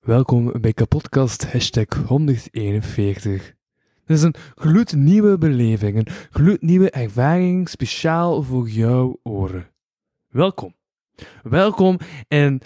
[0.00, 3.54] Welkom bij Kapodcast hashtag 141.
[4.04, 9.70] Dit is een gloednieuwe beleving, een gloednieuwe ervaring speciaal voor jouw oren.
[10.28, 10.74] Welkom.
[11.42, 12.60] Welkom in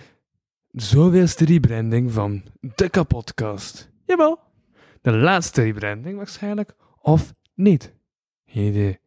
[0.70, 3.90] zoveelste rebranding van de Kapodcast.
[4.06, 4.38] Jawel,
[5.00, 7.94] de laatste rebranding waarschijnlijk, of niet.
[8.46, 8.98] Geen idee.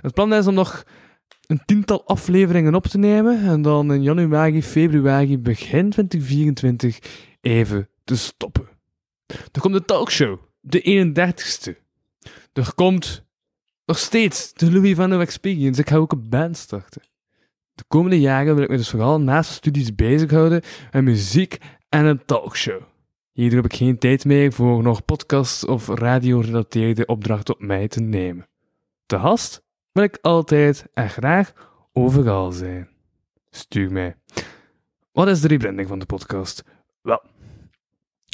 [0.00, 0.84] Het plan is om nog
[1.46, 8.16] een tiental afleveringen op te nemen en dan in januari, februari, begin 2024 even te
[8.16, 8.68] stoppen.
[9.26, 11.76] Er komt de talkshow, de 31ste.
[12.52, 13.24] Er komt
[13.86, 15.80] nog steeds de Louis van Loo Experience.
[15.80, 17.02] Ik ga ook een band starten.
[17.74, 21.58] De komende jaren wil ik me dus vooral naast studies bezighouden met muziek
[21.88, 22.82] en een talkshow.
[23.32, 28.00] Hierdoor heb ik geen tijd meer voor nog podcasts of radio-gerelateerde opdrachten op mij te
[28.00, 28.48] nemen.
[29.06, 31.52] Te gast wil ik altijd en graag
[31.92, 32.88] overal zijn.
[33.50, 34.16] Stuur mij.
[35.12, 36.64] Wat is de rebranding van de podcast?
[37.02, 37.22] Wel,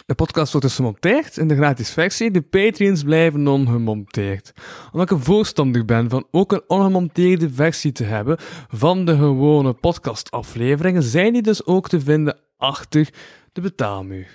[0.08, 2.30] de podcast wordt dus gemonteerd in de gratis versie.
[2.30, 4.52] De Patreons blijven ongemonteerd.
[4.92, 8.36] Omdat ik voorstander ben van ook een ongemonteerde versie te hebben
[8.68, 13.08] van de gewone podcastafleveringen, zijn die dus ook te vinden achter
[13.52, 14.28] de betaalmuur.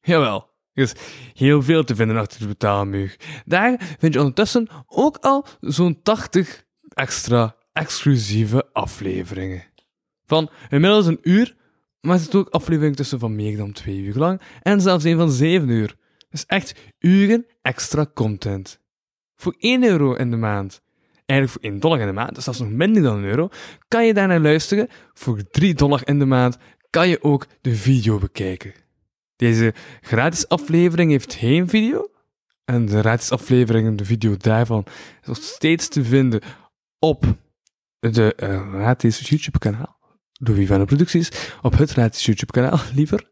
[0.00, 0.94] Jawel, er is
[1.34, 3.16] heel veel te vinden achter de betaalmuur.
[3.44, 9.64] Daar vind je ondertussen ook al zo'n 80 extra exclusieve afleveringen.
[10.26, 11.60] Van inmiddels een uur
[12.02, 15.16] maar er zit ook aflevering tussen van meer dan twee uur lang en zelfs een
[15.16, 15.96] van zeven uur.
[16.28, 18.80] Dus echt uren extra content.
[19.36, 20.82] Voor 1 euro in de maand,
[21.26, 23.48] eigenlijk voor 1 dollar in de maand, dus dat is nog minder dan een euro,
[23.88, 24.88] kan je daarnaar luisteren.
[25.12, 26.56] Voor 3 dollar in de maand
[26.90, 28.74] kan je ook de video bekijken.
[29.36, 32.10] Deze gratis aflevering heeft geen video.
[32.64, 34.84] En de gratis aflevering, de video daarvan,
[35.20, 36.40] is nog steeds te vinden
[36.98, 37.24] op
[37.98, 40.01] de uh, gratis YouTube-kanaal.
[40.44, 41.30] Louis van de Producties,
[41.62, 43.30] op het gratis YouTube-kanaal, liever.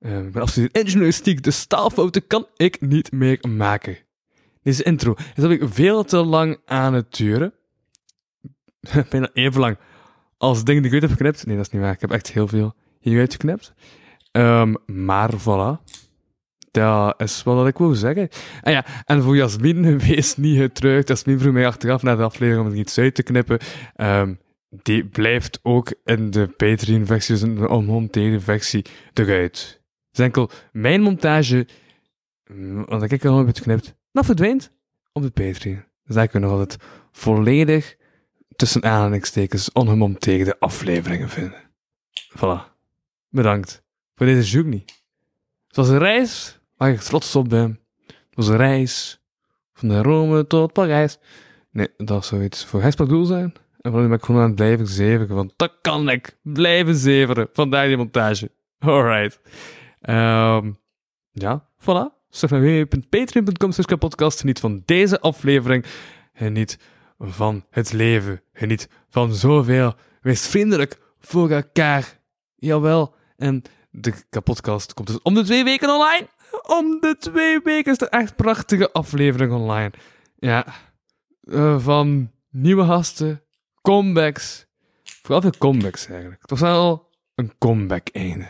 [0.00, 3.98] Uh, ik ben afgestudeerd in journalistiek, de staalfouten kan ik niet meer maken.
[4.62, 7.52] Deze intro is heb ik veel te lang aan het duren.
[9.10, 9.76] Bijna even lang
[10.38, 11.46] als dingen die ik uit heb geknipt.
[11.46, 11.92] Nee, dat is niet waar.
[11.92, 13.74] Ik heb echt heel veel hieruit geknipt.
[14.32, 15.84] Um, maar voilà.
[16.70, 18.28] Dat is wat ik wil zeggen.
[18.62, 21.08] En ja, en voor Jasmin, wees niet getruid.
[21.08, 23.58] Jasmin vroeg mij achteraf naar de aflevering om er iets uit te knippen.
[23.96, 24.38] Um,
[24.70, 29.82] die blijft ook in de Patreon-versie, dus in de onmonteerde versie, eruit.
[30.10, 31.66] Dus enkel mijn montage,
[32.46, 34.72] mm, want ik al heb het geknipt, nog verdwijnt
[35.12, 35.84] op de Patreon.
[36.04, 36.82] Dus daar kunnen we altijd
[37.12, 37.96] volledig
[38.56, 41.70] tussen aanhalingstekens ongemonteerde afleveringen vinden.
[42.36, 42.74] Voilà.
[43.28, 43.82] Bedankt
[44.14, 44.82] voor deze journey.
[45.66, 47.80] Het was een reis waar ik trots op ben.
[48.06, 49.20] Het was een reis
[49.72, 51.18] van Rome tot Parijs.
[51.70, 53.54] Nee, dat zou iets voor Hesperdoel zijn.
[53.86, 55.36] En dan ben ik gewoon aan blijven zeveren.
[55.36, 56.38] Want dat kan ik.
[56.42, 57.48] Blijven zeveren.
[57.52, 58.50] Vandaar die montage.
[58.78, 59.40] Alright.
[60.08, 60.78] Um,
[61.30, 62.14] ja, voilà.
[62.28, 64.40] Surf naar www.patreon.com podcast.
[64.40, 65.84] Geniet van deze aflevering.
[66.32, 66.78] Geniet
[67.18, 68.42] van het leven.
[68.52, 69.94] Geniet van zoveel.
[70.20, 72.20] Wees vriendelijk voor elkaar.
[72.56, 73.14] Jawel.
[73.36, 76.28] En de podcast komt dus om de twee weken online.
[76.62, 79.92] Om de twee weken is er echt prachtige aflevering online.
[80.38, 80.66] Ja.
[81.42, 83.40] Uh, van nieuwe gasten
[83.86, 84.66] comebacks.
[85.02, 86.40] Vooral veel comebacks eigenlijk.
[86.40, 88.48] Het was wel een comeback einde.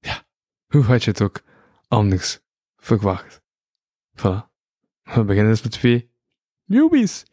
[0.00, 0.26] Ja,
[0.66, 1.42] hoe had je het ook
[1.88, 2.40] anders
[2.76, 3.40] verwacht?
[4.16, 4.46] Voilà.
[5.02, 6.10] We beginnen dus met twee
[6.64, 7.24] newbies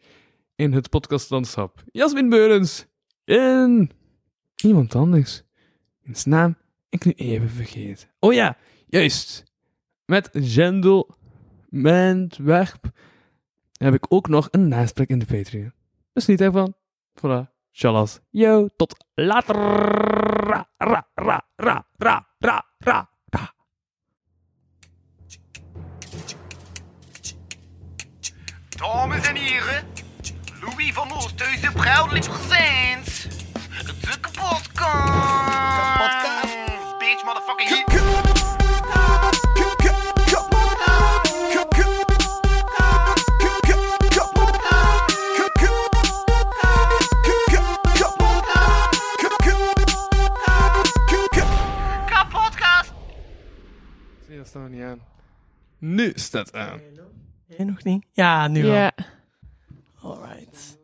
[0.54, 1.82] in het podcastlandschap.
[1.92, 2.86] Jasmin Beurens
[3.24, 3.90] en
[4.64, 5.42] iemand anders.
[6.02, 6.56] In zijn naam
[6.88, 8.08] ik nu even vergeten.
[8.18, 9.44] Oh ja, juist.
[10.04, 11.16] Met Jendel
[11.68, 12.90] Mentwerp
[13.72, 15.72] heb ik ook nog een nasprek in de Patreon.
[16.12, 16.74] Dus niet ervan.
[17.20, 17.50] Voilà.
[17.72, 18.20] Shalas.
[18.32, 19.54] Yo, tot later.
[19.54, 23.54] Ra, ra, ra, ra, ra, ra, ra, ra.
[28.76, 29.84] Dames en heren,
[30.60, 33.26] Louis van Oosthuizen proudly presents
[33.86, 34.70] de kapotkast.
[35.76, 36.54] Kapotkast?
[36.98, 37.68] Bitch, motherfucking
[54.56, 55.00] staat nog niet aan.
[55.78, 56.80] Nu staat aan.
[57.46, 58.04] Nee, nog niet?
[58.12, 58.92] Ja, nu Ja.
[60.02, 60.10] al.
[60.16, 60.78] Alright.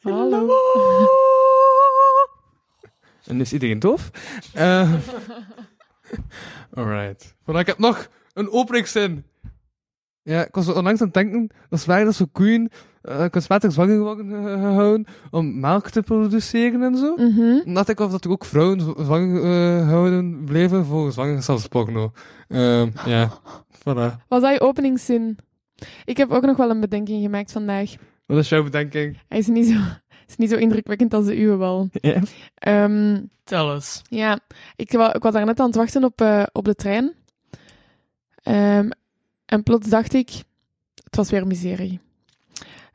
[0.00, 0.48] Hallo.
[3.24, 4.10] En is iedereen doof?
[4.54, 4.94] Eh
[6.74, 7.34] alright.
[7.42, 9.24] Voilà, ik heb nog een openingszin.
[10.22, 12.70] Ja, ik was onlangs aan het denken, dat is waar dat zo koeien
[13.02, 17.14] uh, kunstmatig zwanger worden eh, gehouden om melk te produceren en zo.
[17.64, 22.12] Dan dacht ik of dat er ook vrouwen zwanger eh, gehouden bleven voor zwangerschapsporno.
[22.48, 23.30] Ehm ja,
[23.80, 24.26] voilà.
[24.28, 25.38] Was dat je openingszin?
[26.04, 27.94] Ik heb ook nog wel een bedenking gemaakt vandaag.
[28.26, 29.18] Wat is jouw bedenking?
[29.28, 29.74] Hij is niet zo,
[30.28, 31.88] is niet zo indrukwekkend als de uwe wel.
[31.92, 32.20] Ja.
[32.54, 34.02] Ehm, Tel eens.
[34.08, 34.38] ja,
[34.76, 37.12] ik, wa- ik was daar net aan het wachten op, eh, op de trein.
[38.42, 38.90] Ehm,
[39.46, 40.30] en plots dacht ik...
[41.04, 42.00] Het was weer miserie.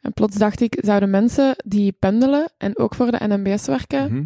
[0.03, 4.23] En plots dacht ik, zouden mensen die pendelen en ook voor de NMBS werken, Mhm.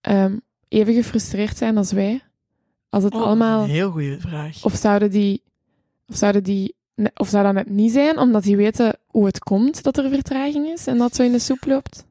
[0.00, 0.36] ehm,
[0.68, 2.20] even gefrustreerd zijn als wij?
[2.88, 3.62] Als het Oh, allemaal...
[3.62, 4.64] Een heel goede vraag.
[4.64, 5.42] Of zouden die,
[6.06, 6.74] of zouden die,
[7.14, 10.66] of zou dat net niet zijn, omdat die weten hoe het komt dat er vertraging
[10.66, 12.06] is en dat zo in de soep loopt?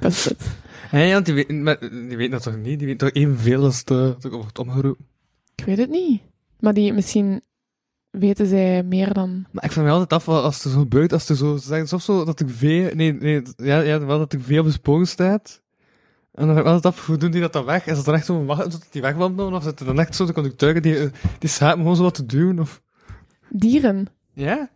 [0.00, 0.50] Is het.
[0.90, 2.78] Hé, want die weten, maar die weten dat toch niet?
[2.78, 5.06] Die weten toch evenveel als het, eh, als het wordt omgeroepen?
[5.54, 6.20] Ik weet het niet.
[6.60, 7.42] Maar die, misschien
[8.12, 9.46] weten zij meer dan...
[9.50, 11.88] Maar ik vraag me altijd af, als er zo buiten, als er zo, ze zeggen
[11.88, 14.72] soms zo dat ik vee, nee, nee, ja, ja, wel dat ik vee op de
[14.72, 15.62] spoor staat.
[16.32, 17.86] En dan vraag ik me altijd af, hoe doen die dat dan weg?
[17.86, 19.52] Is dat dan echt zo wachten tot die wegwandelen?
[19.52, 22.26] Of zitten dan echt zo de conducteuren die, eh, die schapen gewoon zo wat te
[22.26, 22.58] duwen?
[22.58, 22.82] Of...
[23.48, 24.06] Dieren.
[24.32, 24.70] Ja?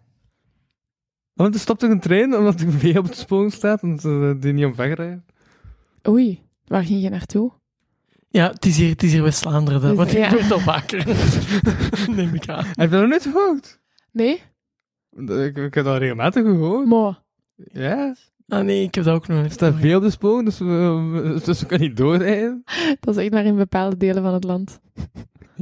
[1.32, 4.36] Want er stopt er een trein omdat er vee op de spoor staat en ze
[4.40, 5.24] die niet om wegrijden.
[6.08, 7.52] Oei, waar ging je naartoe?
[8.36, 9.80] Ja, het is hier, het is hier West-Vlaanderen.
[9.80, 11.06] Dus, Want ik doe het al vaker.
[12.16, 12.64] Neem ik aan.
[12.64, 13.80] Heb je dat nog nooit gehoord?
[14.12, 14.42] Nee?
[15.16, 16.86] Ik, ik heb dat regelmatig gehoord.
[16.86, 17.14] Mo.
[17.54, 18.14] Ja?
[18.48, 19.52] Ah nee, ik heb dat ook nog Er niet.
[19.52, 22.62] staat veel op de spoor, dus we, dus we kunnen niet doorrijden.
[23.00, 24.80] Dat is echt maar in bepaalde delen van het land.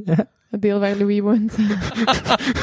[0.04, 0.30] Ja.
[0.54, 1.56] Het deel waar Louis woont.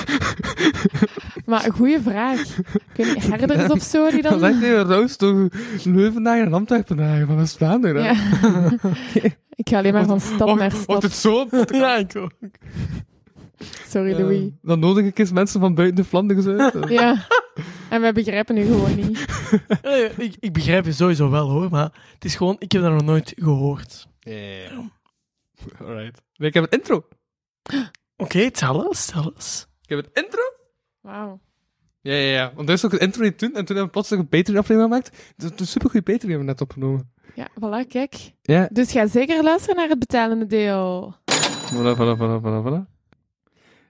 [1.46, 2.56] maar een goede vraag.
[2.96, 4.50] Weet niet, herders of zo die Dat dan...
[4.50, 5.50] is echt een roos door
[5.84, 8.04] Leuvendagen en Antwerpendagen van West-Vlaanderen.
[9.56, 11.02] Ik ga alleen maar van stad Wordt- naar Wordt stad.
[11.04, 11.48] het zo?
[11.78, 12.32] Ja, ik ook.
[13.88, 14.40] Sorry, Louis.
[14.40, 16.90] Eh, dan nodig ik eens mensen van buiten de Vlaanderen uit.
[16.90, 17.28] Ja.
[17.90, 19.26] En wij begrijpen u gewoon niet.
[19.82, 22.92] Eh, ik, ik begrijp je sowieso wel hoor, maar het is gewoon, ik heb dat
[22.92, 24.08] nog nooit gehoord.
[24.20, 24.78] Yeah.
[25.80, 26.22] Alright.
[26.36, 27.04] Ik heb een intro.
[28.18, 29.68] Oké, tel eens, tel eens.
[29.82, 30.42] Ik heb een intro.
[31.02, 31.40] Wauw.
[32.02, 32.52] Ja, ja, ja.
[32.56, 33.56] Want er is ook een intro niet toen.
[33.56, 35.34] En toen hebben we plots een Patreon-aflevering gemaakt.
[35.38, 37.12] Het is een supergoeie Patreon hebben we net opgenomen.
[37.36, 38.34] Ja, voilà, kijk.
[38.42, 38.70] Ja.
[38.72, 41.16] Dus ga zeker luisteren naar het betalende deel.
[41.74, 42.90] Voilà, voilà, voilà, voilà, voilà.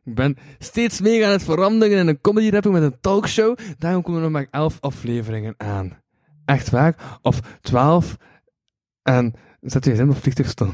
[0.03, 3.57] Ik ben steeds meer aan het veranderen in een comedy rapper met een talkshow.
[3.77, 6.01] Daarom komen er nog maar elf afleveringen aan.
[6.45, 7.19] Echt waar?
[7.21, 8.17] Of twaalf.
[9.01, 10.74] En zet je zin op vliegtuigstand.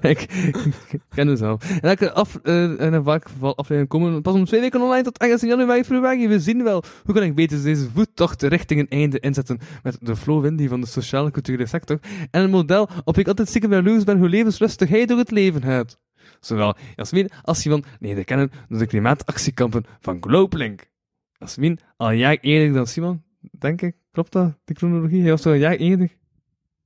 [0.00, 0.20] Ik,
[0.90, 1.70] ik ken het zelf.
[1.70, 5.84] En elke af, eh, en aflevering komen pas om twee weken online tot ergens januari,
[5.84, 6.28] februari.
[6.28, 10.16] We zien wel hoe kan ik beter deze voettocht richting een einde inzetten met de
[10.16, 11.98] flow Windy van de sociale culturele sector
[12.30, 15.98] en een model op ik altijd zeker ben hoe levensrustig hij door het leven gaat.
[16.40, 20.90] Zowel Jasmin als Simon leren kennen door de klimaatactiekampen van Globelink.
[21.38, 23.96] Jasmin al een jaar eerder dan Simon, denk ik.
[24.10, 25.20] Klopt dat, de chronologie?
[25.20, 26.16] Hij was wel een jaar eerder.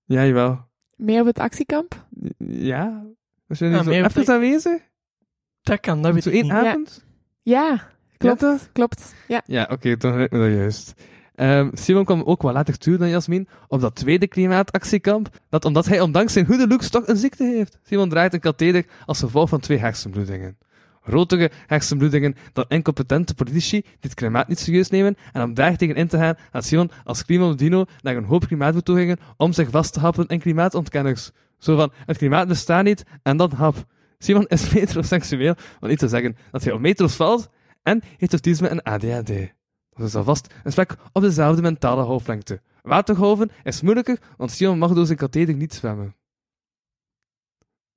[0.04, 0.64] Ja, jawel.
[0.96, 2.06] Meer op het actiekamp?
[2.38, 3.04] Ja?
[3.46, 4.82] Was je niet zo even de- aanwezig?
[5.62, 7.04] Dat kan, dat weet Zo ik één avond?
[7.42, 7.88] Ja, klopt.
[8.16, 8.68] Klopt dat?
[8.72, 9.14] Klopt.
[9.28, 9.42] Ja.
[9.46, 10.92] Ja, oké, dan weet ik me dat juist.
[11.34, 15.86] Ehm, Simon kwam ook wel later toe dan Jasmin op dat tweede klimaatactiekamp, dat omdat
[15.86, 17.78] hij ondanks zijn goede looks toch een ziekte heeft.
[17.82, 20.58] Simon draait een katheder als gevolg van twee hersenbloedingen.
[21.06, 25.94] Rotige hersenbloedingen dan incompetente politici die het klimaat niet serieus nemen en om daar tegen
[25.94, 30.00] in te gaan gaat Simon als klimaatdino naar een hoop klimaatbetogingen om zich vast te
[30.00, 31.30] happen in klimaatontkenners.
[31.58, 33.84] Zo van, het klimaat bestaat niet en dan hap.
[34.18, 37.48] Simon is metroseksueel, om niet te zeggen dat hij op metro's valt
[37.82, 39.54] en heeft autisme en ADHD.
[39.90, 42.60] Dat is alvast een spek op dezelfde mentale golflengte.
[42.82, 46.14] Watergolven is moeilijker, want Simon mag door zijn katheder niet zwemmen.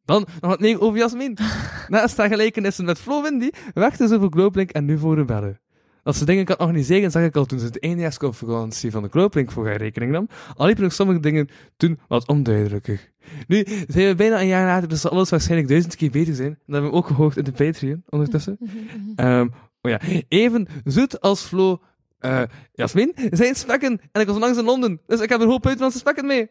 [0.09, 1.37] Dan nog wat meer over Jasmin.
[1.87, 5.59] Naast haar gelijkenissen met Flo Windy werkte ze voor Globelink en nu voor Rebellen.
[6.03, 9.51] Dat ze dingen kan organiseren, zag ik al toen ze de eindejaarsconferentie van de Globelink
[9.51, 10.27] voor haar rekening nam.
[10.55, 13.11] Al liepen nog sommige dingen toen wat onduidelijker.
[13.47, 16.49] Nu zijn we bijna een jaar later, dus zal alles waarschijnlijk duizend keer beter zijn.
[16.49, 18.57] Dat hebben we ook gehoord in de Patreon ondertussen.
[19.15, 19.47] Ehm,
[19.81, 21.81] oh ja, even zoet als Flo,
[22.19, 22.41] eh,
[22.73, 24.01] Jasmin, zijn spekken.
[24.11, 26.49] En ik was onlangs in Londen, dus ik heb een hoop buitenlandse spekken mee.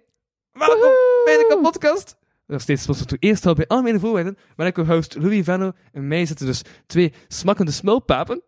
[0.52, 0.92] Welkom
[1.24, 2.16] bij de kapotkast.
[2.48, 5.72] Nog steeds toe eerst al bij al mijn voorwaarden, maar ik uw host Louis Venno
[5.92, 8.42] en mij zitten dus twee smakkende smulpapen.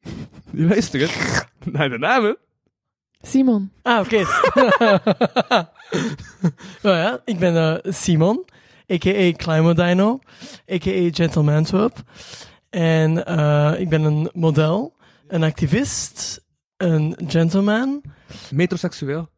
[0.52, 1.08] Die luisteren
[1.72, 2.36] naar de namen.
[3.22, 3.72] Simon.
[3.82, 4.16] Ah, oké.
[6.82, 8.44] nou ja, ik ben eh, Simon,
[8.92, 9.32] a.k.a.
[9.32, 10.18] Climodino,
[10.72, 11.08] a.k.a.
[11.12, 12.02] Gentleman Swap.
[12.70, 14.96] En eh, ik ben een model,
[15.28, 16.44] een activist,
[16.76, 18.02] een gentleman.
[18.50, 19.28] Metroseksueel.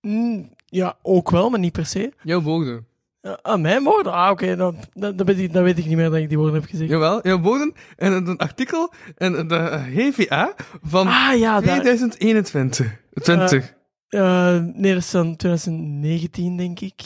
[0.00, 2.12] Mm, ja, ook wel, maar niet per se.
[2.22, 2.86] Jouw woorden.
[3.20, 4.12] Ja, ah, mijn woorden?
[4.12, 6.38] Ah, oké, dan, dan, dan, weet ik, dan weet ik niet meer dat ik die
[6.38, 6.90] woorden heb gezegd.
[6.90, 9.54] Jawel, jouw woorden en een artikel en de
[9.94, 13.00] HVA van Ah, ja, daar, 2021.
[13.14, 13.74] 20.
[14.08, 17.02] eh, nee, dat is dan 2019, denk ik.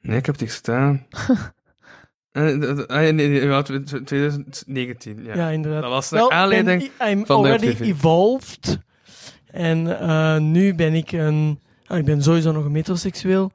[0.00, 1.06] nee, ik heb het hier staan.
[2.32, 5.34] Eh, ah, nee, nee, tw- 2019, ja.
[5.34, 5.82] Ja, inderdaad.
[5.82, 8.78] Dat was de aanleiding ben, I'm van de already evolved.
[9.46, 11.60] En eh, nu ben ik een...
[11.88, 13.50] ah, ik ben sowieso nog een metroseksueel.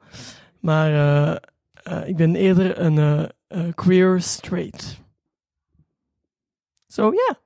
[0.60, 1.36] Maar eh,
[1.82, 5.00] eh, ik ben eerder een eh, queer straight.
[6.86, 7.38] Zo, ja.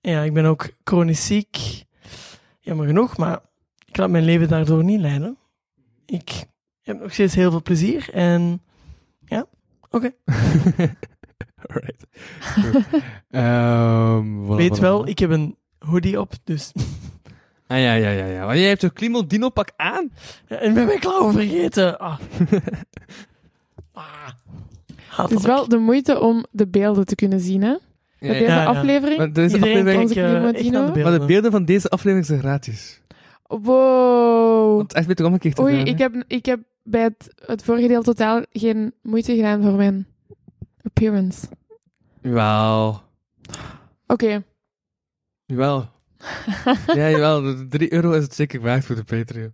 [0.00, 1.84] Ja, ik ben ook chronisch ziek.
[2.60, 3.40] Jammer genoeg, maar
[3.84, 5.38] ik laat mijn leven daardoor niet leiden.
[6.06, 6.44] Ik
[6.82, 8.62] heb nog steeds heel veel plezier en...
[9.24, 9.46] Ja,
[9.90, 10.10] oké.
[11.66, 12.06] Alright.
[13.30, 15.08] Ehm, voilà, Weet voilà, wel, voilà.
[15.08, 16.72] ik heb een hoodie op, dus...
[17.68, 18.46] Ah ja, ja, ja, ja.
[18.46, 20.10] Maar jij hebt een Klimo Dino pak aan?
[20.46, 21.98] Ja, en ik ben mijn klauwen vergeten.
[21.98, 22.18] Ah.
[23.92, 24.28] ah.
[25.16, 27.68] Het is wel de moeite om de beelden te kunnen zien, hè?
[27.68, 27.78] Ja,
[28.18, 28.38] Met ja.
[28.38, 28.64] deze ja.
[28.64, 29.18] aflevering.
[29.18, 30.12] Maar deze Iedereen aflevering...
[30.14, 30.80] kijkt Onze eh, naar de Dino.
[30.80, 31.50] Maar de beelden.
[31.50, 33.00] van deze aflevering zijn gratis.
[33.46, 34.76] Wow.
[34.76, 37.34] Want echt beter om een keer te Oei, doen, ik heb, ik heb bij het,
[37.46, 40.06] het vorige deel totaal geen moeite gedaan voor mijn
[40.82, 41.46] appearance.
[42.22, 43.02] Jawel.
[44.06, 44.44] Oké.
[45.46, 45.88] Jawel.
[46.94, 47.42] ja, jawel.
[47.42, 49.52] De 3 euro is het zeker waard voor de Patreon.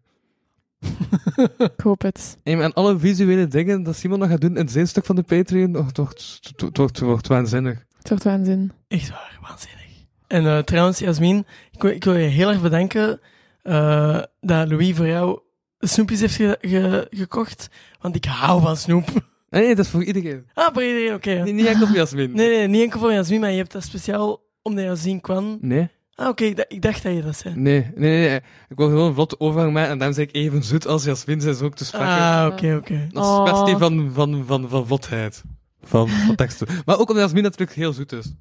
[1.58, 2.38] Ik hoop het.
[2.42, 5.22] En en alle visuele dingen dat Simon nog gaat doen in zijn stuk van de
[5.22, 7.84] Patreon, oh, het wordt, het wordt, het wordt, het wordt waanzinnig.
[7.98, 8.72] Het wordt waanzin.
[8.88, 9.82] Echt waar, waanzinnig.
[10.26, 13.20] En eh, trouwens, Jasmin, ik wil, ik wil je heel erg bedanken
[13.62, 15.40] eh, dat Louis voor jou
[15.78, 17.68] snoepjes heeft ge- ge- gekocht.
[18.00, 19.08] Want ik hou van snoep.
[19.50, 20.46] Nee, dat is voor iedereen.
[20.54, 21.30] Ah, voor iedereen, oké.
[21.42, 22.32] Niet, niet enkel voor Jasmin.
[22.32, 25.58] Nee, nee, niet enkel voor Jasmin, maar je hebt dat speciaal omdat Jasmin kwam.
[25.60, 27.54] Nee, Ah, oké, ik, dacht- ik dacht dat je dat zei.
[27.56, 28.36] nee, nee, nee.
[28.68, 31.40] Ik wil gewoon een vlotte overgang maken en daarom zei ik even zoet als Jasmin
[31.40, 32.06] zijn zo ook te spreken.
[32.08, 33.08] Ah, oké, oké.
[33.12, 33.44] Dat is Oh.
[33.46, 35.42] een kwestie van, van, van, van vlotheid.
[35.82, 36.66] Van, van teksten.
[36.84, 38.32] Maar ook omdat Jasmin natuurlijk heel zoet is.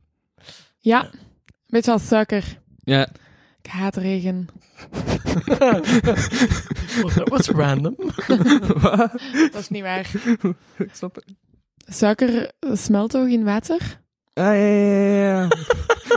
[0.80, 1.10] Ja.
[1.68, 2.60] Beetje als suiker.
[2.84, 3.08] Ja.
[3.62, 4.48] Ik haat regen.
[7.16, 7.96] That was random.
[8.82, 9.12] Wat?
[9.52, 10.12] Dat is niet waar.
[10.78, 11.26] ik snap het.
[11.96, 14.02] Suiker smelt toch in water?
[14.34, 15.48] Ah, ja, ja, ja, ja.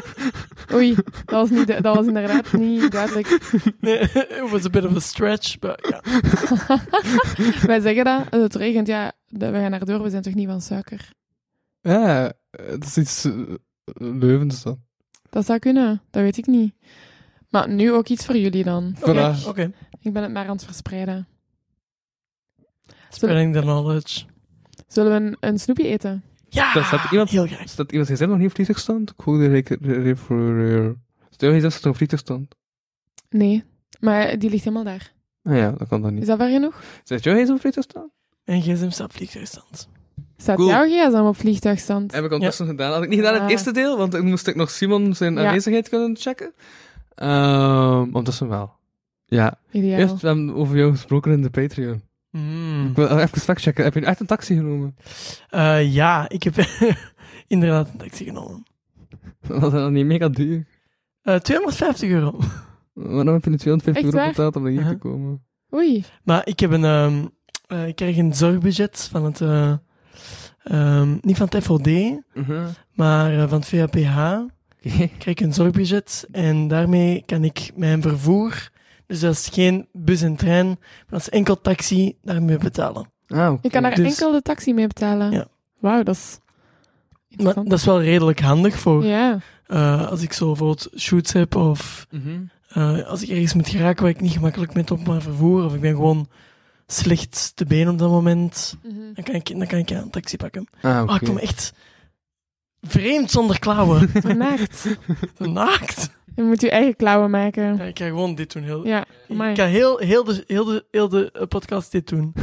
[0.74, 0.94] Oei,
[1.24, 3.38] dat was, niet, du- dat was inderdaad niet duidelijk.
[3.80, 3.98] Nee,
[4.40, 6.00] it was a bit of a stretch, but ja.
[7.66, 10.60] Wij zeggen dat, het regent, ja, dat- we gaan erdoor, we zijn toch niet van
[10.60, 11.08] suiker?
[11.80, 13.32] Ja, het is iets eh,
[13.94, 14.80] leuvens dan.
[15.30, 16.74] Dat zou kunnen, dat weet ik niet.
[17.50, 18.96] Maar nu ook iets voor jullie dan.
[19.00, 19.46] Oké, Voilà.
[19.48, 19.72] oké.
[20.00, 21.26] Ik ben het maar aan het verspreiden.
[23.10, 24.24] Spreading the knowledge.
[24.88, 26.22] Zullen we een, een snoepje eten?
[26.48, 27.68] Ja, Dat staat iemand- heel graag.
[27.68, 29.10] Staat iemand nog niet op vliegtuigstand?
[29.10, 31.04] Ik hoorde refereren.
[31.30, 32.54] Stel je zelfs op vliegtuigstand?
[33.30, 33.64] Nee,
[34.00, 35.12] maar die ligt helemaal daar.
[35.42, 36.26] Ah ja, dat kan dan Is niet.
[36.26, 36.82] dat ver genoeg?
[37.04, 38.10] Zet jij eens op vliegtuigstand?
[38.44, 39.88] En gsm staat op vliegtuigstand.
[40.36, 40.68] Staat Cool.
[40.68, 42.12] jouw gsm op vliegtuigstand?
[42.12, 42.92] Heb ik ondertussen gedaan.
[42.92, 43.52] Had ik niet gedaan in het Ah.
[43.56, 45.46] eerste deel, want dan moest ik nog Simon zijn Ja.
[45.46, 46.52] aanwezigheid kunnen checken.
[47.14, 48.72] Ehm ondertussen wel.
[49.26, 49.98] Ja, Ideaal.
[49.98, 52.02] eerst we hebben over jou gesproken in de Patreon.
[52.36, 52.86] Mm.
[52.88, 53.84] Ik wil even fact checken.
[53.84, 54.96] Heb je echt een taxi genomen?
[55.50, 56.54] Eh, ja, ik heb
[57.46, 58.62] inderdaad een taxi genomen.
[59.48, 60.66] Dat was dan niet mega duur.
[61.22, 62.38] Eh 250 euro.
[62.92, 65.00] Waarom heb je nu 250 Echt euro betaald om naar hier te Uh-huh.
[65.00, 65.42] komen?
[65.74, 66.04] Oei.
[66.24, 67.24] Maar ik heb een, ehm,
[67.66, 69.72] eh, ik krijg een zorgbudget van het, eh,
[70.64, 71.86] ehm, niet van het FOD,
[72.34, 72.66] Mhm.
[72.92, 74.38] maar eh, van het VAPH.
[74.86, 74.90] Oké.
[74.96, 78.70] krijg ik een zorgbudget en daarmee kan ik mijn vervoer,
[79.06, 80.76] dus dat is geen bus en trein, maar
[81.08, 83.10] dat is enkel taxi, daarmee betalen.
[83.28, 83.54] Ah.
[83.62, 85.30] Je kan daar Dus- enkel de taxi mee betalen.
[85.32, 85.46] Ja.
[85.78, 86.38] Wauw, dat is
[87.44, 89.38] Maar dat is wel redelijk handig voor Ja.
[89.66, 92.38] eh, als ik zo bijvoorbeeld shoots heb of Mhm.
[92.68, 95.74] eh, als ik ergens moet geraken waar ik niet gemakkelijk met op mijn vervoer of
[95.74, 96.28] ik ben gewoon
[96.86, 98.94] slecht te been op dat moment, Mhm.
[99.14, 100.66] dan kan ik, dan kan ik ja, een taxi pakken.
[100.82, 101.08] Ah.
[101.08, 101.72] Ah, ik voel me echt
[102.82, 104.08] vreemd zonder klauwen.
[104.26, 104.86] Vernaakt.
[105.38, 106.10] Naakt.
[106.36, 107.76] Je moet je eigen klauwen maken.
[107.76, 108.62] Ja, ik ga gewoon dit doen.
[108.62, 109.50] Heel, Ja, amai.
[109.50, 112.32] ik ga heel, heel, de, heel, de, heel de eh, podcast dit doen.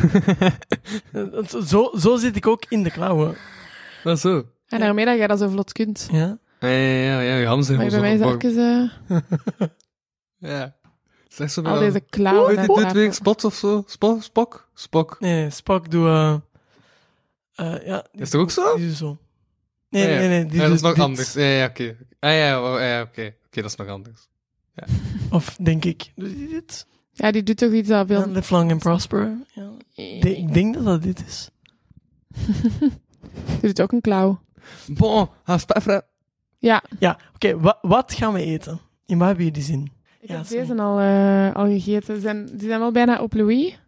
[1.11, 1.23] Eh,
[1.65, 3.35] Zo, zo zit ik ook in de klauwen.
[4.03, 4.43] Maar zo.
[4.67, 6.07] En daarmee dat jij dat zo vlot kunt.
[6.11, 6.37] Ja?
[6.59, 8.49] Ja, ja, ja, ja, je handen zijn Maar bij mij is verborgen.
[8.49, 9.71] even
[10.51, 10.75] Ja.
[11.27, 12.65] Zeg zo al deze klauwen.
[12.65, 13.13] Hoe dit weer?
[13.13, 13.83] Spot of zo?
[14.19, 14.67] Spok?
[14.73, 15.17] Spok.
[15.19, 16.07] Nee, Spock doe...
[16.07, 16.33] eh
[17.55, 18.75] eh, ja, die Is dat ook zo?
[18.75, 19.17] Die zo.
[19.93, 20.17] Nee, Ah, ja.
[20.19, 20.45] nee, nee.
[20.45, 21.03] Die Ja, dat is doet nog dit.
[21.03, 21.33] anders.
[21.33, 21.95] Ja, ja, oké.
[22.19, 23.33] Ah ja, oh, ja oké.
[23.45, 24.27] Oké, dat is nog anders.
[25.31, 26.11] Of denk ik.
[26.15, 26.87] Doet die dit?
[27.11, 28.31] Ja, die doet toch iets dat Ja, veel...
[28.31, 29.37] live long and prosper.
[29.53, 29.69] Ja.
[29.95, 31.49] Ik denk- Ik denk dat dat dit is.
[33.59, 34.39] die doet ook een klauw.
[34.87, 36.01] Bon, ha, spafra.
[36.59, 37.59] Ja, Ja, oké.
[37.59, 38.79] wa- wat gaan we eten?
[39.05, 39.91] In wat hebben jullie zin?
[40.19, 40.61] ik Ja, heb sorry.
[40.67, 42.21] deze al, eh, al gegeten.
[42.21, 43.79] Zijn, die zijn wel bijna op Louis.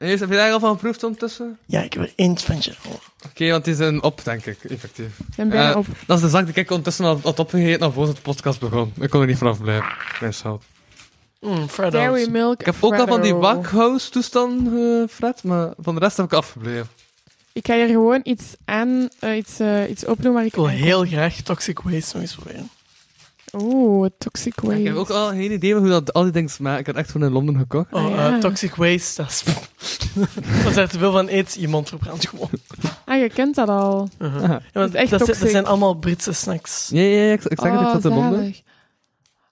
[0.00, 1.58] En Heb je daar al van geproefd ondertussen?
[1.66, 3.00] Ja, ik heb er één van al.
[3.26, 5.18] Oké, want die zijn op, denk ik, effectief.
[5.18, 5.86] Ik ben bijna Eh, op.
[6.06, 8.92] Dat is de zak die ik ondertussen al had opgegeten al voordat de podcast begon.
[9.00, 9.92] Ik kon er niet vanaf blijven.
[10.20, 10.62] Mijn schuld.
[11.40, 12.60] Mm, Fred Dairy milk.
[12.60, 16.26] Ik heb ook al van die backhouse toestand, eh, Fred, maar van de rest heb
[16.26, 16.88] ik afgebleven.
[17.52, 20.48] Ik ga hier gewoon iets aan, eh, iets, iets opdoen waar ik...
[20.48, 22.70] Ik wil heel graag Toxic Waste nog eens proberen.
[23.58, 24.78] Oeh, toxic waste.
[24.80, 26.80] Ik heb ook al geen idee van hoe dat al die dingen smaken.
[26.80, 27.92] Ik had echt van in Londen gekocht.
[27.92, 28.34] Oh, Ah, ja.
[28.34, 29.44] eh, Toxic Waste, dat is...
[30.64, 32.50] Als je er te veel van eet, je mond verbrandt gewoon.
[33.04, 34.08] Ah, je kent dat al.
[34.18, 34.42] Uh-huh.
[34.50, 34.56] Ah.
[34.72, 36.88] Ja, is echt dat, zijn- dat allemaal Britse snacks.
[36.92, 38.54] Ja, ja, ja, ik, ik zeg het, ik Oh, zat in Londen.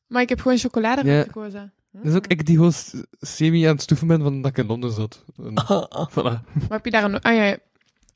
[0.07, 1.23] Maar ik heb gewoon chocolade Ja.
[1.23, 1.73] gekozen.
[1.93, 2.73] Dus ook ik die gewoon
[3.21, 5.25] semi aan het stoeven ben van dat ik in Londen zat.
[5.39, 5.53] En,
[6.13, 6.41] voilà.
[6.53, 7.21] Maar heb je daar een...
[7.21, 7.57] Ah ja,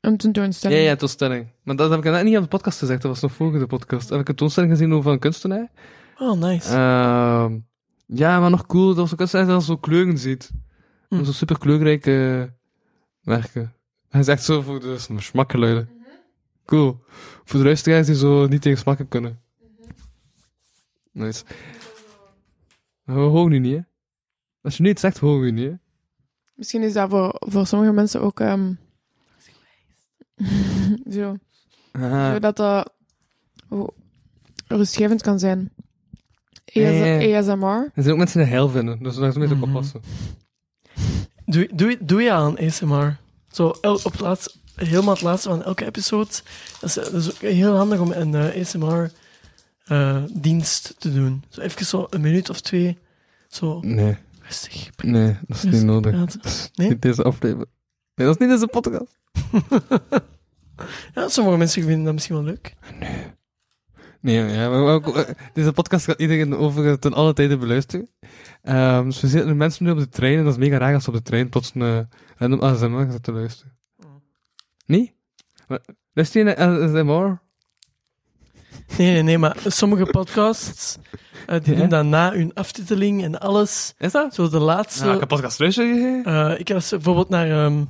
[0.03, 0.81] een tentoonstelling.
[0.81, 1.47] Ja, ja, toonstelling.
[1.63, 3.67] Maar dat heb ik net niet op de podcast gezegd, dat was nog volgens de
[3.67, 4.09] podcast.
[4.09, 5.71] Heb ik een toonstelling gezien over een kunstenaar.
[6.17, 6.69] Oh, nice.
[6.69, 7.59] Ehm,
[8.05, 10.51] ja, maar nog cool, dat was een kunstenaar dat zo kleuren ziet.
[11.09, 11.23] Hm.
[11.23, 12.49] Zo super kleurrijke
[13.21, 13.73] werken.
[14.09, 15.89] Hij is echt zo voor de sm- smakgeluiden.
[16.65, 17.03] Cool.
[17.43, 19.39] Voor de luisteraars die zo niet tegen smakken kunnen.
[21.11, 21.43] Nice.
[23.03, 23.81] Maar we horen nu niet, hè.
[24.61, 25.75] Als je nu iets zegt, horen we niet, hè.
[26.53, 28.39] Misschien is dat voor, voor sommige mensen ook...
[28.39, 28.71] ehm
[31.15, 31.37] zo.
[31.91, 32.31] Ah.
[32.33, 32.91] Zodat dat
[33.69, 33.87] oh,
[34.67, 35.69] rustgevend kan zijn.
[36.65, 37.37] Ja, ja.
[37.39, 37.65] ASMR.
[37.93, 39.69] Er zijn ook mensen die het heil vinden, dus daar moet je ook Mhm.
[39.75, 40.01] oppassen.
[41.45, 43.17] Doe, doe, doe je aan ASMR?
[43.51, 46.29] Zo op het laatste, helemaal het laatste van elke episode.
[46.79, 48.61] Dat is, dat is ook heel handig om een eh,
[49.89, 51.43] ASMR-dienst te doen.
[51.49, 52.97] Zo even zo een minuut of twee.
[53.47, 54.89] Zo Nee, rustig.
[55.03, 56.35] nee, dat is niet rustig nodig.
[56.43, 56.89] is Nee?
[56.89, 57.69] Niet deze aflevering.
[58.15, 59.17] Nee, dat is niet deze podcast.
[61.13, 62.73] Ja, sommige mensen vinden dat misschien wel leuk.
[64.21, 68.09] Nee, ja, maar ook, eh, deze podcast gaat iedereen over eh, ten alle tijden beluisteren.
[68.61, 71.03] Ehm dus we zitten mensen nu op de trein en dat is mega raar als
[71.03, 71.99] ze op de trein plots een uh,
[72.37, 73.77] random ASMR te luisteren.
[74.85, 75.15] Nee?
[75.67, 75.79] Maar,
[76.13, 77.41] Luister je naar ASMR?
[78.97, 80.97] Nee, nee, nee, maar sommige podcasts
[81.47, 81.79] die Ja?
[81.79, 83.93] doen dat na hun aftiteling en alles.
[83.97, 84.33] Is dat?
[84.33, 85.05] Zo de laatste.
[85.05, 86.23] Ja, ik heb podcast luisteren.
[86.25, 87.85] Eh, ik heb bijvoorbeeld naar ehm eh,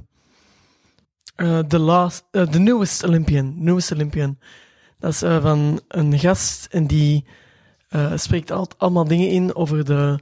[1.67, 3.53] The Last, eh, The Newest Olympian.
[3.63, 4.37] Newest Olympian.
[4.99, 7.25] Dat is eh, van een gast en die
[7.89, 10.19] eh, spreekt altijd allemaal dingen in over de.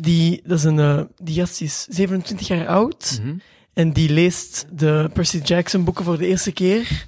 [0.00, 3.36] Die, dat is een, eh, die gast die is 27 jaar oud Mhm.
[3.72, 7.04] en die leest de Percy Jackson boeken voor de eerste keer.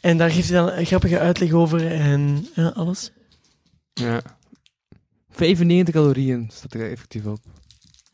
[0.00, 3.10] En daar geeft hij dan een grappige uitleg over en ja, alles.
[3.92, 4.20] Ja.
[5.30, 7.38] 95 calorieën staat er effectief op.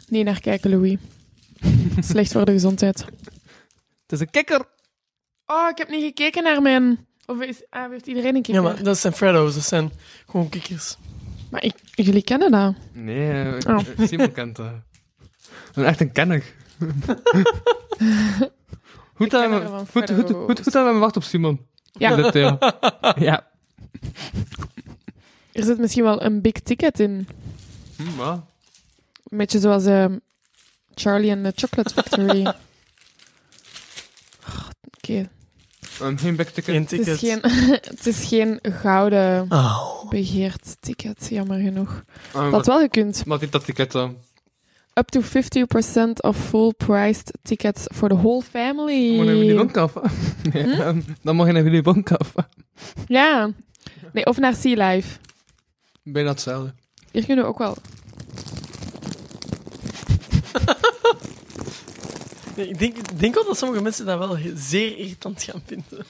[0.09, 0.97] Nee, naar kijken, Louis.
[2.01, 3.05] Slecht voor de gezondheid.
[4.07, 4.65] Het is een kikker!
[5.47, 7.07] Oh, ik heb niet gekeken naar mijn...
[7.27, 8.55] Of is, ah, heeft iedereen een keer?
[8.55, 9.93] Ja, maar dat zijn Freddo's, dat zijn
[10.27, 10.97] gewoon kikkers.
[11.51, 12.75] Maar ik, jullie kennen dat.
[12.93, 14.07] Nee, eh, Oh.
[14.09, 14.71] Simon kent dat.
[15.47, 16.45] Ik ben echt een kenner.
[19.15, 20.45] Goed me- van goed, goed, Freddo's.
[20.47, 21.67] goed, goed aan me wacht op Simon.
[21.93, 22.59] Ja, Dit, ja.
[23.19, 23.47] ja.
[25.53, 27.29] er zit misschien wel een big ticket in.
[27.97, 28.41] Hm, wat?
[29.25, 30.19] Een beetje zoals ehm,
[30.95, 32.53] Charlie and the Chocolate Factory.
[35.09, 35.29] Oké,
[36.19, 36.65] geen backticket.
[36.75, 37.39] Geen het, is geen,
[37.95, 40.09] het is geen gouden Oh.
[40.09, 42.05] begeerd ticket, jammer genoeg.
[42.37, 43.23] Um, Dat wat, wel gekund.
[43.27, 44.17] wat is dat ticket dan?
[44.95, 45.25] Up to 50%
[46.21, 49.17] of full-priced tickets for the whole family.
[49.17, 49.93] Moet je Willy Wonka af?
[50.53, 50.81] Nee, Hm?
[50.81, 52.33] ehm, dan mag je naar Willy Wonka af.
[53.07, 53.51] Ja.
[54.13, 55.19] Nee, of naar Sea Life.
[56.03, 56.75] Bijna hetzelfde.
[57.11, 57.77] Hier kunnen we ook wel.
[62.44, 66.07] Nee, Ik denk, denk wel dat sommige mensen dat wel zeer irritant gaan vinden.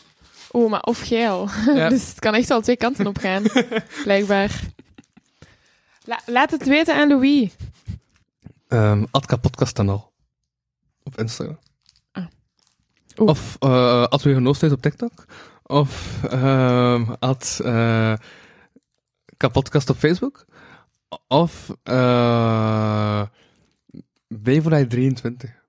[0.50, 1.48] Oh, maar of geil.
[1.74, 1.88] Ja.
[1.88, 3.42] dus het kan echt wel twee kanten op gaan.
[4.04, 4.60] blijkbaar.
[6.04, 7.50] La- laat het weten aan Louis.
[8.68, 10.12] Um, Atka Podcast dan al.
[11.02, 11.58] Op Instagram.
[12.12, 12.26] Ah.
[13.16, 15.24] Of uh, Ad Wegenoostijd op TikTok.
[15.62, 18.14] Of um, Ad uh,
[19.36, 20.44] Kapodcast op Facebook.
[21.28, 23.22] Of uh,
[24.28, 25.62] Beverlei 23.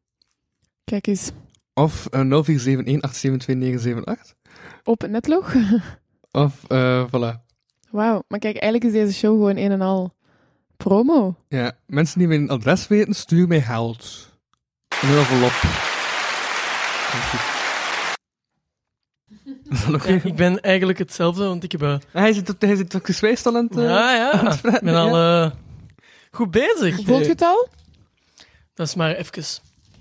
[0.86, 1.32] Kijk eens.
[1.74, 4.36] Of uh, 0471872978.
[4.84, 5.54] Op netlog.
[6.32, 7.44] Of, uh, voilà.
[7.90, 8.24] Wauw.
[8.28, 10.14] Maar kijk, eigenlijk is deze show gewoon een en al
[10.78, 11.36] promo.
[11.48, 14.30] Ja, mensen die mijn adres weten, stuur mij geld.
[15.02, 15.52] Een envelop.
[19.70, 20.04] Is?
[20.06, 21.82] Ja, ik ben eigenlijk hetzelfde, want ik heb...
[21.82, 22.94] eh, Hij zit op, hij zit.
[22.94, 23.02] Uh,
[23.74, 25.52] ja, ja, ik ben al eh,
[26.32, 26.96] goed bezig.
[27.04, 27.68] Voelt je het al?
[28.74, 29.44] Dat is maar even.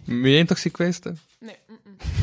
[0.05, 1.05] Ben jij geweest?
[1.05, 1.11] hè?
[1.39, 1.57] Nee.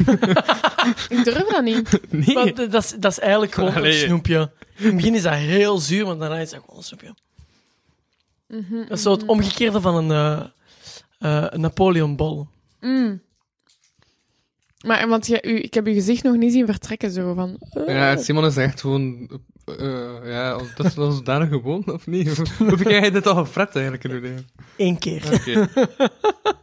[1.18, 2.00] ik durf dat niet.
[2.10, 2.34] Nee.
[2.36, 3.92] Maar d- dat, is, dat is eigenlijk gewoon Allee.
[4.02, 4.52] een snoepje.
[4.78, 7.16] In het begin is dat heel zuur, maar daarna is dat gewoon een snoepje.
[8.48, 10.12] Mhm, Dat is zo het omgekeerde van een,
[11.20, 12.48] eh, eh, Napoleonbol.
[12.80, 13.22] Mm.
[14.86, 17.58] Maar, want je, u, ik heb je gezicht nog niet zien vertrekken, zo van...
[17.74, 17.96] eh.
[17.96, 19.30] Ja, Simon is echt gewoon...
[19.66, 22.38] eh, ja, dat is wel zodanig gewoon, of niet?
[22.58, 24.48] Hoe heb jij dit al gefret eigenlijk in uw leven?
[24.78, 25.24] Eén keer.
[25.34, 25.68] Oké.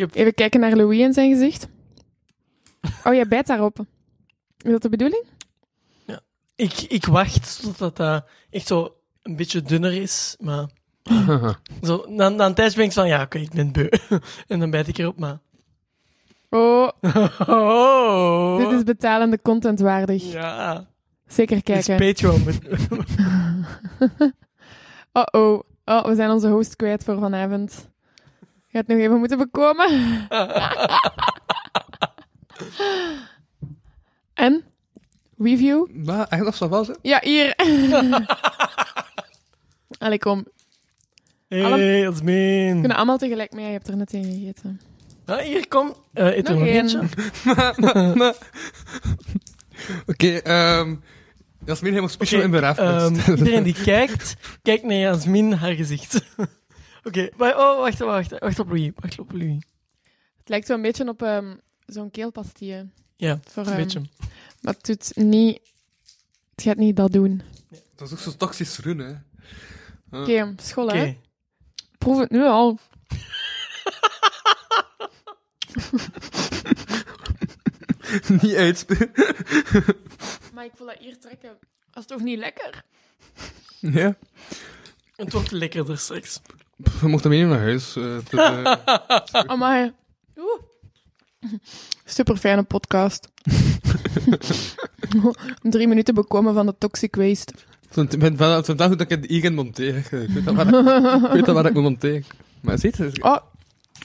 [0.00, 0.14] Heb...
[0.14, 1.68] Even kijken naar Louis in zijn gezicht.
[3.04, 3.78] Oh, jij bijt daarop.
[4.62, 5.24] Is dat de bedoeling?
[6.54, 10.68] Ik, ik wacht totdat dat echt zo een beetje dunner is, maar...
[11.82, 13.88] Zo, na, na een tijdje ben ik van, ja, oké, ik ben beu.
[14.48, 15.38] en dan bijt ik erop, maar...
[16.50, 16.88] Oh,
[17.46, 18.56] Oh.
[18.58, 20.32] dit is betalende content waardig.
[20.32, 20.88] Ja.
[21.26, 22.06] Zeker Dit is kijken.
[22.06, 22.42] Patreon.
[25.12, 25.60] Oh.
[25.84, 27.89] Oh, we zijn onze host kwijt voor vanavond.
[28.72, 29.88] Gaat nog even moeten bekomen.
[34.34, 34.64] en?
[35.38, 35.86] Review?
[36.04, 36.98] Maar echt, dat zou wel zijn.
[37.02, 37.54] Ja, hier.
[39.98, 40.46] Allee, kom.
[41.48, 42.78] We hey, dat is mijn.
[42.78, 43.66] kunnen allemaal tegelijk mee.
[43.66, 44.80] Je hebt er net een gegeten.
[45.42, 45.94] Hier, kom.
[46.12, 46.76] Eh eet er Nog één.
[46.76, 47.08] eentje.
[50.06, 50.94] Oké, ehm
[51.64, 53.26] Jasmin helemaal special Oké, in begrafenis.
[53.26, 56.20] Ehm, iedereen die kijkt, kijkt naar Jasmin haar gezicht.
[57.02, 58.90] Oké, maar- oh, wacht, wacht, wacht op Louis.
[58.94, 59.62] Wacht op Louis.
[60.38, 62.88] Het lijkt wel een beetje op ehm, zo'n keelpastille.
[63.16, 64.00] Ja, Voor, een ehm, beetje.
[64.60, 65.60] Maar het doet niet...
[66.54, 67.42] Het gaat niet dat doen.
[67.96, 69.14] Dat is ook zo toxisch groen, hè.
[70.10, 71.16] Oké, school hè.
[71.98, 72.78] Proef het nu al.
[78.42, 79.10] Niet uitspelen.
[80.54, 81.58] Maar ik voel dat hier trekken.
[81.90, 82.82] Dat is toch niet lekker?
[83.80, 84.16] Ja.
[85.16, 86.40] Het wordt lekkerder straks.
[87.00, 87.96] We mochten mee naar huis.
[87.96, 88.38] eh, het is,
[89.32, 89.92] eh, Amai.
[90.36, 90.60] Oeh.
[92.04, 93.28] Super fijne podcast.
[95.62, 97.52] Drie minuten bekomen van de toxic waste.
[97.94, 99.96] Ik ben wel dat ik het hier monteer.
[99.96, 102.24] Ik weet al waar ik, weet waar ik moet monteren.
[102.60, 103.22] Maar ziet het?
[103.22, 103.36] Oh,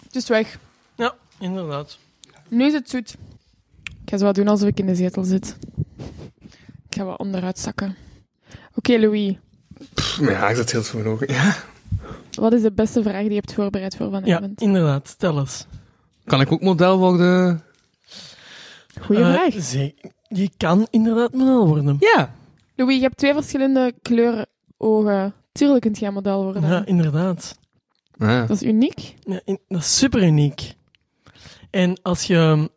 [0.03, 0.57] het is weg.
[0.95, 1.97] Ja, inderdaad.
[2.47, 3.15] Nu is het zoet.
[3.83, 5.57] Ik ga zo wat doen alsof ik in de zetel zit.
[6.89, 7.95] Ik ga wat onderuit zakken.
[8.75, 9.35] Oké, Louis.
[9.93, 11.33] Pff, Ja, ik zit heel mijn ogen.
[11.33, 11.55] Ja.
[12.31, 14.61] Wat is de beste vraag die je hebt voorbereid voor Ja, vanavond?
[14.61, 15.15] inderdaad.
[15.19, 15.65] Tel eens.
[16.25, 17.63] Kan ik ook model worden?
[19.01, 19.63] Goeie Eh, vraag.
[19.63, 19.93] ze-
[20.27, 21.97] je kan inderdaad model worden.
[21.99, 22.33] Ja.
[22.75, 25.33] Louis, je hebt twee verschillende kleuren ogen.
[25.51, 26.61] Tuurlijk kunt jij model worden.
[26.67, 27.57] Ja, inderdaad.
[28.17, 29.13] Dat is uniek.
[29.23, 30.73] Ja, in- dat is super uniek.
[31.69, 32.69] En als je...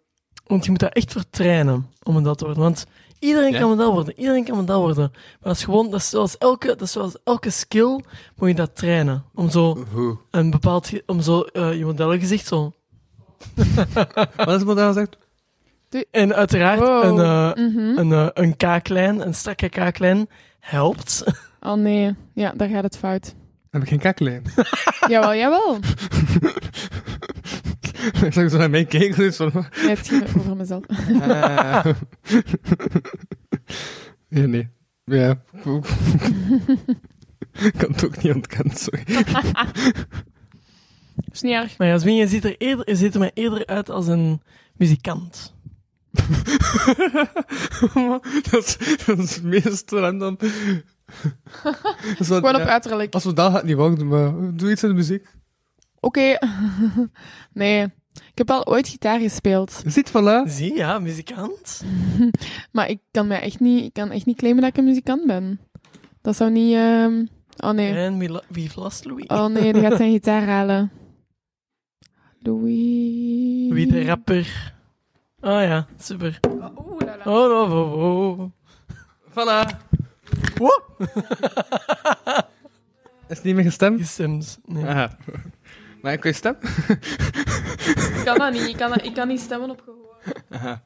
[0.47, 2.63] Want je moet dat echt vertrainen om model te worden.
[2.63, 2.87] Want
[3.19, 3.59] iedereen Ja.
[3.59, 4.19] kan model worden.
[4.19, 5.11] Iedereen kan model worden.
[5.13, 5.91] Maar dat is gewoon...
[5.91, 8.01] Dat is zoals elke, dat is zoals elke skill
[8.37, 9.25] moet je dat trainen.
[9.35, 9.85] Om zo
[10.31, 10.91] een bepaald...
[11.07, 12.73] Om zo eh, je modellengezicht zo...
[14.37, 15.17] Wat is het model zegt?
[16.11, 17.05] En uiteraard Wow.
[17.05, 17.99] een, eh, Mhm.
[17.99, 20.29] een, eh, een kaaklijn, een strakke kaaklijn,
[20.61, 21.25] helpt.
[21.61, 23.35] Oh nee, ja, daar gaat het fout.
[23.71, 24.43] Heb ik geen kaklijn.
[25.09, 25.79] Jawel, jawel.
[28.25, 29.17] Ik zag zo naar mij kijken.
[29.17, 29.51] Dus van...
[29.55, 30.85] Nee, het ging over mezelf.
[31.21, 31.87] Ah.
[34.29, 34.69] ja, nee.
[35.05, 35.43] Ja.
[37.53, 39.05] Ik kan het ook niet ontkennen, sorry.
[41.33, 41.79] is niet erg.
[41.79, 44.43] Maar Jasmin, je ziet er, eerder, je ziet er mij eerder uit als een
[44.77, 45.57] muzikant.
[48.51, 50.37] dat, is, dat is het meest random.
[52.19, 52.69] Gewoon op ja.
[52.69, 53.15] uiterlijk.
[53.15, 55.27] Als we dat gaat niet wachten, maar doe iets in de muziek.
[56.01, 56.39] Oké.
[57.53, 57.83] nee.
[58.13, 59.83] Ik heb al ooit gitaar gespeeld.
[59.87, 60.49] Ziet, voilà.
[60.49, 61.83] Zie, ja, muzikant.
[62.73, 65.27] Maar ik kan, mij echt niet, ik kan echt niet claimen dat ik een muzikant
[65.27, 65.61] ben.
[66.23, 66.75] Dat zou niet...
[66.75, 67.25] ehm,
[67.61, 67.95] Oh nee.
[67.95, 69.27] En wie, last, Louis?
[69.27, 70.91] Oh nee, die gaat zijn gitaar halen.
[72.39, 73.73] Louis...
[73.73, 74.75] Wie de rapper?
[75.41, 76.41] Ah ja, super.
[76.51, 77.23] Oeh, la, la.
[77.25, 78.51] Oh, oh, oh, oh.
[79.31, 79.77] Voilà.
[80.55, 81.01] Wow.
[83.29, 84.01] Is het niet meer gestemd?
[84.01, 84.59] Gestemd.
[84.65, 84.85] Nee.
[84.85, 85.17] Aha.
[86.09, 86.57] Maar ik kan je stem?
[88.19, 88.67] Ik kan dat niet.
[88.69, 90.17] Ik kan, dat- ik kan niet stemmen op gehoor.
[90.51, 90.85] Aha.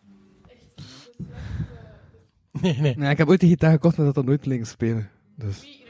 [2.51, 2.97] nee, nee.
[2.97, 5.11] Nee, ik heb ooit die gitaar gekocht, maar dat dan nooit liggen spelen.
[5.37, 5.85] Dus.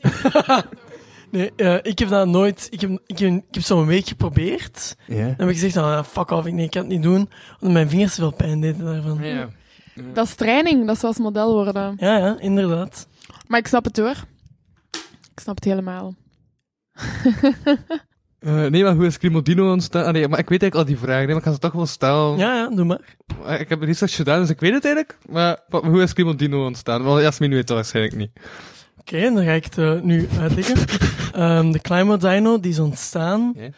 [1.30, 2.68] nee eh, ik heb dat nooit...
[2.70, 4.96] Ik heb, ik heb, ik heb zo'n week geprobeerd.
[5.06, 5.16] Ja.
[5.16, 7.30] Dan heb ik gezegd, ah, fuck off, ik, nee, ik kan het niet doen.
[7.52, 9.22] Omdat mijn vingers te veel pijn deden daarvan.
[9.24, 9.48] Ja.
[10.12, 10.86] Dat is training.
[10.86, 11.94] Dat is zoals model worden.
[11.98, 13.08] Ja, ja, inderdaad.
[13.46, 14.16] Maar ik snap het hoor.
[15.34, 16.14] Ik snap het helemaal.
[18.38, 20.04] Eh, nee, maar hoe is Crimodino ontstaan?
[20.04, 21.72] Ah, nee, maar ik weet eigenlijk al die vragen, nee, maar ik ga ze toch
[21.72, 22.38] wel stellen.
[22.38, 23.16] Ja, ja, doe maar.
[23.42, 25.18] Maar Ik heb research gedaan, dus ik weet het eigenlijk.
[25.30, 27.04] Maar hoe is Crimodino ontstaan?
[27.04, 28.30] Wel, Jasmin weet het waarschijnlijk niet.
[28.98, 30.76] Oké, dan ga ik het eh, nu uitleggen.
[31.32, 33.54] Ehm, de Climate Dino, die is ontstaan.
[33.56, 33.72] Eh,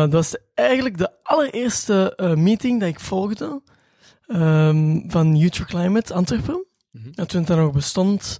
[0.00, 3.60] dat was eigenlijk de allereerste meeting dat ik volgde
[4.26, 6.64] ehm, van Youth for Climate Antwerpen.
[6.90, 7.08] Mhm.
[7.10, 8.38] Ja, toen het dan nog bestond.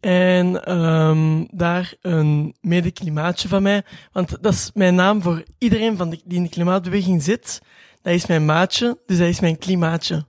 [0.00, 3.84] En ehm, daar een medeklimaatje van mij.
[4.12, 7.62] Want dat is mijn naam voor iedereen van de, die in de klimaatbeweging zit.
[8.02, 10.26] Dat is mijn maatje, dus dat is mijn klimaatje.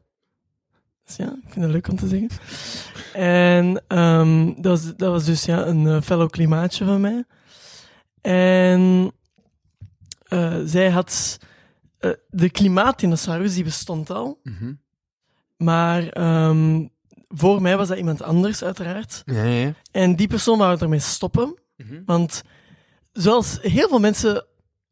[1.05, 2.29] Dus ja, ik vind het leuk om te zeggen.
[3.13, 7.23] En ehm, dat, was, dat was dus ja, een eh, fellow klimaatje van mij.
[8.21, 9.11] En
[10.23, 11.39] eh, zij had...
[11.97, 14.39] eh, de klimaatdinosaurus, die bestond al.
[14.43, 14.73] Mhm.
[15.57, 16.87] Maar ehm,
[17.29, 19.21] voor mij was dat iemand anders, uiteraard.
[19.25, 19.73] Ja, ja.
[19.91, 21.59] En die persoon wou ermee stoppen.
[21.77, 22.01] Mhm.
[22.05, 22.41] Want
[23.11, 24.45] zoals heel veel mensen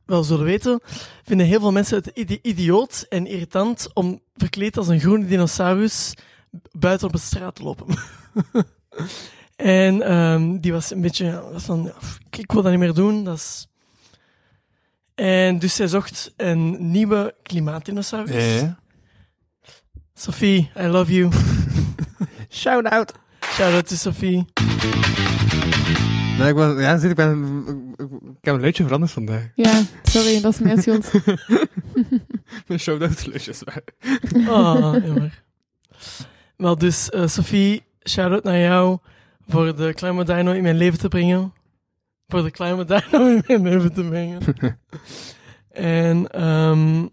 [0.06, 0.80] wel zullen weten,
[1.24, 6.14] vinden heel veel mensen het idi- idioot en irritant om verkleed als een groene dinosaurus
[6.72, 7.86] buiten op de straat te lopen.
[9.56, 11.88] en ehm, die was een beetje van,
[12.30, 13.24] ik, ik wil dat niet meer doen.
[13.24, 13.68] Dat is...
[15.16, 18.46] En dus zij zocht een nieuwe klimaatdinosaurus.
[18.46, 18.80] Ja, ja.
[20.14, 21.32] Sophie, I love you.
[22.50, 23.14] Shout out.
[23.42, 24.46] Shout out to Sophie.
[26.38, 27.64] Nee, ik ben, ja, zie, ik ben,
[27.98, 29.50] ik, ik heb een luidje veranderd vandaag.
[29.56, 31.12] Ja, sorry, dat is mijn schuld.
[32.68, 33.64] Mijn shout-out luidjes.
[34.48, 35.44] Oh, jammer.
[36.58, 38.98] Wel, dus eh, Sophie, shout-out naar jou
[39.48, 41.54] voor de Kleine Dino in mijn leven te brengen.
[42.28, 44.42] Voor de Kleine Dino in mijn leven te brengen.
[45.72, 47.06] en ehm,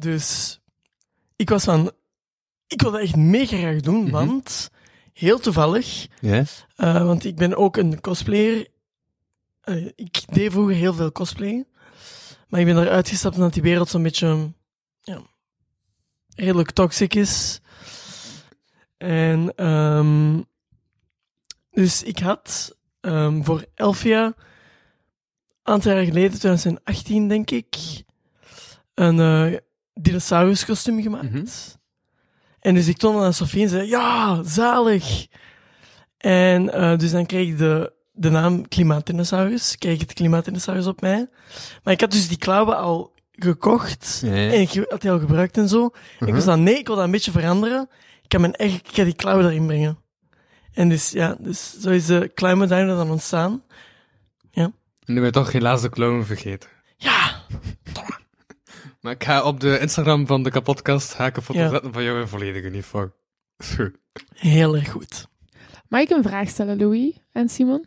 [0.00, 0.60] dus
[1.36, 1.90] ik was van,
[2.66, 4.10] ik wil dat echt mega graag doen, Mhm.
[4.10, 4.70] want
[5.14, 6.06] heel toevallig,
[6.76, 8.68] eh, want ik ben ook een cosplayer.
[9.60, 11.64] Eh, ik deed vroeger heel veel cosplay,
[12.48, 14.52] maar ik ben eruit gestapt omdat die wereld zo'n beetje
[15.02, 15.22] ja,
[16.34, 17.60] redelijk toxic is.
[18.96, 20.40] En ehm,
[21.70, 24.34] dus ik had ehm, voor Elfia, een
[25.62, 27.76] aantal jaar geleden, 2018 denk ik,
[28.94, 29.60] een eh
[29.94, 31.30] dinosaurus kostuum gemaakt.
[31.30, 31.46] Mhm.
[32.64, 35.26] En dus ik toonde aan Sofie en zei, ja, zalig.
[36.18, 41.00] En eh, dus dan kreeg ik de, de naam Klimaatdinosaurus, kreeg ik het Klimaatdinosaurus op
[41.00, 41.28] mij.
[41.82, 44.52] Maar ik had dus die klauwen al gekocht Ja, ja.
[44.52, 45.90] en ik had die al gebruikt en zo.
[46.18, 47.88] Ik was dan, nee, ik wil dat een beetje veranderen.
[48.22, 49.98] Ik kan mijn eigen, ik ga die klauwen erin brengen.
[50.72, 53.62] En dus, ja, dus zo is de Climate Dino dan ontstaan.
[55.04, 56.68] Nu ben je toch helaas de clown vergeten.
[56.96, 57.42] Ja,
[59.04, 61.68] Maar ik ga op de Instagram van de kapotcast ga ik een foto Ja.
[61.68, 63.12] zetten van jou in volledige uniform.
[63.56, 63.90] Is goed.
[64.34, 65.26] heel erg goed.
[65.88, 67.84] Mag ik een vraag stellen, Louis en Simon?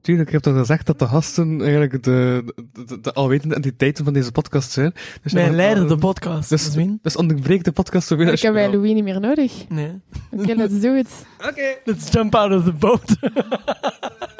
[0.00, 4.04] Tuurlijk, ik heb toch gezegd dat de gasten eigenlijk de, de, de, de alwetende entiteiten
[4.04, 4.94] van deze podcast zijn.
[5.22, 6.48] Dus Mijn ja, leider, de podcast.
[6.48, 6.98] Dus, Jasmin.
[7.02, 8.78] dus onderbreek de podcast zo weer als Ik heb je bij wil.
[8.80, 9.68] Louis niet meer nodig.
[9.68, 10.00] Nee.
[10.30, 11.08] Oké, let's do it.
[11.48, 11.76] Oké.
[11.84, 13.16] Let's jump out of the boat.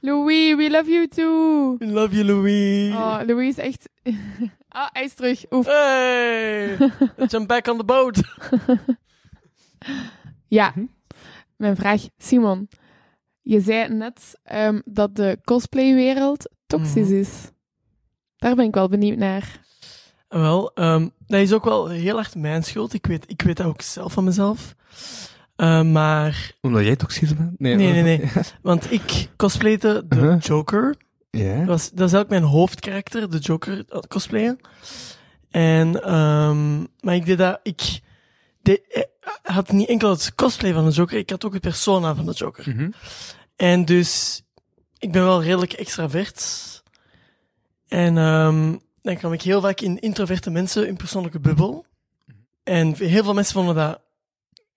[0.00, 1.76] Louis, we love you too.
[1.78, 2.92] We love you, Louis.
[2.94, 3.88] Oh, Louis is echt...
[4.68, 5.44] ah, hij is terug.
[5.50, 5.66] Oef.
[5.66, 6.76] Hey,
[7.28, 8.20] jump back on the boat.
[10.48, 10.74] Ja,
[11.56, 12.68] mijn vraag, Simon.
[13.42, 17.14] Je zei net ehm, dat de cosplaywereld toxisch Mhm.
[17.18, 17.50] is.
[18.36, 19.60] Daar ben ik wel benieuwd naar.
[20.28, 22.92] Wel, ehm, dat is ook wel heel erg mijn schuld.
[22.92, 24.74] Ik weet, ik weet dat ook zelf van mezelf.
[25.60, 27.58] Eh, maar, Omdat jij toxisch bent?
[27.58, 28.30] nee, nee, nee.
[28.62, 30.40] Want ik cosplayte de Uh-huh.
[30.40, 30.96] Joker.
[31.30, 31.58] Ja?
[31.58, 34.58] Dat, was, dat is eigenlijk mijn hoofdkarakter, de Joker eh, cosplayen.
[35.50, 38.00] En, ehm, maar ik deed dat, ik
[38.62, 39.02] deed, eh,
[39.54, 42.32] had niet enkel het cosplay van de Joker, ik had ook het persona van de
[42.32, 42.68] Joker.
[42.68, 42.90] Mhm.
[43.56, 44.42] En dus,
[44.98, 46.82] ik ben wel redelijk extravert.
[47.88, 51.86] En ehm, dan kwam ik heel vaak in introverte mensen in persoonlijke bubbel.
[52.62, 54.00] En heel veel mensen vonden dat,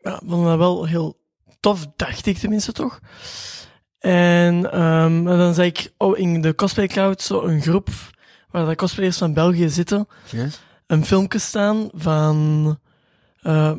[0.03, 1.19] ja, vonden dat wel heel
[1.59, 2.99] tof, dacht ik tenminste toch.
[3.99, 7.89] En ehm, en dan zei ik oh, in de Cosplay Cloud zo een groep
[8.49, 10.47] waar de cosplayers van België zitten, Ja?
[10.87, 12.79] een filmpje staan van
[13.41, 13.71] eh,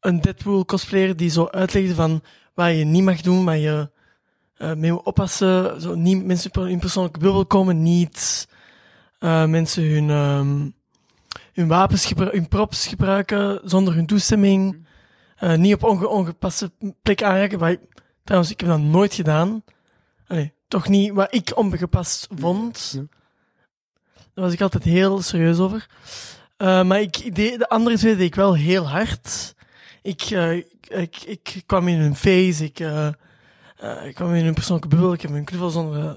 [0.00, 2.22] een Deadpool cosplayer die zo uitlegde van
[2.54, 3.90] wat je niet mag doen, maar je
[4.56, 5.80] eh mee moet oppassen.
[5.80, 8.48] Zo, niet mensen in persoonlijke bubbel komen, niet
[9.18, 10.70] eh, mensen hun, ehm,
[11.52, 14.85] hun wapens, hun props gebruiken zonder hun toestemming.
[15.36, 16.70] Eh, niet op onge ongepaste
[17.02, 17.58] plek aanraken.
[17.58, 19.62] Wat ik- trouwens, ik heb dat nooit gedaan.
[20.26, 22.92] Allee, toch niet wat ik ongepast vond.
[24.34, 25.86] Daar was ik altijd heel serieus over.
[26.56, 29.54] Eh, maar ik deed, de andere twee deed ik wel heel hard.
[30.02, 30.56] Ik, eh,
[30.88, 32.78] ik, ik, kwam in hun face, ik,
[34.04, 36.16] ik kwam in hun persoonlijke bubbel, ik heb hun knuffel zonder...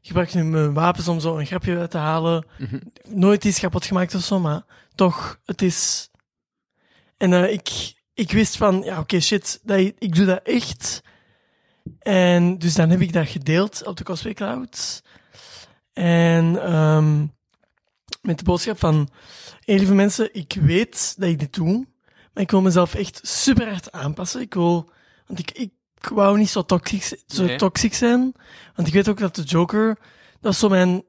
[0.00, 2.46] ik gebruikte mijn wapens om zo een grapje uit te halen.
[2.58, 2.78] Mhm.
[3.08, 4.62] Nooit iets kapot gemaakt of zo, maar
[4.94, 6.10] toch, het is...
[7.16, 11.02] En ik, ik wist van, ja oké, shit, dat, ik doe dat echt.
[11.98, 15.02] En dus dan heb ik dat gedeeld op de Cosplay Cloud.
[15.92, 17.26] En ehm,
[18.22, 19.08] met de boodschap van,
[19.60, 21.86] hey, lieve mensen, ik weet dat ik dit doe,
[22.32, 24.40] maar ik wil mezelf echt super hard aanpassen.
[24.40, 24.90] Ik wil,
[25.26, 25.72] want ik, ik
[26.12, 27.56] wou niet zo toxisch, zo Nee.
[27.56, 28.32] toxisch zijn.
[28.74, 31.04] Want ik weet ook dat de Joker, dat was zo mijn,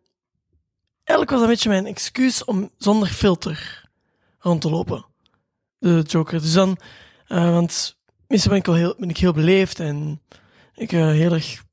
[1.03, 3.89] eigenlijk was een beetje mijn excuus om zonder filter
[4.39, 5.05] rond te lopen.
[5.77, 6.41] De Joker.
[6.41, 6.77] Dus dan,
[7.27, 10.21] eh, want meestal ben ik wel heel, ben ik heel beleefd en
[10.73, 11.63] ik eh, heel erg,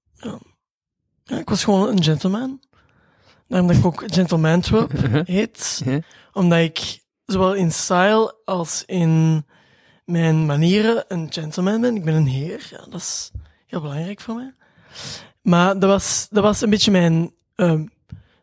[1.25, 2.61] ja, ik was gewoon een gentleman.
[3.49, 4.93] Daarom dat ik ook Gentleman Trap
[5.25, 5.83] heet.
[5.85, 6.01] Ja.
[6.33, 9.45] Omdat ik zowel in style als in
[10.05, 11.97] mijn manieren een gentleman ben.
[11.97, 12.67] Ik ben een heer.
[12.71, 13.31] Ja, dat is
[13.67, 14.55] heel belangrijk voor mij.
[15.43, 17.33] Maar dat was, dat was een beetje mijn...
[17.55, 17.87] ehm,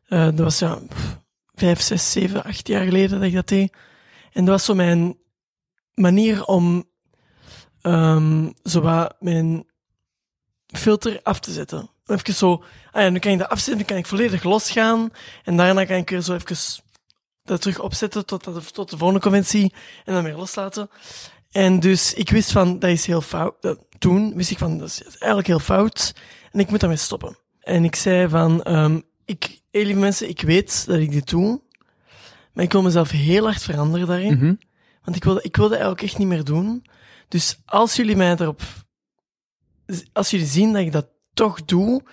[0.05, 0.79] eh, dat was ja,
[1.55, 3.73] vijf, zes, zeven, acht jaar geleden dat ik dat deed.
[4.33, 5.17] En dat was zo mijn
[5.99, 6.87] manier om
[8.81, 9.65] wat mijn
[10.67, 11.89] filter af te zetten.
[12.05, 15.11] Even zo, ah ja, nu kan ik dat afzetten, nu kan ik volledig losgaan.
[15.43, 16.57] En daarna kan ik weer zo even
[17.43, 19.73] dat terug opzetten tot, dat- tot de volgende conventie
[20.05, 20.89] en dan weer loslaten.
[21.51, 23.75] En dus ik wist van, dat is heel fout.
[23.99, 26.13] Toen wist ik van, dat is eigenlijk heel fout.
[26.51, 27.37] En ik moet daarmee stoppen.
[27.59, 31.61] En ik zei van, ehm, ik, hey, lieve mensen, ik weet dat ik dit doe.
[32.53, 34.37] Maar ik wil mezelf heel hard veranderen daarin.
[34.37, 34.53] Mhm.
[35.09, 36.85] Want ik wilde, ik wilde eigenlijk echt niet meer doen.
[37.27, 38.61] Dus als jullie mij daarop,
[40.13, 42.03] als jullie zien dat ik dat toch doe,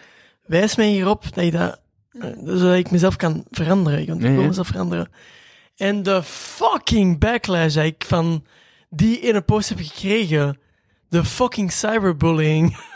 [0.47, 1.81] wijs mij hierop dat ik dat,
[2.11, 4.07] eh, zodat ik mezelf kan veranderen.
[4.07, 5.11] Want ik wil mezelf veranderen.
[5.77, 8.45] En de fucking backlash dat ik van
[8.91, 10.59] die ene post heb gekregen,
[11.09, 12.95] de fucking cyberbullying,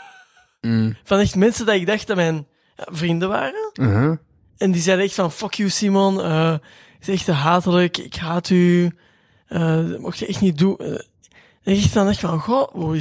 [0.61, 0.95] Mm.
[1.03, 3.71] van echt mensen dat ik dacht dat mijn vrienden waren.
[3.73, 4.17] Uh-huh.
[4.57, 6.55] En die zeiden echt van, fuck you Simon, eh
[6.99, 8.91] is echt te hatelijk, ik haat u,
[9.51, 10.77] eh dat mocht je echt niet doen.
[10.77, 10.99] Eh,
[11.63, 12.95] en ik dan echt van, goh, oh,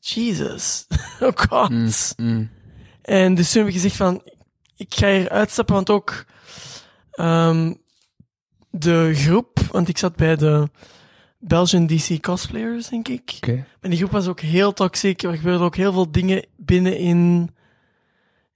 [0.00, 0.86] Jesus,
[1.20, 1.70] oh god.
[1.70, 1.90] Mm.
[2.16, 2.50] Mm.
[3.02, 4.22] En dus toen heb ik gezegd van,
[4.76, 6.24] ik ga hier uitstappen, want ook
[7.10, 7.74] ehm,
[8.70, 10.68] de groep, want ik zat bij de
[11.38, 13.32] Belgian DC cosplayers, denk ik.
[13.36, 13.66] Oké.
[13.80, 15.22] En die groep was ook heel toxic.
[15.22, 17.50] Er gebeurden ook heel veel dingen binnenin.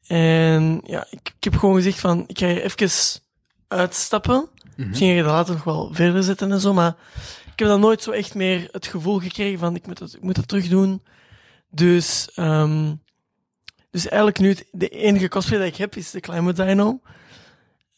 [0.06, 3.20] En ja, ik, ik heb gewoon gezegd van, ik ga hier even
[3.68, 4.48] uitstappen.
[4.76, 4.88] Mhm.
[4.88, 6.96] Misschien ga je dat later nog wel verder zetten en zo, maar
[7.52, 10.22] ik heb dan nooit zo echt meer het gevoel gekregen van, ik moet dat, ik
[10.22, 11.02] moet dat terug doen.
[11.70, 12.94] Dus, ehm
[13.90, 17.00] dus eigenlijk nu, het- de enige cosplay dat ik heb, is de Climate Dino.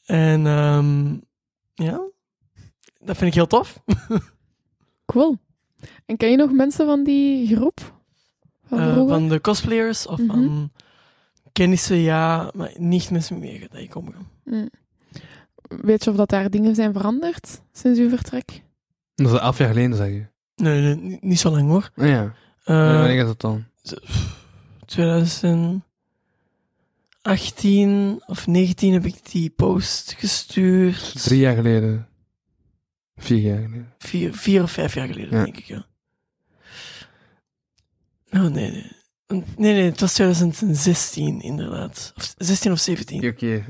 [0.04, 1.12] En ehm
[1.74, 2.00] ja,
[3.00, 3.82] dat vind ik heel tof.
[5.06, 5.38] Cool.
[6.06, 7.96] En ken je nog mensen van die groep?
[8.64, 10.26] Van Eh, van de cosplayers of Mhm.
[10.26, 10.72] van
[11.52, 14.18] kennissen, ja, maar niet mensen meer dat ik omga.
[14.44, 14.68] Mm.
[15.68, 18.62] Weet je of dat daar dingen zijn veranderd sinds uw vertrek?
[19.14, 20.26] Dat is elf jaar geleden, zeg je.
[20.56, 21.90] Nee, nee, niet- zo lang hoor.
[21.96, 22.34] Oh, ja.
[22.64, 23.64] Eh, En wanneer is dat dan?
[24.86, 25.82] 2018
[28.26, 31.22] of 19 heb ik die post gestuurd.
[31.22, 32.08] Drie jaar geleden.
[33.16, 33.92] Vier jaar geleden.
[33.98, 35.44] Vier, vier of vijf jaar geleden, Ja.
[35.44, 35.86] denk ik, ja.
[38.30, 38.96] Oh, nee, nee.
[39.56, 42.12] Nee, nee, het was 2016, inderdaad.
[42.16, 43.28] Of 16 of 17.
[43.28, 43.64] Oké.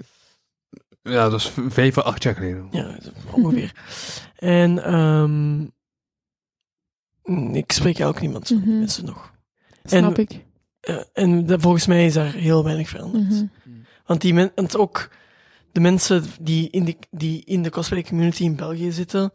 [1.08, 2.68] Ja, dat is of acht jaar geleden.
[2.70, 2.98] Ja,
[3.32, 3.72] ongeveer.
[4.36, 5.66] en ehm
[7.56, 8.78] ik spreek ook niemand van die Mhm.
[8.78, 9.32] mensen nog.
[9.84, 10.44] Snap ik.
[11.12, 13.28] En dat- volgens mij is daar heel weinig veranderd.
[13.30, 13.44] Mhm.
[14.06, 15.10] Want, die men, want ook
[15.72, 19.32] de mensen die in de, die in de cosplay community in België zitten,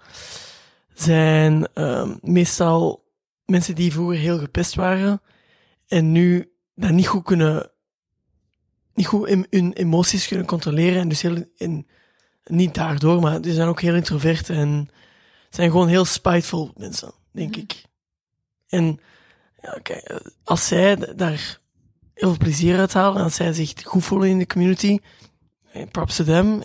[0.94, 3.04] zijn ehm, meestal
[3.46, 5.22] mensen die vroeger heel gepest waren
[5.88, 7.72] en nu dat niet goed kunnen,
[8.94, 11.88] niet goed em- hun emoties kunnen controleren en dus heel, en
[12.46, 14.90] niet daardoor, maar die zijn ook heel introvert en
[15.50, 17.60] zijn gewoon heel spiteful mensen, denk Mhm.
[17.60, 17.84] ik.
[18.68, 19.00] En
[19.62, 21.60] ja, kijk, eh, als zij daar
[22.14, 25.00] heel veel plezier uit halen en als zij zich goed voelen in de community,
[25.72, 26.64] eh, props to them.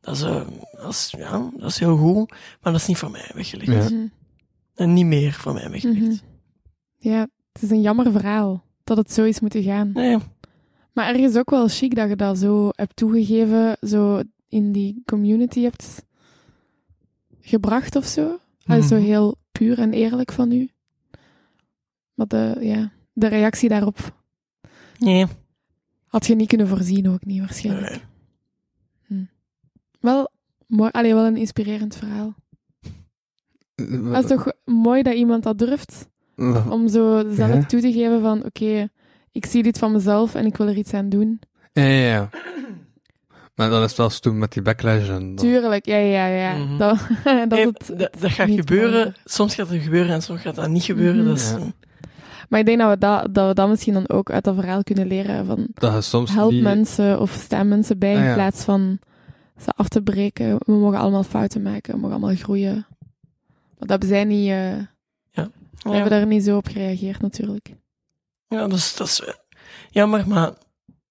[0.00, 3.10] Dat is, eh, dat is, ja, dat is heel goed, maar dat is niet voor
[3.10, 3.88] mij weggelegd.
[3.90, 3.96] Ja.
[3.96, 4.06] Mhm.
[4.74, 6.00] En niet meer voor mij weggelegd.
[6.00, 6.14] Mhm.
[6.98, 9.90] Ja, het is een jammer verhaal dat het zo is moeten gaan.
[9.94, 10.18] Nee,
[10.92, 15.62] Maar ergens ook wel chic dat je dat zo hebt toegegeven, zo in die community
[15.62, 16.04] hebt
[17.40, 18.38] gebracht of zo.
[18.64, 19.04] Dat is zo Mhm.
[19.04, 20.70] heel puur en eerlijk van u.
[22.14, 24.14] Maar de, ja, de reactie daarop
[24.98, 25.26] nee.
[26.06, 28.06] had je niet kunnen voorzien, ook niet waarschijnlijk.
[29.06, 29.28] nee.
[30.00, 30.30] Wel,
[30.66, 32.34] mooi, allee, wel een inspirerend verhaal.
[33.74, 36.08] Eh, Dat is toch mooi dat iemand dat durft
[36.70, 37.64] om zo zelf Ja.
[37.66, 38.88] toe te geven van oké,
[39.32, 41.40] ik zie dit van mezelf en ik wil er iets aan doen.
[41.72, 42.28] Ja, ja, ja.
[43.54, 45.18] Maar dan is het wel eens toen met die backlash en...
[45.34, 46.54] dan- Tuurlijk, ja, ja, ja.
[46.56, 46.76] Mhm.
[46.78, 49.14] Dat, dat Nee, is het, dat, dat gaat gebeuren.
[49.24, 51.16] Soms gaat het gebeuren en soms gaat dat niet gebeuren.
[51.20, 51.26] Mhm.
[51.28, 51.58] Dat is, Ja.
[52.48, 54.82] Maar ik denk dat we dat, dat we dat misschien dan ook uit dat verhaal
[54.82, 55.46] kunnen leren.
[55.46, 56.62] Van Dat je soms help die...
[56.62, 58.28] mensen of sta mensen bij Ah, ja.
[58.28, 58.98] in plaats van
[59.62, 60.56] ze af te breken.
[60.58, 62.74] We mogen allemaal fouten maken, we mogen allemaal groeien.
[62.74, 64.84] Maar dat hebben zij niet, eh, Ja.
[65.32, 65.90] We Ja.
[65.92, 67.74] hebben daar niet zo op gereageerd, natuurlijk.
[68.50, 69.34] Ja, dat is, dat is eh,
[69.90, 70.52] jammer, maar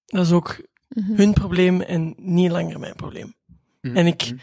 [0.06, 1.14] dat is ook Mhm.
[1.16, 3.34] hun probleem en niet langer mijn probleem.
[3.80, 4.34] En ik,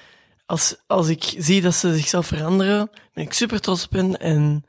[0.46, 4.20] als, als ik zie dat ze zichzelf veranderen, ben ik super trots op hen.
[4.20, 4.64] En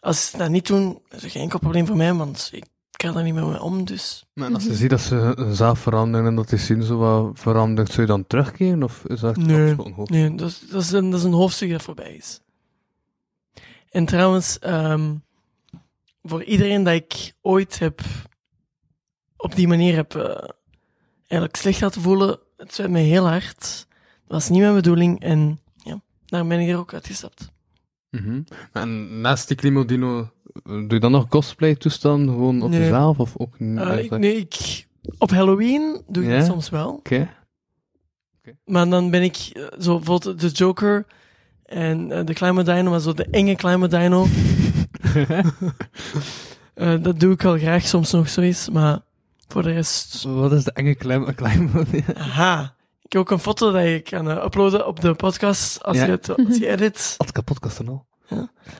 [0.00, 3.12] als ze dat niet doen, is er geen enkel probleem voor mij, want ik ga
[3.12, 3.84] daar niet meer mee om.
[3.84, 7.30] Dus Maar als je ziet dat ze zelf veranderen en dat die zin zo wat
[7.38, 8.82] verandert, zou je dan terugkeren?
[8.82, 9.74] Of is dat Nee.
[9.74, 10.10] gewoon hoofd?
[10.10, 12.40] nee, dat, is- dat, is een, dat is een hoofdstuk dat voorbij is.
[13.90, 15.14] En trouwens, ehm,
[16.22, 18.00] voor iedereen dat ik ooit heb
[19.36, 20.48] op die manier heb eh,
[21.18, 23.86] eigenlijk slecht laten voelen, het spijt mij heel hard.
[24.26, 27.50] Dat was niet mijn bedoeling en ja, daar ben ik er ook uitgestapt.
[28.10, 28.42] Mhm.
[28.72, 30.30] En naast die Klimodino,
[30.62, 32.80] doe je dan nog cosplay-toestanden gewoon op Nee.
[32.80, 33.18] jezelf?
[33.18, 33.54] Of ook?
[33.58, 34.86] Eh, nee, ik,
[35.18, 36.90] op Halloween doe ik dat soms wel.
[36.90, 37.28] Oké.
[38.64, 41.06] Maar dan ben ik eh, zo bijvoorbeeld de Joker
[41.64, 43.88] en de Kleine Dino, maar zo de enge Kleine
[46.74, 49.00] Eh, dat doe ik wel graag soms nog zoiets, maar
[49.48, 50.22] voor de rest...
[50.22, 51.70] Wat is de enge klein, klein
[52.14, 52.74] Aha.
[53.02, 56.04] Ik heb ook een foto dat je kan eh, uploaden op de podcast als, Ja.
[56.04, 57.14] je, het, als je edit.
[57.18, 58.06] Wat kapot en al?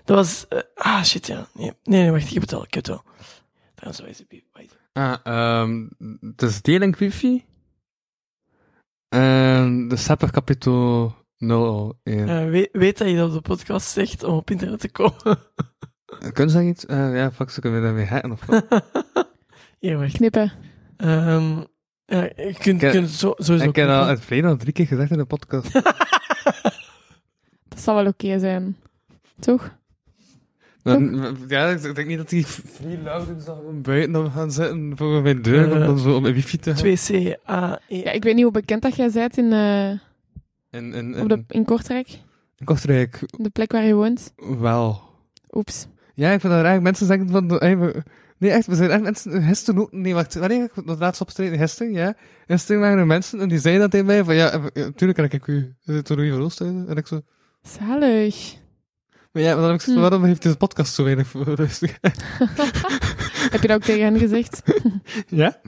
[0.04, 0.48] Dat was...
[0.48, 1.48] eh, ah, shit, ja.
[1.54, 2.64] Nee, nee, nee, wacht, ik heb het al.
[2.64, 3.02] Ik heb het al.
[3.74, 4.44] Trouwens, waar is het?
[4.92, 5.86] Ah, ehm,
[6.20, 7.44] het is deling wifi.
[9.08, 12.28] En de Sepper Capito 01.
[12.28, 15.38] Eh, weet, weet dat je dat op de podcast zegt om op internet te komen?
[16.32, 16.86] Kunnen ze dat iets?
[16.86, 18.64] Eh, ja, fuck, ze kunnen we daarmee hacken of wat?
[19.78, 20.12] Hier, wacht.
[20.12, 20.52] Knippen.
[20.96, 21.56] Ehm,
[22.06, 24.86] ja, je kunt, Ik- kunt zo, sowieso Ik heb al het verleden al drie keer
[24.86, 25.72] gezegd in de podcast.
[27.68, 28.76] Dat zal wel oké zijn.
[29.40, 29.78] Toch?
[30.82, 32.46] Dan, ja, ik denk niet dat die
[33.04, 36.22] louders dan gewoon buiten dan gaan zitten voor mijn deur, Eh, om dan zo op
[36.22, 36.84] mijn wifi te gaan.
[36.84, 38.02] 2C-A-E.
[38.02, 39.90] Ja, ik weet niet hoe bekend dat jij bent in, eh,
[41.22, 42.08] op de, en, in Kortrijk.
[42.58, 44.32] in Kortrijk De plek waar je woont.
[44.58, 45.02] wel.
[45.50, 45.86] Oeps.
[46.14, 46.82] Ja, ik vind dat raar.
[46.82, 47.50] Mensen zeggen van...
[47.58, 48.02] hey, we-
[48.38, 49.42] nee, echt, we zijn echt mensen...
[49.42, 49.92] Gisteren ook...
[49.92, 50.34] Nee, wacht.
[50.34, 51.58] Wanneer ik dat laatst opstreden?
[51.58, 52.14] Gisteren, ja.
[52.46, 54.34] Gisteren waren er mensen en die zeiden dat tegen mij van...
[54.34, 55.74] Ja, eh, ja, tuurlijk ken ik u.
[55.84, 56.88] Het Louis van Oosthuizen?
[56.88, 57.20] En ik zo...
[57.62, 58.58] Zalig.
[59.32, 60.08] Maar ja, maar dan heb ik gezegd, Hm.
[60.08, 61.98] waarom heeft deze podcast zo weinig rustig?
[63.50, 64.62] Heb je dat ook tegen hen gezegd?
[65.28, 65.60] ja?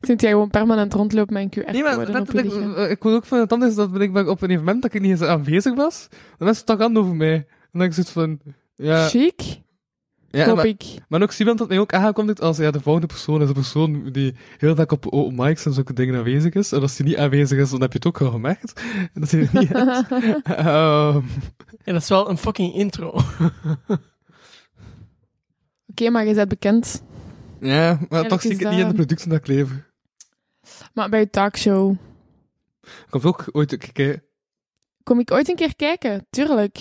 [0.00, 2.74] Sinds jij gewoon permanent rondloopt met een Nee, maar QR-code je letterlijk, lichaam.
[2.74, 5.10] eh, ik wil ook van het anders dat ik op een evenement dat ik niet
[5.10, 6.08] eens aanwezig was.
[6.10, 7.34] Dan mensen toch aan over mij.
[7.34, 8.40] En dan ik zoiets van...
[8.74, 9.42] Ja, Chic,
[10.30, 10.84] ja hoop maar, ik.
[11.08, 14.12] maar ook Simon dat mij ook aangekondigd als ja, de volgende persoon is een persoon
[14.12, 16.72] die heel vaak op open mics en zulke dingen aanwezig is.
[16.72, 18.80] En als die niet aanwezig is, dan heb je het ook al gemerkt.
[19.14, 20.02] En dat hij er niet is.
[20.56, 21.20] Ehm,
[21.84, 23.14] Ja, dat is wel een fucking intro.
[25.90, 27.02] Oké, maar je bent bekend.
[27.60, 28.94] ja, maar toch zie ik het niet in de dat.
[28.94, 29.88] productie dat ik lever.
[30.94, 31.96] Maar bij je talkshow
[32.82, 34.24] Ik heb ook ooit een keer...
[35.02, 36.26] kom ik ooit een keer kijken.
[36.30, 36.78] Tuurlijk.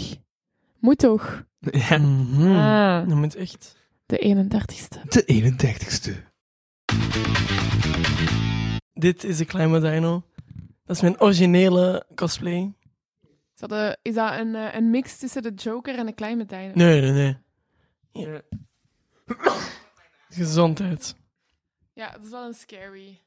[0.79, 1.43] Moet toch?
[1.59, 1.95] Ja.
[3.01, 3.75] Ah, Dat moet echt.
[4.05, 5.01] de 31ste.
[5.09, 6.27] de 31ste.
[8.93, 10.23] Dit is de Kleine Dino.
[10.85, 12.73] Dat is mijn originele cosplay.
[13.53, 16.37] Is dat, een- is dat een, eh, een mix tussen de Joker en de Kleine
[16.37, 16.71] Medaille?
[16.73, 17.37] Nee, nee, nee.
[18.25, 18.41] Ja.
[20.29, 21.15] Gezondheid.
[21.93, 23.19] Ja, het is wel een scary.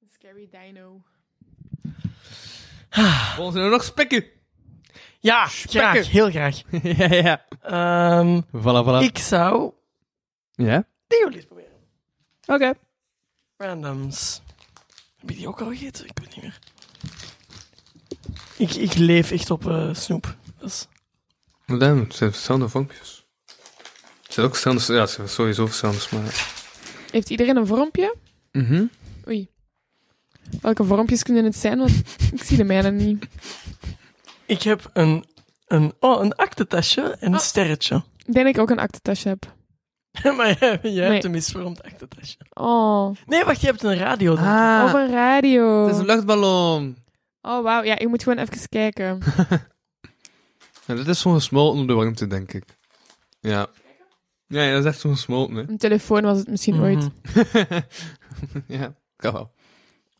[0.00, 1.02] Een scary dino.
[3.36, 4.24] Volgens mij nog spekken.
[5.22, 5.80] Ja, Spekken.
[5.80, 6.10] graag.
[6.10, 6.62] Heel graag.
[6.98, 7.44] ja, ja.
[7.62, 9.02] Ehm, Voilà, voilà.
[9.04, 9.72] ik zou
[10.54, 10.84] Ja?
[11.06, 11.70] die eens proberen.
[12.46, 12.72] Oké.
[13.56, 14.42] Randoms.
[15.18, 16.06] Heb je die ook al gegeten?
[16.06, 16.58] Ik weet niet meer.
[18.56, 20.36] Ik, ik leef echt op eh, snoep.
[20.58, 20.86] Dat is...
[21.66, 23.26] Maar dan, het zijn verschillende vormpjes.
[24.22, 24.92] Het zijn ook verschillende...
[24.92, 26.32] Ja, het zijn sowieso verschillende smaken.
[27.10, 28.14] Heeft iedereen een vormpje?
[28.52, 28.84] Mhm.
[29.28, 29.48] Oei.
[30.60, 31.78] Welke vormpjes kunnen het zijn?
[31.78, 31.90] Want
[32.34, 33.26] ik zie de mijne niet.
[34.52, 35.24] Ik heb een,
[35.66, 37.40] een, oh, een aktentasje en een Ah.
[37.40, 37.96] sterretje.
[38.24, 39.54] Ik denk dat ik ook een aktentasje heb.
[40.36, 41.10] maar jij, jij Nee.
[41.12, 42.36] hebt een misvormd aktentasje.
[42.52, 44.36] Oh, Nee, wacht, je hebt een radio.
[44.36, 45.82] Ah, op een radio.
[45.86, 46.96] het is een luchtballon.
[47.42, 47.82] Oh, wauw.
[47.82, 49.18] Ja, ik moet gewoon even kijken.
[50.86, 52.64] Ja, dit is zo'n gesmolten op de warmte, denk ik.
[53.40, 53.66] Ja.
[54.46, 55.68] Ja, ja, dat is echt zo'n gesmolten, hè.
[55.68, 56.82] Een telefoon was het misschien Mhm.
[56.84, 57.10] ooit.
[58.78, 59.52] ja, kan wel.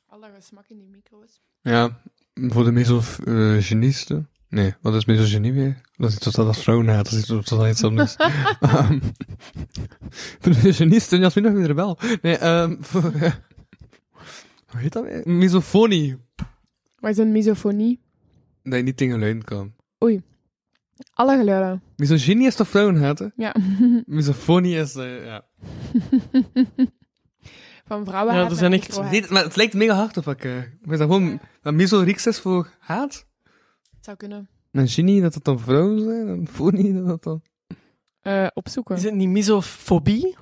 [0.09, 1.41] Alle smak in die micro's.
[1.61, 2.01] Ja,
[2.35, 4.28] voor de misogynisten.
[4.49, 5.80] Nee, wat is misogynie weer?
[5.97, 8.16] Dat is iets wat als vrouwen haat, dat is iets wat iets anders.
[8.61, 9.01] Ehm,
[10.41, 11.99] voor de misogynisten, Jasmin nog weer wel.
[12.22, 13.03] Nee, ehm voor,
[14.70, 15.22] hoe heet dat weer?
[15.24, 16.16] Misofonie.
[16.99, 18.01] Wat is een misofonie?
[18.62, 19.72] Dat je niet tegen luiden kan.
[21.14, 21.83] Alle geluiden.
[21.97, 23.33] Misogynie is toch vrouwenhaten?
[23.37, 23.55] Ja.
[24.07, 25.45] Misofonie is, eh, ja.
[27.93, 28.34] Van vrouwen.
[28.34, 30.72] Ja, er zijn echt- Nee, maar het lijkt mega hard op elkaar.
[30.82, 33.26] Maar is dat gewoon, dat is voor haat?
[33.97, 34.49] Het zou kunnen.
[34.70, 36.28] En genie, dat het dan vrouwen zijn?
[36.28, 37.43] En fonie, dat het dan...
[38.20, 38.97] eh, opzoeken.
[38.97, 40.36] Is het niet misofobie?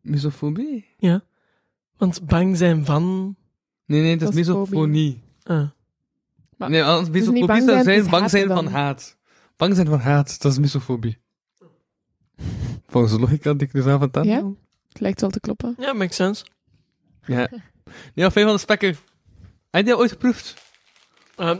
[0.00, 0.86] Misofobie?
[0.96, 1.22] Ja.
[1.96, 3.36] Want bang zijn van...
[3.86, 5.22] Nee, nee, Dat is misofonie.
[5.42, 5.68] Ah.
[6.56, 8.66] Maar- nee, anders niet misofobie bang zou zijn, bang zijn van dan.
[8.72, 9.16] haat.
[9.56, 11.18] Bang zijn van haat, dat is misofobie.
[12.92, 14.24] Volgens de logica die ik dus aan vertel.
[14.24, 14.42] Ja?
[14.88, 15.74] Het lijkt wel te kloppen.
[15.78, 16.44] Ja, makes sense.
[17.30, 17.48] Ja.
[18.14, 18.88] Nee, een van de spekken.
[18.88, 18.96] Heb
[19.70, 20.54] je die ooit geproefd?
[21.36, 21.56] Ehm,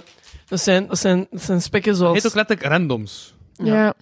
[0.48, 2.14] dat, zijn, dat, zijn, dat zijn spekken Het zoals...
[2.14, 3.34] heet ook letterlijk randoms.
[3.52, 3.74] Ja.
[3.84, 3.94] Ja.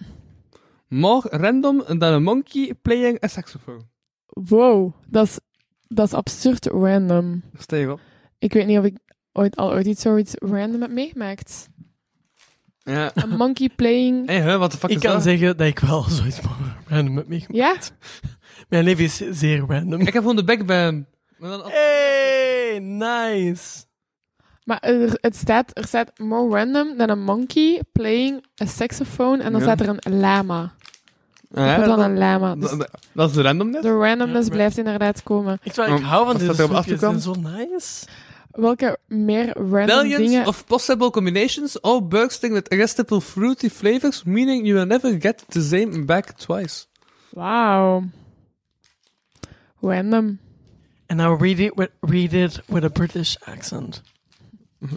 [0.87, 3.81] More random dan een monkey playing a saxophone.
[4.25, 5.39] Wow, dat is,
[5.87, 7.43] dat is absurd random.
[7.67, 7.99] Je op?
[8.39, 8.97] Ik weet niet of ik
[9.31, 11.69] ooit al ooit iets zoiets random heb meegemaakt.
[12.77, 13.11] Ja.
[13.23, 14.27] Een monkey playing.
[14.27, 15.23] Hé, hey, wat de fuck Ik is kan dat?
[15.23, 16.39] zeggen dat ik wel zoiets
[16.87, 17.93] random heb meegemaakt.
[17.99, 18.29] Ja?
[18.69, 19.99] Mijn leven is zeer random.
[19.99, 20.65] Ik heb gewoon de Big Band.
[20.65, 21.05] Maar dan
[21.41, 23.83] Hey, nice.
[24.63, 29.43] Maar er, het staat, er staat more random than a monkey playing a saxophone.
[29.43, 29.67] En dan Ja.
[29.75, 30.73] staat er een lama.
[31.51, 32.55] Ja, dan dat, een lama.
[32.55, 33.81] Dus dat, dat is de randomness.
[33.81, 35.59] de randomness Ja, blijft inderdaad komen.
[35.63, 38.05] Ik, ik Um, hou van deze er snoepjes, zijn zo nice.
[38.51, 40.47] Welke meer random Billions dingen...
[40.47, 45.61] of possible combinations, all bursting with irresistible fruity flavors, meaning you will never get the
[45.61, 46.85] same back twice.
[47.29, 48.03] Wauw.
[49.81, 50.39] Random.
[51.09, 54.01] And now read it with, read it with a British accent.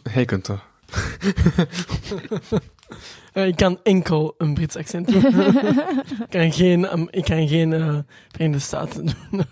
[0.03, 0.71] Hij kunt toch.
[3.33, 5.25] Eh, ik kan enkel een Brits accent doen.
[5.25, 7.99] ik kan geen, um, ik kan geen eh,
[8.29, 9.45] Verenigde Staten doen.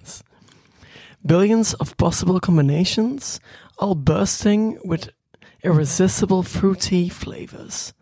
[1.20, 3.38] Billions of possible combinations,
[3.74, 5.14] all bursting with
[5.60, 7.92] irresistible fruity flavors,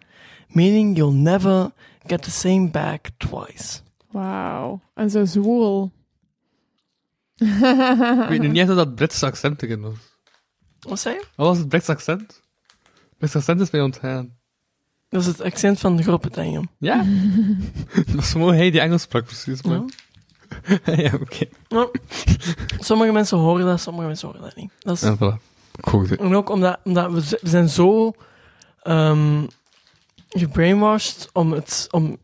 [0.48, 1.70] meaning you'll never
[2.06, 3.80] get the same back twice.
[4.10, 4.80] Wauw.
[4.94, 5.92] En zo zwoel.
[7.38, 9.96] Ik weet nu niet echt of dat Britse accent erin was.
[10.80, 11.24] Wat zei je?
[11.36, 12.42] Wat was het Britse accent?
[12.92, 14.36] Het Britse accent is mij ontgaan.
[15.08, 16.68] Dat is het accent van Groot-Brittannië.
[16.78, 17.04] Ja?
[17.94, 19.62] dat was gewoon hij die Engels sprak, precies.
[19.62, 19.82] Maar...
[20.84, 20.94] Ja.
[21.04, 21.44] ja, oké.
[21.68, 21.90] Nou,
[22.78, 24.70] sommige mensen horen dat, sommige mensen horen dat niet.
[24.78, 25.46] Dat is, voilà.
[25.80, 26.16] Goed.
[26.16, 28.14] En ook omdat, omdat we, we zijn zo
[28.82, 29.44] ehm
[30.28, 32.16] gebrainwashed om het, om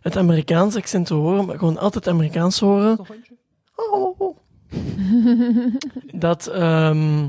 [0.00, 2.98] het Amerikaanse accent te horen, maar gewoon altijd Amerikaans te horen.
[3.74, 4.36] Oh, oh, oh.
[6.26, 7.28] Dat, ehm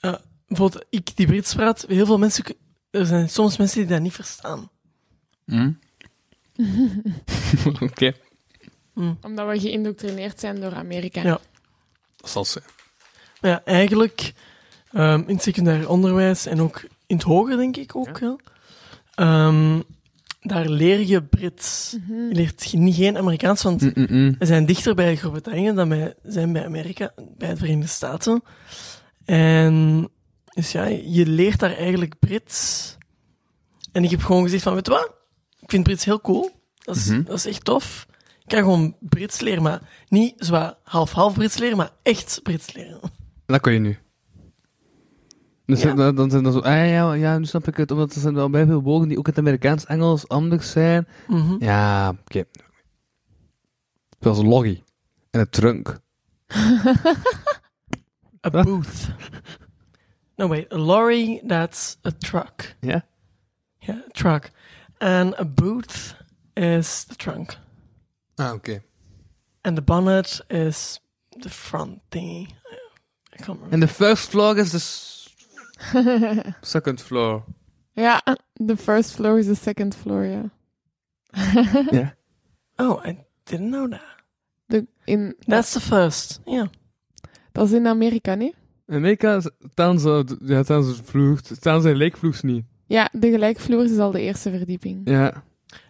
[0.00, 0.14] eh,
[0.46, 2.44] bijvoorbeeld, ik die Brits praat, heel veel mensen,
[2.90, 4.70] er zijn soms mensen die dat niet verstaan.
[5.44, 5.72] Hm?
[7.80, 8.12] oké.
[8.94, 11.22] Omdat we geïndoctrineerd zijn door Amerika.
[11.22, 11.40] Ja.
[12.16, 12.64] Dat zal zijn.
[13.40, 14.32] Maar ja, eigenlijk
[14.92, 18.18] ehm, in het secundair onderwijs en ook in het hoger, denk ik ook.
[18.18, 18.36] Ja.
[19.14, 19.80] Ehm,
[20.40, 21.96] daar leer je Brits.
[22.00, 22.28] Mhm.
[22.28, 24.34] Je leert niet geen Amerikaans, want Mm-mm.
[24.38, 28.42] we zijn dichter bij Groot-Brittannië dan wij zijn bij Amerika, bij de Verenigde Staten.
[29.24, 30.08] En
[30.54, 32.96] dus ja, je leert daar eigenlijk Brits.
[33.92, 35.12] En ik heb gewoon gezegd van, weet je wat?
[35.60, 36.50] Ik vind Brits heel cool.
[36.78, 37.22] Dat is, Mhm.
[37.24, 38.06] dat is echt tof.
[38.42, 43.00] Ik kan gewoon Brits leren, maar niet zo half-half Brits leren, maar echt Brits leren.
[43.46, 43.98] Dat kan je nu.
[45.68, 45.94] Dus Ja.
[45.94, 48.66] dan, dan zo, ah ja, ja, nu snap ik het, omdat er zijn wel bij
[48.66, 51.06] veel woorden die ook in het Amerikaans-Engels anders zijn.
[51.26, 51.56] Mhm.
[51.64, 52.44] Ja, oké.
[54.20, 54.82] Zoals loggy.
[55.30, 55.98] En een trunk.
[58.46, 59.08] A booth.
[60.36, 60.72] No, wait.
[60.72, 62.76] A lorry, that's a truck.
[62.80, 63.04] Ja?
[63.78, 64.50] Yeah, a truck.
[64.98, 66.14] And a booth
[66.54, 67.58] is the trunk.
[68.34, 68.82] Ah, oké.
[69.60, 71.00] And the bonnet is
[71.40, 72.40] the front thingy.
[72.40, 72.46] I
[73.36, 73.72] can't remember.
[73.72, 75.17] En de first floor is s-
[76.60, 77.44] second floor.
[77.92, 78.22] Ja,
[78.66, 80.50] the first floor is the second floor, ja.
[81.90, 82.14] Ja.
[82.76, 84.00] Oh, I didn't know that.
[84.66, 86.40] De, in, That's the first.
[86.44, 86.68] Yeah.
[87.52, 88.54] dat is in Amerika, nee?
[88.86, 92.64] In Amerika staan ze, ja, staan ze vloer, staan ze leekvloers niet.
[92.86, 95.00] Ja, de gelijkvloer is al de eerste verdieping.
[95.04, 95.42] Ja.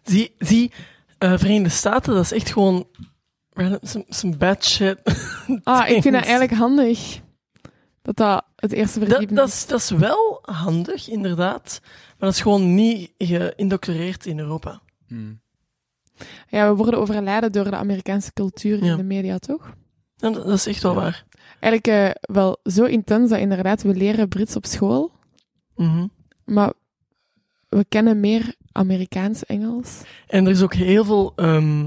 [0.02, 0.72] Zie, zie
[1.18, 2.86] uh, Verenigde Staten, dat is echt gewoon
[3.82, 4.98] some, some bad shit.
[5.62, 7.20] Ah, ik vind dat eigenlijk handig.
[8.08, 11.80] Dat dat het eerste Dat, verdieping dat, is, dat is wel handig, inderdaad.
[11.82, 14.80] Maar dat is gewoon niet geïndoctrineerd in Europa.
[15.06, 15.40] Hmm.
[16.48, 18.90] Ja, we worden overladen door de Amerikaanse cultuur Ja.
[18.90, 19.74] in de media, toch?
[20.18, 20.98] En dat, dat is echt wel Ja.
[21.00, 21.24] waar.
[21.60, 21.86] Eigenlijk
[22.18, 25.10] eh, wel zo intens dat inderdaad we leren Brits op school,
[25.76, 26.06] Mhm.
[26.44, 26.72] maar
[27.68, 30.00] we kennen meer Amerikaans-Engels.
[30.26, 31.86] En er is ook heel veel ehm,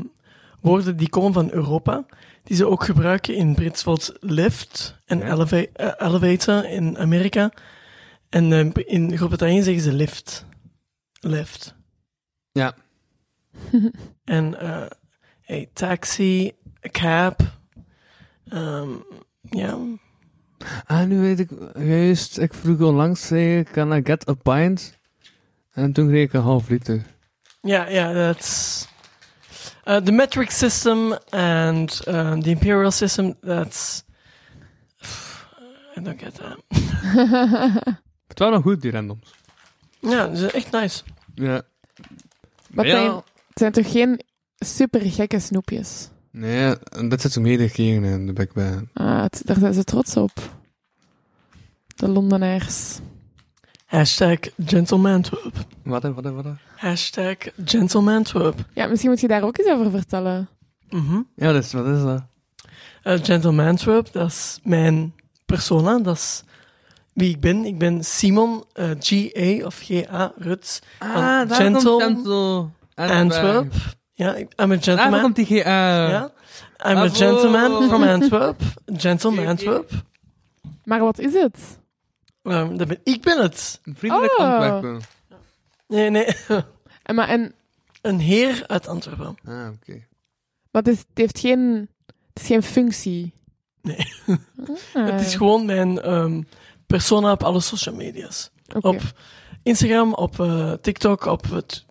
[0.62, 2.06] woorden die komen van Europa,
[2.44, 5.26] die ze ook gebruiken in Brits, bijvoorbeeld lift en Ja.
[5.32, 7.52] eleva- eh, elevator in Amerika.
[8.30, 10.46] En eh, in Groot-Brittannië zeggen ze lift.
[11.20, 11.76] Lift.
[12.52, 12.74] Ja.
[14.24, 14.86] En eh
[15.42, 16.52] hey, taxi,
[16.82, 17.42] cab.
[18.48, 18.90] Ehm,
[19.42, 19.78] ja.
[20.86, 24.98] Ah, nu weet ik, juist, ik vroeg onlangs, zei, can I get a pint?
[25.72, 27.02] En toen kreeg ik een half liter.
[27.62, 28.88] Ja, ja, dat is...
[29.86, 34.04] Uh, the metric system and uh, the imperial system, that's...
[35.98, 36.58] I don't get that.
[38.28, 39.34] Het waren nog goed, die randoms.
[40.00, 41.04] Ja, dat is echt nice.
[41.36, 41.62] Ja.
[42.74, 42.92] Wat Ja.
[42.92, 43.24] zijn, het
[43.54, 44.22] zijn toch geen
[44.58, 46.10] super gekke snoepjes?
[46.32, 48.88] Nee, en dat zit zo meerdere keren in de bij.
[48.94, 50.32] Ah, het- daar zijn ze trots op.
[51.96, 53.00] De Londenaars.
[53.86, 55.66] Hashtag gentlemantwerp.
[55.84, 56.46] Wat, wat, wat?
[56.82, 58.60] Hashtag gentlemantwerp.
[58.74, 60.50] Ja, misschien moet je daar ook eens over vertellen.
[60.90, 61.22] Mhm.
[61.36, 62.24] Ja, dus wat is dat?
[63.04, 65.14] Uh, gentlemantwerp, dat is mijn
[65.46, 66.00] persona.
[66.00, 66.44] Dat is
[67.14, 67.66] wie ik ben.
[67.66, 70.80] Ik ben Simon, uh, G-A of G-A, Ruts.
[70.98, 72.70] Ah, daar daar Gentle- komt Gentle.
[72.96, 73.74] Antwerp.
[74.14, 75.22] Ja, ik- I'm a Daar gentleman.
[75.22, 76.08] komt die GA.
[76.10, 76.32] Ja.
[76.88, 78.62] I'm a gentleman from Antwerp.
[78.86, 79.92] Gentleman Antwerp.
[80.84, 81.58] Maar wat is het?
[82.44, 83.80] Um, dat ben, ik ben het.
[83.84, 84.46] Een vriendelijk Oh.
[84.46, 85.02] Antwerpen.
[85.92, 86.28] Nee, nee.
[87.04, 87.54] En, maar, en,
[88.02, 89.38] Een heer uit Antwerpen.
[89.46, 90.06] Ah, oké.
[90.72, 91.90] maar het, is, het heeft geen...
[92.34, 93.34] Het is geen functie.
[93.82, 94.14] Nee.
[94.94, 96.42] Ah, Het is gewoon mijn ehm,
[96.88, 98.52] persona op alle social media's.
[98.76, 98.88] oké.
[98.88, 99.02] Op
[99.64, 101.86] Instagram, op eh, TikTok, op het,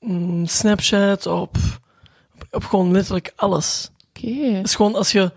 [0.00, 1.56] mm, Snapchat, op,
[2.34, 3.90] op, op gewoon letterlijk alles.
[4.08, 4.28] Oké.
[4.28, 5.32] Het is gewoon als je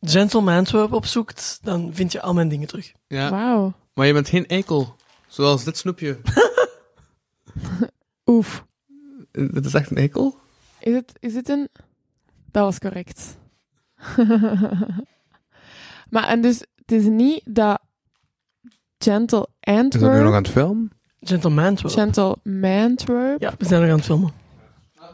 [0.00, 2.92] Gentleman Antwerp opzoekt, dan vind je al mijn dingen terug.
[3.06, 3.72] Ja, Wauw.
[3.94, 4.96] maar je bent geen eikel.
[5.28, 6.18] Zoals dit snoepje.
[8.30, 8.64] Oef.
[9.30, 10.38] Dit is echt een eikel?
[10.78, 11.68] Is het, is het een...
[12.50, 13.36] Dat was correct.
[16.10, 17.80] maar en dus, het is niet dat
[18.98, 20.92] Gentle Is dat nu nog Antwerp, aan het filmen?
[21.20, 21.94] Gentleman Antwerp.
[21.94, 24.32] Gentle Mantwerp, ja, we zijn nog aan het filmen.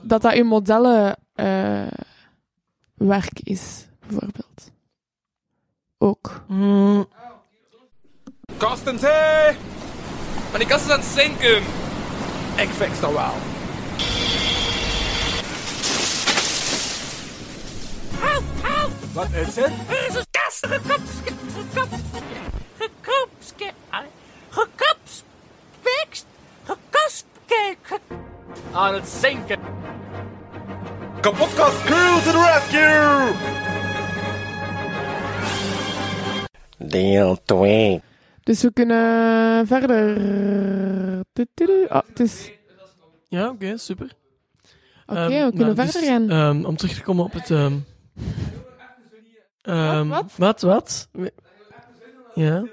[0.02, 1.86] dat dat uw modellen eh,
[2.94, 4.72] werk is, bijvoorbeeld.
[5.98, 6.44] Ook.
[6.48, 7.06] Mm!
[10.50, 11.62] Maar die kast is aan het zinken.
[12.58, 13.32] Ik fix dat wel.
[19.12, 19.70] Wat is het?
[19.88, 21.88] Er is een kast gekopske, gekop,
[22.78, 23.70] gekopske,
[24.50, 26.26] gekopspekst,
[26.64, 28.00] gekospke, ge-
[28.72, 29.58] Aan het zinken.
[31.20, 33.34] Kapotkast crew to the rescue!
[36.88, 38.02] Deel 2.
[38.48, 40.16] Dus we kunnen verder.
[41.88, 42.52] Oh, het is...
[43.28, 44.12] ja, oké, super.
[45.06, 46.30] Oké, Ehm, we kunnen nou, verder dus, gaan.
[46.30, 47.50] ehm, om terug te komen op het...
[47.50, 47.78] ehm,
[49.62, 50.60] ehm, Wat?
[50.60, 51.08] Wat?
[52.34, 52.64] Ja.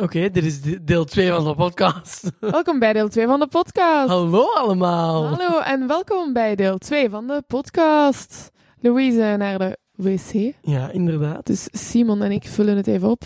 [0.00, 2.30] Oké, dit is de- deel 2 van de podcast.
[2.40, 4.08] Welkom bij deel 2 van de podcast.
[4.08, 5.26] Hallo allemaal.
[5.26, 8.50] Hallo en welkom bij deel 2 van de podcast.
[8.80, 10.54] Louise naar de wc.
[10.62, 11.46] Ja, inderdaad.
[11.46, 13.24] Dus Simon en ik vullen het even op.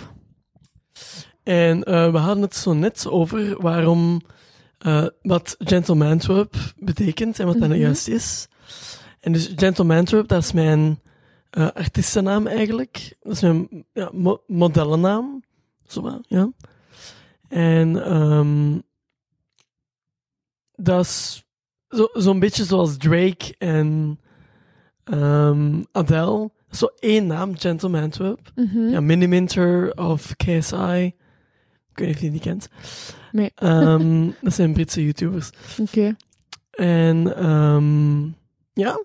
[1.47, 4.21] En eh, we hadden het zo net over waarom,
[4.79, 7.83] eh, wat gentlemantwerp betekent en wat dat nou Mhm.
[7.83, 8.49] juist is.
[9.21, 11.01] En dus gentlemantwerp, dat is mijn
[11.51, 13.17] eh artiestennaam eigenlijk.
[13.21, 15.43] Dat is mijn ja, mo- modellennaam.
[15.87, 16.53] Zo ja.
[17.49, 18.79] En ehm,
[20.75, 21.45] dat is
[21.89, 24.21] zo- zo'n beetje zoals Drake en
[25.05, 26.51] ehm, Adele.
[26.71, 28.53] Zo één naam, Gentlemantwerp.
[28.55, 28.79] Mhm.
[28.89, 31.15] Ja, Miniminter of KSI.
[31.97, 32.69] Ik weet niet of je die kent.
[33.33, 33.51] Nee.
[33.55, 35.51] Ehm, dat zijn Britse YouTubers.
[35.81, 36.17] Oké.
[36.71, 38.23] En ehm,
[38.73, 39.01] ja,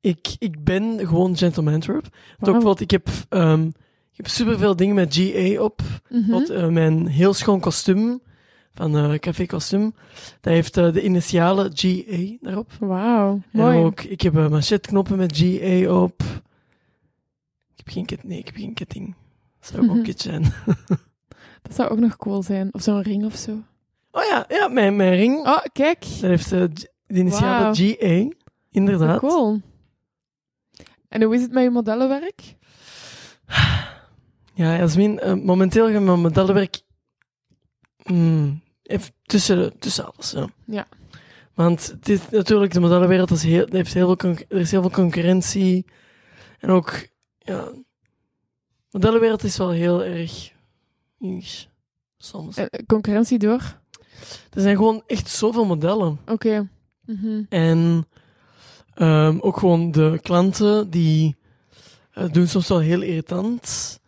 [0.00, 1.72] ik, ik ben gewoon Gentleman.
[1.86, 2.04] Want ook
[2.38, 3.62] bijvoorbeeld, ik heb, ehm,
[4.10, 5.80] ik heb superveel dingen met GA op.
[5.80, 5.98] Mhm.
[6.08, 8.20] Bijvoorbeeld, eh, mijn heel schoon kostuum
[8.74, 9.94] van eh Café Kostuum.
[10.40, 12.72] Dat heeft eh, de initialen GA daarop.
[12.80, 13.78] Wauw, En mooi.
[13.78, 16.22] ook, ik heb uh, manchetknoppen met GA op.
[17.72, 18.30] Ik heb geen ketting.
[18.30, 19.14] Nee, ik heb geen ketting.
[19.60, 20.04] Zou ook Mhm.
[20.08, 20.44] iets zijn.
[21.62, 22.68] Dat zou ook nog cool zijn.
[22.72, 23.62] Of zo'n ring of zo.
[24.10, 25.46] Oh ja, ja mijn, mijn ring.
[25.46, 26.00] Oh, kijk.
[26.00, 26.64] Dat heeft eh,
[27.06, 27.74] de initialen Wauw.
[27.74, 28.36] GA.
[28.70, 29.18] Inderdaad.
[29.18, 29.60] Cool.
[31.08, 32.56] En hoe is het met je modellenwerk?
[34.54, 36.80] Ja, Jasmin, eh, momenteel gaan mijn modellenwerk
[38.04, 40.30] mm, even tussen, tussen alles.
[40.30, 40.48] Ja.
[40.64, 40.86] Ja.
[41.54, 44.90] Want het is natuurlijk, de modellenwereld is heel, heeft heel veel, er is heel veel
[44.90, 45.86] concurrentie.
[46.58, 47.08] En ook,
[47.38, 47.84] ja, de
[48.90, 50.51] modellenwereld is wel heel erg
[52.16, 52.56] soms.
[52.56, 53.80] Eh, concurrentie door?
[54.50, 56.18] Er zijn gewoon echt zoveel modellen.
[56.26, 56.68] Oké.
[57.04, 57.42] Mhm.
[57.48, 58.06] En
[58.94, 61.36] ehm, ook gewoon de klanten die
[62.12, 64.00] eh, doen soms wel heel irritant.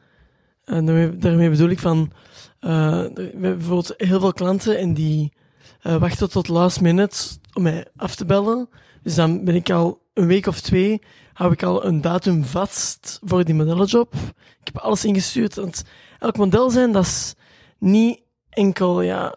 [0.64, 2.12] En daarmee, daarmee bedoel ik van,
[2.60, 2.70] eh,
[3.14, 5.32] we hebben bijvoorbeeld heel veel klanten en die
[5.80, 7.16] eh, wachten tot last minute
[7.52, 8.68] om mij af te bellen.
[9.02, 11.00] Dus dan ben ik al een week of twee,
[11.32, 14.14] hou ik al een datum vast voor die modellenjob.
[14.60, 15.84] Ik heb alles ingestuurd, want
[16.24, 17.34] elk model zijn, dat is
[17.78, 18.20] niet
[18.50, 19.36] enkel, ja,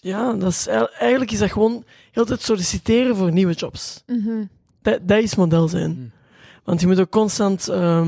[0.00, 4.02] ja, dat is, eigenlijk- eigenlijk is dat gewoon heel tijd solliciteren voor nieuwe jobs.
[4.06, 4.44] Mhm.
[4.82, 5.90] Dat, dat is model zijn.
[5.90, 6.12] Mm.
[6.64, 8.02] Want je moet ook constant eh,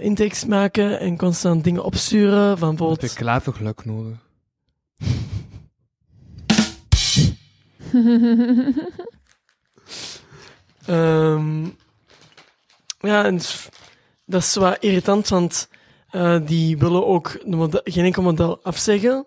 [0.00, 2.58] intakes maken en constant dingen opsturen.
[2.58, 3.12] Van Heb je bijvoorbeeld...
[3.12, 4.28] klavergeluk nodig?
[10.86, 11.64] ehm,
[13.00, 13.40] ja, en
[14.30, 15.68] dat is wat irritant, want
[16.10, 19.26] eh, die willen ook de geen enkel model afzeggen.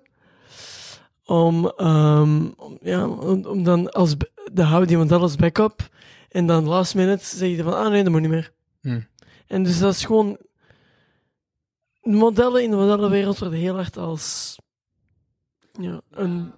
[1.26, 4.16] Om, ehm, om, ja, om, om dan als,
[4.52, 5.90] de houden die model als backup.
[6.30, 8.54] En dan last minute zeg je van, ah nee, dat moet niet meer.
[8.82, 9.02] Hm.
[9.48, 10.38] En dus dat is gewoon...
[12.02, 14.58] de Modellen in de modellenwereld worden heel hard als...
[15.80, 16.54] Ja, een,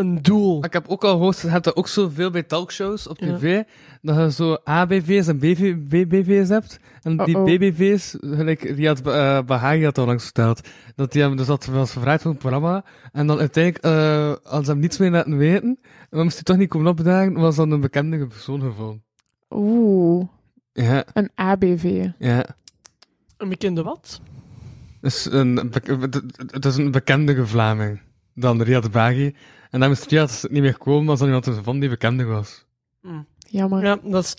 [0.00, 0.64] een doel.
[0.64, 3.36] Ik heb ook al gehoord, je hebt dat ook zoveel bij talkshows op Ja.
[3.36, 3.62] tv,
[4.02, 6.78] dat je zo ABV's en BV, BBV's hebt.
[7.02, 7.38] En die.
[7.42, 11.92] BBV's, gelijk Riyad uh, Bahagi had al langs verteld, dat die hem dus had was
[11.92, 15.78] gevraagd voor het programma, en dan uiteindelijk, eh als ze hem niets meer laten weten,
[16.10, 19.02] dan moest hij toch niet komen opdagen, was dan een bekende persoon gevonden.
[19.50, 20.26] Oeh,
[20.72, 22.06] Ja, een ABV.
[22.18, 22.44] ja.
[23.36, 24.20] Een bekende wat?
[25.00, 26.08] Dus een, be-
[26.46, 28.00] het is een bekende Vlaming
[28.34, 29.34] dan Riyad Bahagi.
[29.70, 32.64] En dan moest Riyad niet meer komen als dan iemand van die bekende was.
[33.48, 33.84] Jammer.
[33.84, 34.34] Ja, dat is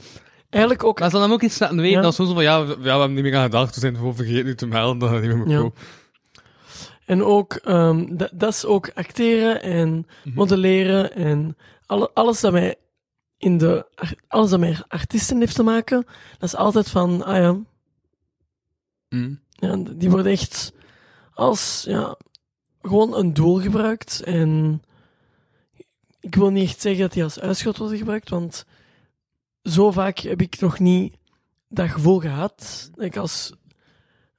[0.49, 0.99] eigenlijk ook...
[0.99, 2.01] Maar ze dan hem ook iets laten weten, Ja.
[2.01, 3.95] dat is zo van, ja, we, ja, we hebben niet meer aan gedacht, we zijn
[3.95, 5.57] gewoon vergeten nu te melden dat het niet meer moet Ja.
[5.57, 5.73] komen.
[7.05, 10.35] En ook, ehm, dat, dat is ook acteren en Mhm.
[10.35, 12.75] modelleren en alle, alles dat mij
[13.37, 13.85] in de,
[14.27, 16.05] alles dat met artiesten heeft te maken,
[16.39, 17.57] dat is altijd van, ah ja,
[19.09, 19.39] Mm.
[19.51, 20.73] ja die worden echt
[21.33, 22.15] als, ja,
[22.81, 24.81] gewoon een doel gebruikt en
[26.21, 28.65] ik wil niet echt zeggen dat die als uitschot worden gebruikt, want
[29.63, 31.15] zo vaak heb ik nog niet
[31.69, 33.53] dat gevoel gehad dat ik als,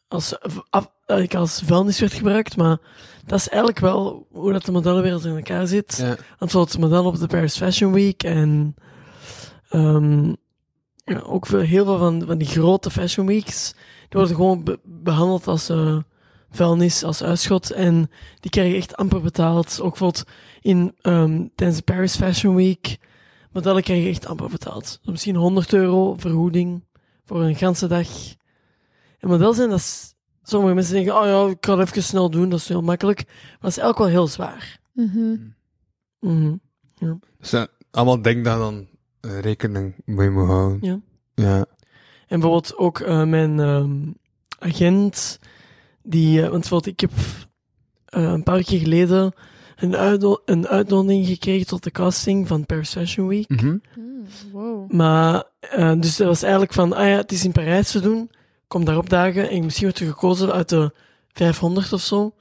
[0.08, 2.78] als, af- dat ik als vuilnis werd gebruikt, maar
[3.26, 5.96] dat is eigenlijk wel hoe dat de modellenwereld in elkaar zit.
[5.96, 6.06] Ja.
[6.06, 8.74] Want bijvoorbeeld model op de Paris Fashion Week en
[9.68, 10.28] ehm,
[11.04, 14.78] ja, ook veel, heel veel van, van die grote Fashion Weeks, die worden gewoon be-
[14.84, 15.96] behandeld als eh,
[16.52, 19.80] vuilnis, als uitschot en die krijgen echt amper betaald.
[19.80, 20.24] Ook bijvoorbeeld
[20.60, 22.98] in, ehm, tijdens de Paris Fashion Week,
[23.52, 24.98] modellen krijgen echt amper betaald.
[25.02, 26.84] Dus misschien 100 euro vergoeding
[27.24, 28.08] voor een ganse dag.
[29.18, 32.30] En model zijn, dat is, sommige mensen denken, oh ja, ik kan het even snel
[32.30, 33.24] doen, dat is heel makkelijk.
[33.26, 34.80] Maar dat is eigenlijk wel heel zwaar.
[34.92, 35.36] Mhm.
[36.20, 36.54] Mhm.
[37.38, 38.88] Dus ja, allemaal denk daar dan
[39.20, 40.78] eh, rekening mee moet houden.
[40.80, 41.00] Ja.
[41.34, 41.56] Ja.
[42.26, 44.10] En bijvoorbeeld ook eh, mijn ehm,
[44.58, 45.38] agent,
[46.02, 47.10] die, eh, want bijvoorbeeld ik heb
[48.06, 49.32] eh, een paar keer geleden
[49.76, 53.48] een, uitno- een uitnodiging gekregen tot de casting van Paris Fashion Week.
[53.48, 53.66] Mhm.
[53.66, 54.90] Mm, wow.
[54.92, 58.30] Maar, eh, dus dat was eigenlijk van, ah ja, het is in Parijs te doen,
[58.66, 60.92] kom daar opdagen en misschien wordt je gekozen uit de
[61.32, 62.34] 500 of zo.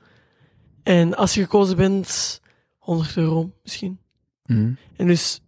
[0.83, 2.41] En als je gekozen bent,
[2.77, 3.99] 100 euro misschien.
[4.45, 4.71] Mhm.
[4.95, 5.41] En dus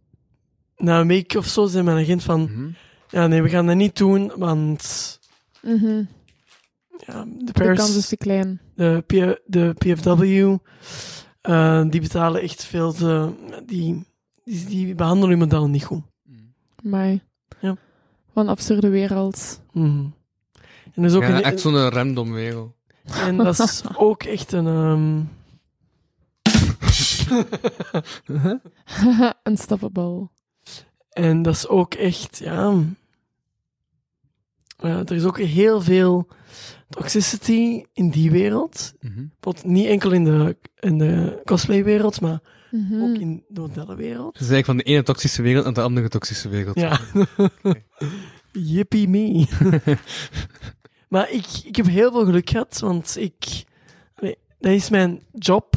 [0.77, 2.67] na een week of zo zei mijn agent van, Mhm.
[3.09, 5.19] ja nee, we gaan dat niet doen, want
[6.97, 8.61] Ja, de De kans is te klein.
[8.75, 10.55] de, P- de PFW,
[11.41, 13.33] eh, die betalen echt veel te,
[13.65, 14.05] die,
[14.43, 16.03] die, die behandelen je model niet goed.
[16.83, 17.17] Maar
[17.59, 17.75] Ja.
[18.33, 19.61] Wat een absurde wereld.
[19.71, 20.05] Mhm.
[20.93, 22.73] En dat is ook Ja, een, echt zo'n random wereld.
[23.03, 24.67] En dat is ook echt een.
[24.67, 25.21] ehm,
[29.43, 30.27] Unstoppable.
[31.09, 32.73] en dat is ook echt, ja.
[34.77, 36.27] Ja, er is ook heel veel
[36.89, 38.93] toxicity in die wereld.
[38.99, 42.39] Bijvoorbeeld niet enkel in de, in de cosplaywereld, maar
[42.71, 43.01] Mhm.
[43.01, 44.37] ook in de modellenwereld.
[44.37, 46.79] Dus eigenlijk van de ene toxische wereld naar de andere toxische wereld.
[46.79, 46.99] Ja.
[48.51, 49.47] Yippie me.
[51.09, 53.63] maar ik, ik heb heel veel geluk gehad, want ik.
[54.19, 55.75] Nee, dat is mijn job,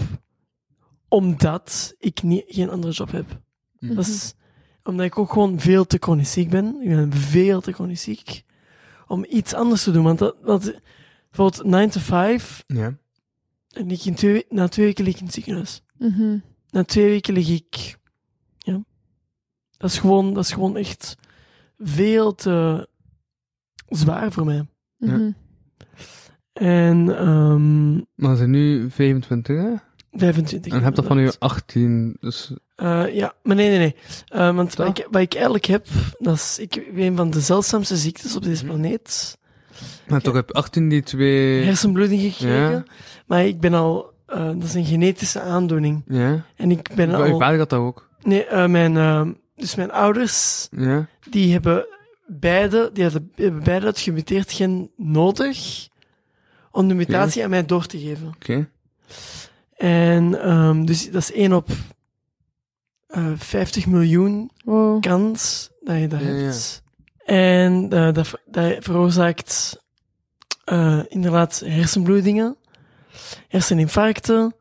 [1.09, 3.41] omdat ik niet, geen andere job heb.
[3.79, 3.95] Mhm.
[3.95, 4.35] Dat is
[4.83, 6.77] omdat ik ook gewoon veel te chronisch ziek ben.
[6.83, 8.45] Ik ben veel te chronisch ziek.
[9.07, 10.05] Om iets anders te doen.
[10.05, 10.81] Want dat, dat,
[11.31, 12.97] bijvoorbeeld 9 to 5, Ja.
[13.71, 15.83] en ik in twee, na twee weken lig ik in het ziekenhuis.
[15.99, 16.39] Mhm.
[16.71, 17.97] Na twee weken lig ik.
[18.59, 18.85] Ja.
[19.77, 21.17] Dat is gewoon, dat is gewoon echt
[21.79, 22.89] veel te
[23.89, 24.67] zwaar voor mij.
[24.99, 25.31] Mhm.
[26.53, 29.73] En ehm Maar ze zijn nu 25, hè?
[30.19, 30.73] 25.
[30.73, 31.41] En je hebt dat van inderdaad.
[31.41, 32.53] 18, dus...
[32.77, 33.95] Eh, ja, maar nee, nee, nee.
[34.29, 35.87] Eh, want wat ik, wat ik eigenlijk heb,
[36.19, 38.73] dat is ik heb een van de zeldzaamste ziektes op deze Mhm.
[38.73, 39.39] planeet.
[40.09, 41.65] Maar toch heb je 18 die twee...
[41.65, 42.71] Hersenbloeding gekregen.
[42.71, 42.85] Ja.
[43.27, 46.03] Maar ik ben al, eh, dat is een genetische aandoening.
[46.09, 46.45] Ja.
[46.57, 48.09] En ik ben Maar al, vader had dat ook.
[48.23, 51.07] nee, mijn, dus mijn ouders, Ja.
[51.31, 51.87] die hebben
[52.27, 55.89] beide, die hadden, hebben beide het gemuteerd gen nodig
[56.71, 58.27] om de mutatie aan mij door te geven.
[58.27, 58.69] Oké.
[59.77, 61.69] En ehm, dus dat is 1 op
[63.07, 65.01] eh 50 miljoen Wow.
[65.03, 66.35] kans dat je dat Ja, ja.
[66.35, 66.83] hebt.
[67.25, 69.83] En eh, dat, dat veroorzaakt
[70.65, 72.57] eh, inderdaad hersenbloedingen,
[73.49, 74.55] herseninfarcten,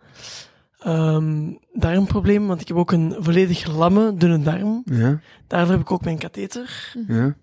[0.80, 4.82] ehm darmproblemen, want ik heb ook een volledig lamme, dunne darm.
[4.86, 6.94] Ja, Daardoor heb ik ook mijn katheter.
[7.08, 7.36] ja.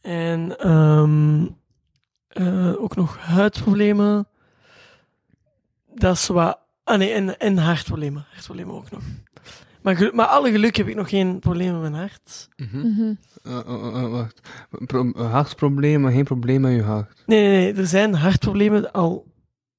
[0.00, 1.46] En ehm,
[2.28, 4.26] eh, ook nog huidproblemen.
[6.00, 6.58] Dat is wat...
[6.84, 8.24] Ah nee, en, en hartproblemen.
[8.32, 9.02] Hartproblemen ook nog.
[9.82, 12.48] Maar, gelu- maar alle geluk heb ik nog geen problemen met mijn hart.
[12.56, 12.78] Mhm.
[12.78, 13.12] Mhm.
[13.42, 14.40] Eh, eh, eh, wacht.
[14.86, 17.22] Pro hartprobleem, maar geen probleem met je hart.
[17.26, 17.74] Nee, nee, nee.
[17.74, 19.26] Er zijn hartproblemen al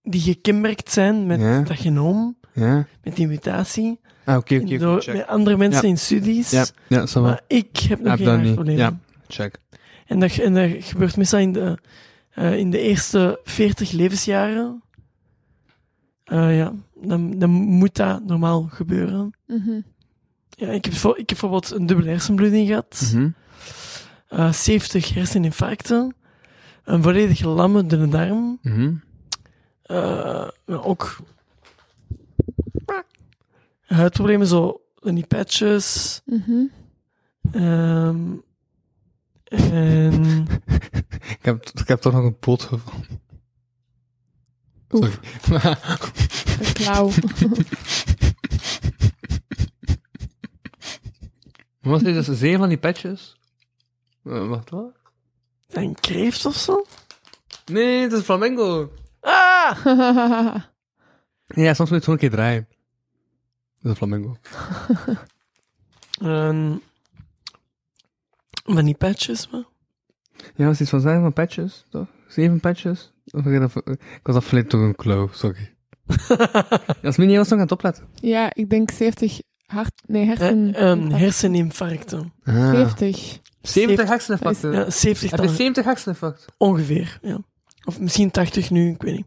[0.04, 1.62] die gekenmerkt zijn met Ja.
[1.62, 2.88] dat genoom, Ja?
[3.04, 4.00] met die mutatie.
[4.26, 5.16] Ah, oké, oké, door, check.
[5.16, 5.90] met andere mensen Ja.
[5.90, 6.50] in studies.
[6.50, 7.20] Ja, ja, ça va.
[7.22, 8.44] Maar ik heb nog Heb geen dat niet.
[8.46, 8.84] hartproblemen.
[8.84, 9.58] Ja, check.
[10.06, 11.78] En dat, en dat gebeurt meestal in de,
[12.32, 14.84] eh, in de eerste 40 levensjaren.
[16.32, 19.32] Eh, ja, dan, dan moet dat normaal gebeuren.
[19.48, 19.82] Mhm.
[20.50, 23.30] Ja, ik, heb, ik heb bijvoorbeeld een dubbele hersenbloeding gehad, Mhm.
[24.28, 26.16] eh, 70 herseninfarcten,
[26.84, 28.94] een volledig lamme dunne darm, Mhm.
[29.84, 31.18] eh, ook
[33.86, 36.22] huidproblemen, zo die patches.
[36.26, 36.64] Mhm.
[37.52, 38.20] ehm,
[39.44, 40.48] en
[41.38, 43.11] ik, heb, ik heb toch nog een pot gevonden.
[44.92, 45.76] Oef, Sorry.
[46.74, 47.12] klauw.
[51.82, 52.38] Wat is dat?
[52.38, 53.38] Zeven van die patches?
[54.24, 55.00] Eh, wacht, wat?
[55.70, 56.86] een kreeft of zo?
[57.66, 58.92] Nee, het is flamingo.
[59.20, 60.56] Ah!
[61.54, 62.68] Ja, soms moet je het gewoon een keer draaien.
[63.82, 64.38] Dat is een flamingo.
[66.22, 66.82] En
[68.64, 69.64] van die patches, maar.
[70.56, 72.08] Ja, was iets van zeven van patches, toch?
[72.32, 73.14] Zeven patches?
[73.32, 75.74] Of ik, dat- ik was afgeleid door een klauw, sorry.
[77.02, 78.08] Jasmin, jij was nog aan het opletten.
[78.16, 80.02] ja, ik denk 70 hart...
[80.06, 80.74] Nee, Eh, hersen...
[80.74, 82.34] ehm, herseninfarcten.
[82.44, 82.72] Ah.
[82.72, 83.40] 70.
[83.62, 84.72] 70 herseninfarcten.
[84.72, 86.54] Ja, 70 Heb je dan 70 herseninfarcten?
[86.58, 87.38] ongeveer, ja.
[87.86, 89.26] Of misschien 80 nu, ik weet niet.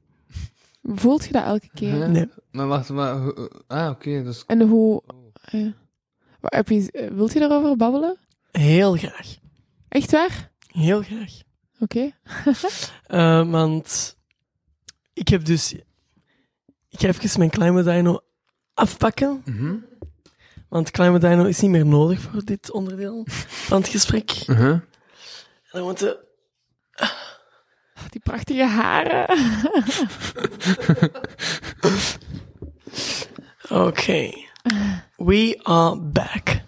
[0.83, 1.97] Voelt je dat elke keer?
[1.97, 2.07] Ja.
[2.07, 2.29] Nee.
[2.51, 3.17] Maar wacht, maar...
[3.17, 4.45] hoe- Ah, oké, dus...
[4.47, 5.03] En hoe...
[5.45, 5.67] eh,
[6.41, 8.17] wat heb je, eh, wilt je daarover babbelen?
[8.51, 9.37] Heel graag.
[9.89, 10.51] Echt waar?
[10.73, 11.33] Heel graag.
[11.79, 12.11] Oké.
[13.07, 14.17] Eh, want
[15.13, 15.73] ik heb dus...
[16.89, 18.21] Ik ga even mijn Climate Dino
[18.75, 19.43] afpakken.
[19.45, 19.77] Mhm.
[20.69, 23.27] Want Climate Dino is niet meer nodig voor dit onderdeel
[23.69, 24.47] van het gesprek.
[24.47, 24.63] Mhm.
[24.63, 24.83] En
[25.71, 26.17] dan moeten...
[28.09, 29.29] Die prachtige haren.
[33.69, 34.31] Oké.
[35.17, 36.63] We are back.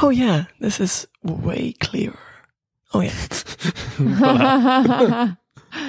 [0.00, 2.25] Oh ja, this is way clearer.
[2.96, 3.12] Oh ja.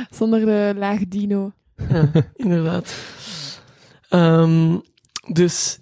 [0.18, 1.52] Zonder de laag dino.
[1.90, 2.96] Ja, inderdaad.
[4.10, 4.78] Ehm,
[5.32, 5.80] dus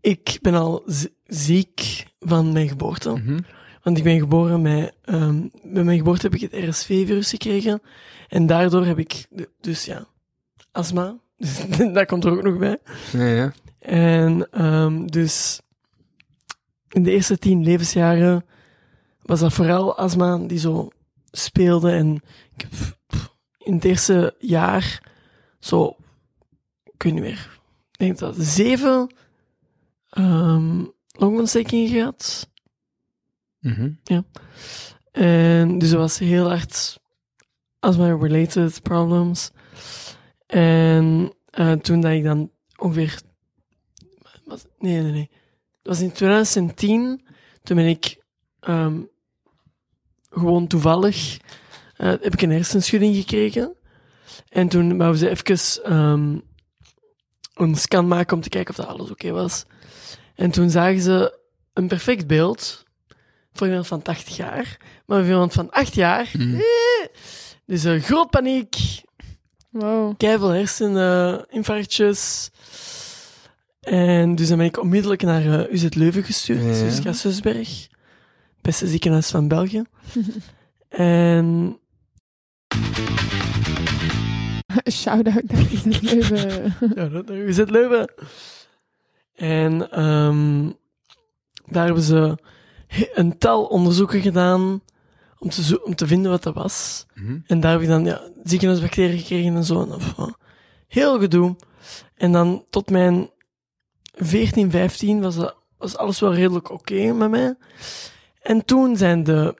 [0.00, 0.82] ik ben al
[1.26, 3.10] ziek van mijn geboorte.
[3.10, 3.38] Mhm.
[3.82, 4.94] Want ik ben geboren met...
[5.04, 7.82] ehm bij mijn geboorte heb ik het RSV-virus gekregen.
[8.28, 9.26] En daardoor heb ik...
[9.60, 10.06] Dus ja,
[10.72, 11.16] astma.
[11.36, 12.78] Dus dat komt er ook nog bij.
[13.12, 13.52] Ja, ja.
[13.78, 15.60] En ehm, dus
[16.88, 18.44] in de eerste tien levensjaren
[19.26, 20.88] was dat vooral astma die zo
[21.30, 21.90] speelde.
[21.90, 22.22] En
[22.56, 22.66] ik
[23.58, 25.12] in het eerste jaar
[25.58, 25.96] zo,
[26.84, 27.60] ik weet niet meer,
[27.90, 29.14] ik denk dat zeven
[30.10, 30.84] ehm
[31.18, 32.50] longontstekingen gehad.
[33.58, 33.90] Mhm.
[35.12, 36.98] En dus dat was heel hard
[37.78, 39.50] asthma-related problems.
[40.46, 43.20] En eh, toen dat ik dan ongeveer...
[44.78, 45.30] Nee, nee, nee.
[45.82, 47.26] Dat was in 2010.
[47.62, 48.22] Toen ben ik
[48.60, 49.00] ehm,
[50.40, 51.36] gewoon toevallig...
[51.96, 53.74] eh, heb ik een hersenschudding gekregen.
[54.48, 56.36] En toen wouden ze even ehm,
[57.54, 59.64] een scan maken om te kijken of dat alles oké was.
[60.34, 61.38] En toen zagen ze
[61.72, 62.84] een perfect beeld
[63.52, 64.76] voor iemand van 80 jaar.
[65.06, 66.30] Maar voor iemand van 8 jaar...
[66.32, 66.54] Mhm.
[66.54, 66.62] eh,
[67.66, 68.76] dus een groot paniek.
[69.70, 70.14] Wow.
[70.16, 72.50] Keiveel herseninfarctjes.
[73.80, 76.62] En dus dan ben ik onmiddellijk naar eh, UZ Leuven gestuurd.
[76.62, 76.68] Ja,
[77.04, 77.12] ja.
[78.66, 79.82] Beste ziekenhuis van België.
[80.88, 81.78] en
[84.92, 86.74] Shout-out naar Isis Leuven.
[86.96, 88.12] ja, dat- naar UZ Leuven.
[89.34, 90.70] En ehm,
[91.66, 92.38] daar hebben ze
[93.14, 94.82] een tal onderzoeken gedaan
[95.38, 97.06] om te, zo- om te vinden wat dat was.
[97.14, 97.38] Mhm.
[97.46, 99.82] En daar heb ik dan ja, ziekenhuisbacteriën gekregen en zo.
[99.82, 100.26] En, of, uh,
[100.88, 101.56] heel gedoe.
[102.14, 103.30] En dan tot mijn
[104.14, 107.54] 14, 15 was, dat, was alles wel redelijk oké met mij.
[108.46, 109.54] En toen zijn de,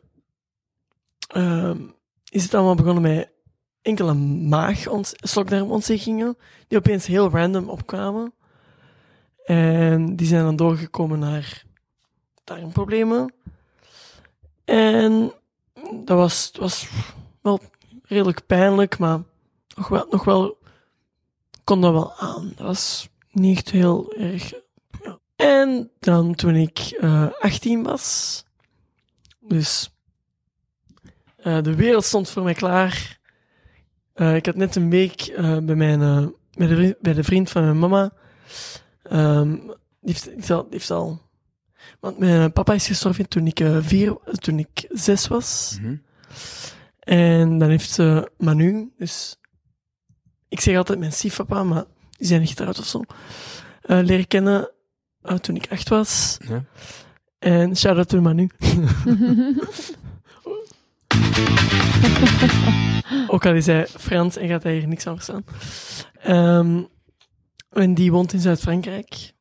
[1.28, 1.80] ehm,
[2.28, 3.30] is het allemaal begonnen met
[3.82, 4.84] enkele maag
[5.20, 6.37] slokdarmontstekingen,
[6.68, 8.32] die opeens heel random opkwamen.
[9.45, 11.64] En die zijn dan doorgekomen naar
[12.45, 13.34] darmproblemen.
[14.64, 15.32] En
[15.93, 16.89] dat was, was
[17.41, 17.61] wel
[18.03, 19.22] redelijk pijnlijk, maar
[19.76, 20.59] nog wel, nog wel
[21.64, 22.53] kon dat wel aan.
[22.57, 24.53] Dat was niet heel erg.
[25.37, 28.45] En dan toen ik eh 18 was,
[29.49, 29.90] dus
[31.36, 33.18] eh, de wereld stond voor mij klaar.
[34.12, 37.62] Eh, ik had net een week eh, bij, mijn, bij, de, bij de vriend van
[37.62, 38.12] mijn mama.
[39.03, 41.20] Ehm, die, heeft, die, heeft al, die heeft al.
[42.01, 45.78] Want mijn papa is gestorven toen ik, vier, toen ik zes was.
[45.80, 45.97] Mhm.
[46.99, 49.36] En dan heeft ze Manu, dus
[50.49, 51.84] ik zeg altijd mijn stiefpapa, maar
[52.16, 53.03] die zijn niet getrouwd of zo,
[53.82, 54.70] leren kennen
[55.40, 56.36] toen ik acht was.
[56.49, 56.64] Ja.
[57.39, 58.49] En shout-out to Manu.
[63.28, 65.45] Ook al is hij Frans en gaat hij hier niks aan verstaan.
[66.22, 66.82] Ehm,
[67.70, 69.32] en die woont in Zuid-Frankrijk.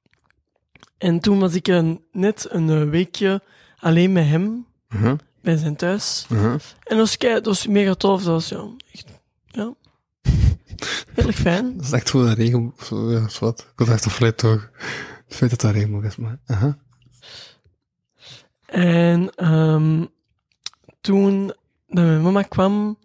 [0.98, 3.42] En toen was ik een, net een eh, weekje
[3.80, 5.16] alleen met hem, Mhm.
[5.42, 6.26] bij zijn thuis.
[6.30, 6.46] Mhm.
[6.46, 8.24] En dat was, kei, dat was mega tof.
[8.24, 9.06] Dat was ja, echt,
[9.46, 9.74] ja.
[11.14, 11.74] Heel erg fijn.
[11.78, 12.74] Dat is echt gewoon een regen...
[12.90, 13.60] Ja, is wat.
[13.60, 14.70] Ik was echt afgeleid toch.
[15.28, 16.40] Het feit dat dat regenboog is, maar...
[16.46, 16.78] Aha.
[18.82, 20.06] En ehm,
[21.02, 21.48] toen
[21.88, 22.98] dat mijn mama kwam, een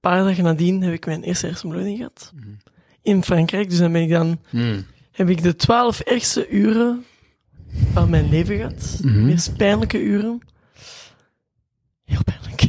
[0.00, 2.32] paar dagen nadien, heb ik mijn eerste hersenbloeding gehad.
[2.34, 2.48] Mhm.
[3.02, 3.68] In Frankrijk.
[3.70, 4.84] Dus dan ben ik dan, Hmm.
[5.12, 7.04] heb ik de twaalf ergste uren
[7.92, 8.98] van mijn leven gehad.
[9.00, 9.24] De Mhm.
[9.26, 10.40] meest pijnlijke uren.
[12.04, 12.60] Heel pijnlijk.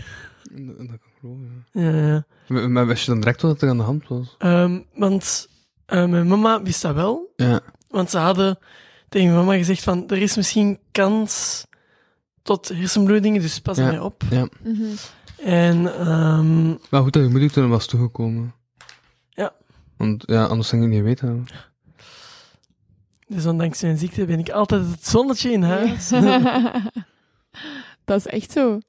[0.52, 2.08] Dat, dat kan Ja, ja.
[2.08, 2.26] ja.
[2.48, 4.36] Maar, maar wist je dan direct wat er aan de hand was?
[4.38, 5.50] Ehm, want
[5.86, 7.34] eh, mijn mama wist dat wel.
[7.36, 7.60] Ja.
[7.90, 8.58] Want ze hadden
[9.10, 11.66] tegen mijn mama gezegd van, er is misschien kans
[12.44, 13.86] tot hersenbloedingen, dus pas Ja.
[13.86, 14.24] mij op.
[14.30, 14.48] Ja.
[14.64, 14.84] Mhm.
[15.38, 18.54] En ehm, Maar goed dat je moeder toen was toegekomen.
[19.30, 19.54] Ja.
[19.98, 21.46] Want ja, anders zou je het niet weten.
[23.28, 26.10] dus ondanks mijn ziekte ben ik altijd het zonnetje in huis.
[28.06, 28.80] dat is echt zo.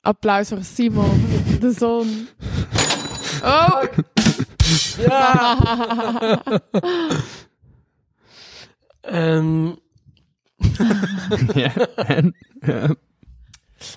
[0.00, 1.24] Applaus voor Simon,
[1.60, 2.28] de zon.
[3.42, 3.82] Oh!
[4.98, 5.58] ja!
[9.00, 9.78] En,
[11.54, 11.74] ja.
[11.96, 12.36] En?
[12.60, 12.94] Ja.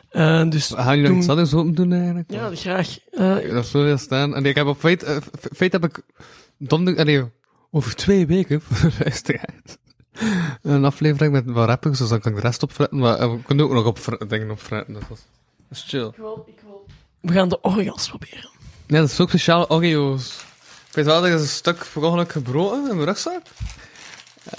[0.10, 2.32] eh, dus Gaan jullie nog iets anders open doen eigenlijk?
[2.32, 2.98] ja, graag.
[3.12, 4.36] Eh, Dat zou heel staan.
[4.36, 5.18] En ik heb op feit, eh,
[5.56, 6.02] feit heb ik
[6.58, 7.24] donderdag, nee,
[7.72, 9.78] over twee weken, voor de luisteraars,
[10.62, 13.66] een aflevering met wat rappers, dus dan kan ik de rest opfretten, maar we kunnen
[13.66, 15.24] ook nog op dingen opfretten, dus dat is,
[15.70, 16.12] dat is chill.
[17.22, 18.50] we gaan de Oreos proberen.
[18.88, 20.46] Ja, dat is ook speciale Oreo's.
[20.90, 23.42] Ik weet wel, dat is een stuk per ongeluk gebroken in mijn rugzak.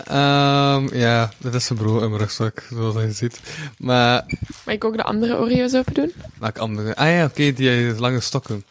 [0.05, 3.41] Ehm ja, dit is gebroken in mijn rugzak, zoals je ziet.
[3.79, 4.25] Maar,
[4.65, 6.13] Mag ik ook de andere Oreo's open doen?
[6.39, 6.97] welke andere?
[6.97, 8.65] Ah ja, oké, die eh, lange stokken.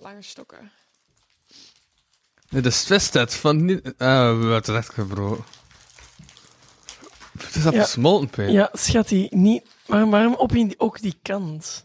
[0.00, 0.70] Lange stokken.
[2.48, 3.94] Dit is Twisted van niet...
[3.98, 5.44] Ah, we werd echt gebroken.
[7.38, 7.68] Het is Ja.
[7.70, 8.52] afgesmolten, Pijn.
[8.52, 9.64] Ja, schat, die niet...
[9.86, 11.84] Waarom, waarom op je die- ook die kant?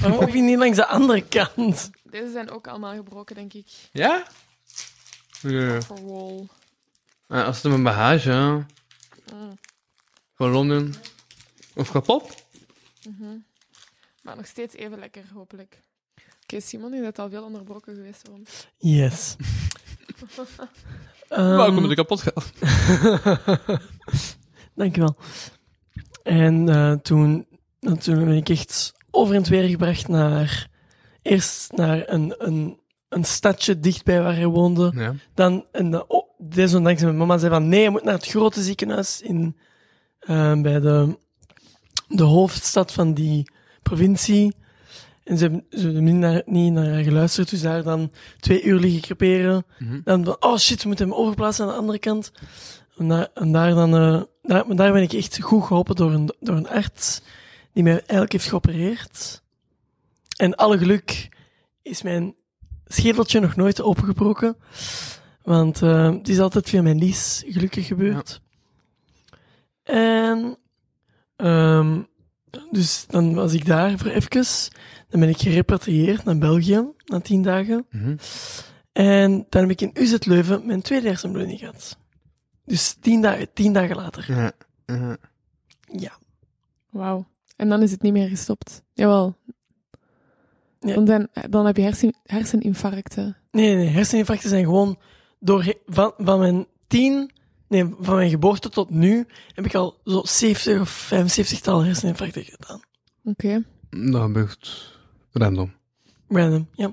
[0.00, 1.90] Waarom op je niet langs de andere kant?
[2.04, 3.66] Deze zijn ook allemaal gebroken, denk ik.
[3.92, 4.24] Ja?
[5.40, 5.78] Ja.
[7.30, 8.66] Ah, als het in mijn bagage, ja.
[9.34, 9.58] Mm.
[10.34, 10.94] Van Londen.
[11.74, 12.34] Of kapot?
[14.22, 15.80] Maar nog steeds even lekker, hopelijk.
[16.42, 18.22] Oké, Simon, je bent al veel onderbroken geweest.
[18.26, 18.44] Waarom?
[18.78, 19.36] Yes.
[21.28, 22.52] Welkom met de kapot gaat.
[24.74, 25.16] Dankjewel.
[26.22, 27.46] En eh, toen,
[27.80, 30.68] en toen ben ik echt over en het weer gebracht naar...
[31.22, 34.92] Eerst naar een, een, een stadje dichtbij waar hij woonde.
[34.94, 35.14] Ja.
[35.34, 39.20] Dan, dan, oh, desondanks mijn mama zei van, nee, je moet naar het grote ziekenhuis
[39.20, 39.56] in,
[40.20, 41.18] eh, bij de,
[42.08, 43.50] de hoofdstad van die
[43.82, 44.54] provincie.
[45.24, 48.62] En ze hebben, ze hebben niet naar, niet naar haar geluisterd, dus daar dan twee
[48.62, 49.64] uur liggen creperen.
[49.78, 50.00] Mhm.
[50.04, 52.32] Dan van, oh shit, we moeten hem overplaatsen aan de andere kant.
[52.96, 56.12] En daar, en daar dan, eh, daar, maar daar ben ik echt goed geholpen door
[56.12, 57.22] een, door een arts,
[57.72, 59.42] die mij eigenlijk heeft geopereerd.
[60.36, 61.28] En alle geluk
[61.82, 62.34] is mijn
[62.86, 64.56] schedeltje nog nooit opengebroken.
[65.42, 68.40] Want eh, het is altijd via mijn lies gelukkig gebeurd.
[69.82, 70.58] En
[71.36, 72.00] ehm,
[72.70, 74.70] dus dan was ik daar voor even.
[75.08, 77.86] Dan ben ik gerepatrieerd naar België na tien dagen.
[77.90, 78.16] Mhm.
[78.92, 81.98] En dan heb ik in UZ Leuven mijn tweede hersenbloeding gehad.
[82.64, 84.24] Dus tien, dagen, tien dagen later.
[84.28, 84.52] Ja.
[84.86, 85.16] Ja.
[85.92, 86.12] Ja.
[86.90, 87.28] Wauw.
[87.56, 88.82] En dan is het niet meer gestopt.
[88.92, 89.36] Jawel.
[90.80, 91.00] Ja.
[91.00, 93.36] Dan, dan heb je hersen, herseninfarcten.
[93.50, 94.98] Nee, nee, nee, herseninfarcten zijn gewoon
[95.40, 97.30] door van, van mijn tien,
[97.68, 102.44] nee, van mijn geboorte tot nu heb ik al zo 70 of 75 tal herseninfarcten
[102.44, 102.80] gedaan.
[103.24, 103.64] Oké.
[103.90, 104.94] Dat gebeurt
[105.32, 105.72] random.
[106.28, 106.92] Random, ja.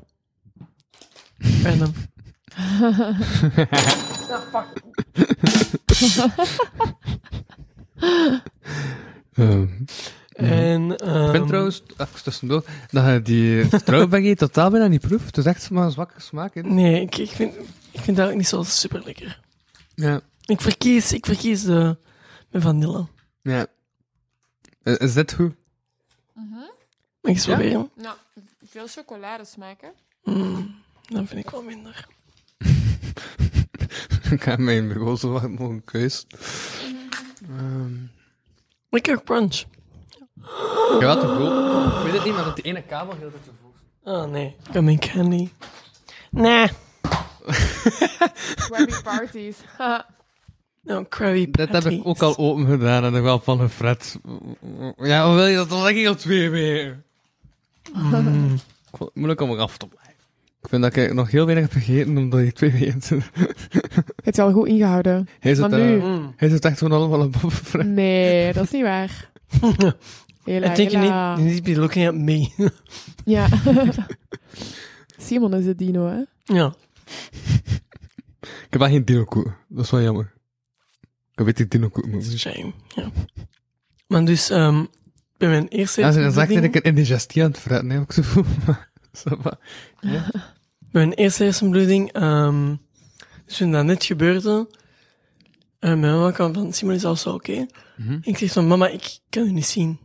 [1.63, 1.93] Random.
[9.33, 9.65] Ehm,
[10.33, 15.25] En, ik ehm, vind trouwens, even tussendoor, dat je die strouwbaggy totaal bijna niet proeft.
[15.25, 16.55] Het is echt maar een zwakke smaak.
[16.55, 16.61] Hè?
[16.61, 17.53] Nee, ik, ik, vind,
[17.97, 19.39] ik vind dat ook niet zo super lekker.
[19.95, 20.21] Ja.
[20.45, 21.97] Ik verkies, ik verkies de
[22.49, 23.07] met vanille.
[23.41, 23.67] ja.
[24.83, 25.53] Is- Is dit goed?
[26.33, 26.55] Mag
[27.21, 27.55] ik eens Ja?
[27.55, 27.89] proberen?
[27.95, 28.15] Nou,
[28.69, 29.91] veel chocolade smaken.
[30.23, 30.75] Mm,
[31.07, 32.07] dat vind ik wel minder.
[34.31, 36.25] ik ga mijn bureau zo wat mogelijk keus.
[37.49, 37.93] Ehm
[38.89, 39.55] Lekker crunch.
[39.55, 39.65] ik
[40.89, 41.97] heb wel te veel.
[41.97, 43.73] Ik weet het niet, maar dat die ene kabel heel te veel.
[44.13, 45.49] Oh nee, ik heb mijn candy.
[46.31, 46.69] Nee.
[48.67, 49.55] Krabby parties.
[50.83, 54.19] Nou, Krabby Dit heb ik ook al open gedaan en ik wel van een fret.
[54.97, 55.69] Ja, hoe wil je dat?
[55.69, 57.03] Dan leg ik al twee weer.
[57.93, 58.53] Mm.
[58.53, 60.13] Ik vond het moeilijk om eraf te blijven.
[60.61, 63.01] Ik vind dat ik nog heel weinig heb gegeten omdat je twee weken.
[64.23, 65.27] Het is wel goed ingehouden.
[65.39, 66.01] Hij zit, Maar eh, nu?
[66.01, 66.33] Mm.
[66.35, 67.85] hij zit echt gewoon allemaal een bobbenfret.
[67.87, 69.29] Nee, dat is niet waar.
[70.43, 71.35] Hela, I think you hela.
[71.35, 72.49] need, you need to be looking at me.
[73.25, 73.47] Ja.
[75.17, 76.19] Simon is het dino, hè?
[76.55, 76.73] ja.
[78.65, 79.53] Ik heb wel geen dino-koe.
[79.67, 80.33] Dat is wel jammer.
[81.35, 82.39] Ik weet die dino-koe moet.
[82.39, 82.73] Shame.
[82.95, 83.11] Ja.
[84.07, 84.85] Maar dus, ehm
[85.37, 88.11] bij mijn eerste Ja, ze zegt dat ik een indigestie aan het fretten heb, ik
[88.11, 88.43] zo voel.
[89.43, 89.57] Wat.
[90.01, 90.21] bij
[90.91, 92.75] mijn eerste hersenbloeding, ehm
[93.45, 94.67] dus toen dat net gebeurde,
[95.79, 97.65] eh, mijn mama kwam van, Simon is alles wel oké?
[97.97, 98.17] Mhm.
[98.21, 99.99] Ik zeg van, mama, ik kan u niet zien.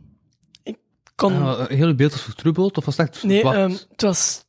[0.63, 0.77] Ik
[1.15, 1.43] kon...
[1.43, 4.45] Het hele beeld is vertroebeld, of was het echt nee, ehm, het was,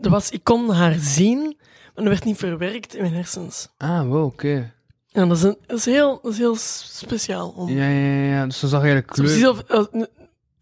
[0.00, 0.30] er was...
[0.30, 1.56] Ik kon haar zien,
[1.94, 3.68] maar dat werd niet verwerkt in mijn hersens.
[3.76, 4.72] Ah, wow, oké.
[5.12, 7.48] En dat is, een, dat is, heel, dat is heel speciaal.
[7.48, 8.46] Om, Ja, ja, ja, ja.
[8.46, 9.26] Dus ze zag eigenlijk kleur.
[9.26, 9.62] precies of-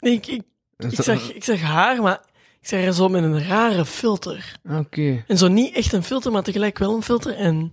[0.01, 0.43] nee, ik, ik,
[0.79, 2.21] ik, zeg, ik zeg haar, maar
[2.61, 4.59] ik zeg haar zo met een rare filter.
[4.69, 5.25] Ah, Oké.
[5.27, 7.35] En zo niet echt een filter, maar tegelijk wel een filter.
[7.35, 7.73] En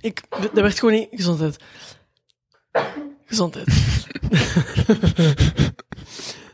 [0.00, 1.08] ik, dat werd gewoon niet...
[1.10, 1.56] Gezondheid.
[3.24, 3.66] Gezondheid.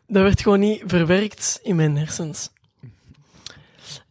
[0.06, 2.50] dat werd gewoon niet verwerkt in mijn hersens.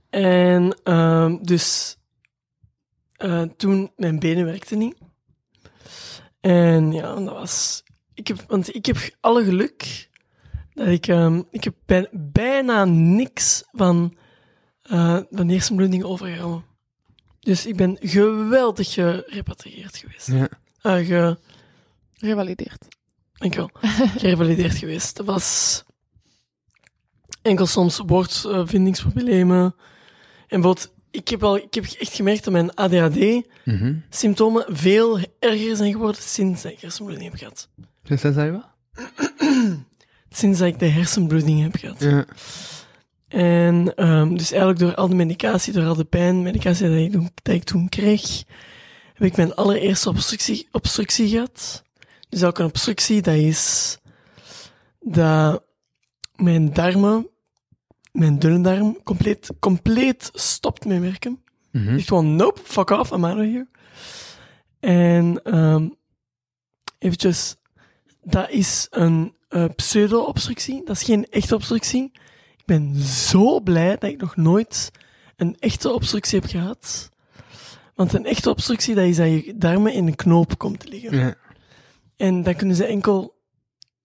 [0.10, 1.97] En ehm, dus
[3.18, 4.98] eh, toen, mijn benen werkten niet.
[6.40, 7.84] En ja, dat was...
[8.14, 10.10] Ik heb, want ik heb alle geluk
[10.74, 11.08] dat ik...
[11.08, 14.18] ehm, ik heb bij- bijna niks van
[14.82, 16.66] eh van hersenbloeding overgehouden.
[17.40, 20.28] Dus ik ben geweldig gerepatrieerd geweest.
[20.28, 20.50] Ja.
[20.82, 21.38] Eh, ge,
[22.14, 22.88] Revalideerd.
[23.34, 23.70] dankjewel.
[24.18, 25.16] Gerevalideerd geweest.
[25.16, 25.84] Dat was
[27.42, 29.76] enkel soms woordvindingsproblemen.
[30.48, 34.76] En bijvoorbeeld, ik heb, al, ik heb echt gemerkt dat mijn ADHD-symptomen Mhm.
[34.76, 37.70] veel erger zijn geworden sinds ik hersenbloeding heb gehad.
[38.04, 38.66] Dus dat zei je wel?
[40.30, 42.00] Sinds dat ik de hersenbloeding heb gehad.
[42.00, 42.26] Ja.
[43.28, 47.32] En ehm, dus eigenlijk door al de medicatie, door al de pijnmedicatie dat ik, toen-
[47.44, 48.44] dat ik toen kreeg,
[49.14, 51.84] heb ik mijn allereerste obstructie, obstructie gehad.
[52.30, 53.98] Dus ook een obstructie, dat is
[55.00, 55.64] dat
[56.36, 57.28] mijn darmen,
[58.18, 61.42] mijn dunne darm, compleet, compleet stopt met werken.
[61.72, 63.68] Echt gewoon, nope, fuck off, I'm out of here.
[64.80, 65.88] En ehm
[66.98, 67.56] eventjes,
[68.24, 70.82] dat is een eh, pseudo-obstructie.
[70.86, 72.12] Dat is geen echte obstructie.
[72.58, 74.92] Ik ben zo blij dat ik nog nooit
[75.36, 77.10] een echte obstructie heb gehad.
[77.96, 81.18] Want een echte obstructie, dat is dat je darmen in een knoop komt te liggen.
[81.18, 81.36] Ja.
[82.16, 83.36] En dan kunnen ze enkel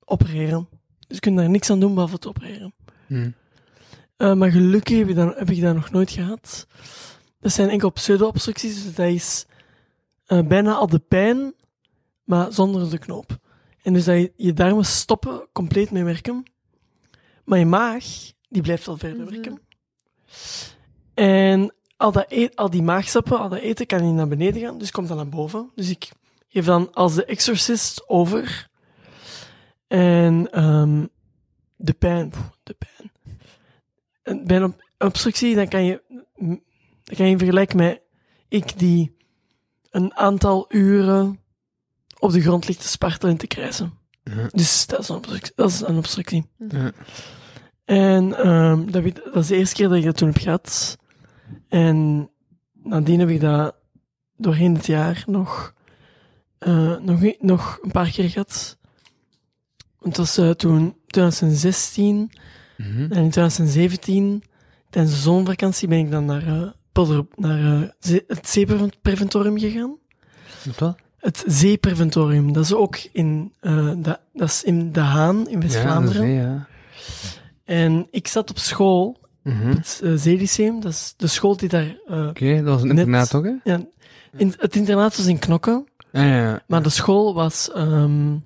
[0.04, 0.68] opereren.
[0.98, 2.74] Dus je kunt daar niks aan doen behalve te opereren.
[3.06, 3.30] Mhm.
[4.16, 6.66] Eh, maar gelukkig heb ik, dat, heb ik dat nog nooit gehad.
[7.40, 9.46] Dat zijn enkel pseudo-obstructies, dus dat is
[10.26, 11.54] eh, bijna al de pijn,
[12.24, 13.38] maar zonder de knoop.
[13.82, 16.42] En dus dat je, je darmen stoppen compleet met werken,
[17.44, 18.04] maar je maag,
[18.48, 19.30] die blijft wel verder Mhm.
[19.32, 19.60] werken.
[21.14, 24.78] En al, dat e- al die maagsappen, al dat eten kan niet naar beneden gaan,
[24.78, 25.70] dus komt dan naar boven.
[25.74, 26.10] Dus ik
[26.48, 28.68] geef dan als de exorcist over.
[29.86, 31.06] En ehm,
[31.76, 32.32] de pijn,
[32.62, 33.11] de pijn.
[34.22, 36.02] En bij een ob- obstructie, dan kan je,
[36.36, 38.00] dan kan je vergelijken met
[38.48, 39.16] ik die
[39.90, 41.40] een aantal uren
[42.18, 43.98] op de grond ligt te spartelen en te krijsen.
[44.24, 44.48] Ja.
[44.52, 45.52] Dus dat is een obstructie.
[45.56, 46.50] Dat is een obstructie.
[46.68, 46.92] Ja.
[47.84, 50.98] En ehm, dat, weet- dat is de eerste keer dat ik dat toen heb gehad.
[51.68, 52.30] En
[52.72, 53.74] nadien heb ik dat
[54.36, 55.74] doorheen het jaar nog,
[56.58, 58.78] eh, nog, nog een paar keer gehad.
[59.98, 62.30] Want het was eh, toen 2016
[62.76, 63.00] Mhm.
[63.12, 64.42] en in 2017,
[64.90, 69.96] tijdens de zomervakantie, ben ik dan naar, Polder, naar eh, zee- het zeepreventorium gegaan.
[70.78, 70.96] Wat?
[71.18, 76.28] Het zeepreventorium, dat is ook in, eh, dat, dat is in De Haan, in West-Vlaanderen.
[76.28, 76.66] Ja, ja.
[77.64, 79.68] En ik zat op school, Mhm.
[79.68, 81.96] het uh, Zeelyceum, dat is de school die daar...
[82.06, 83.52] Oké, dat was een Net- internaat toch, hè?
[83.64, 83.80] ja,
[84.36, 85.86] in, het internaat was in Knokken.
[86.12, 86.62] Ja, ja, ja.
[86.66, 88.36] Maar de school was ehm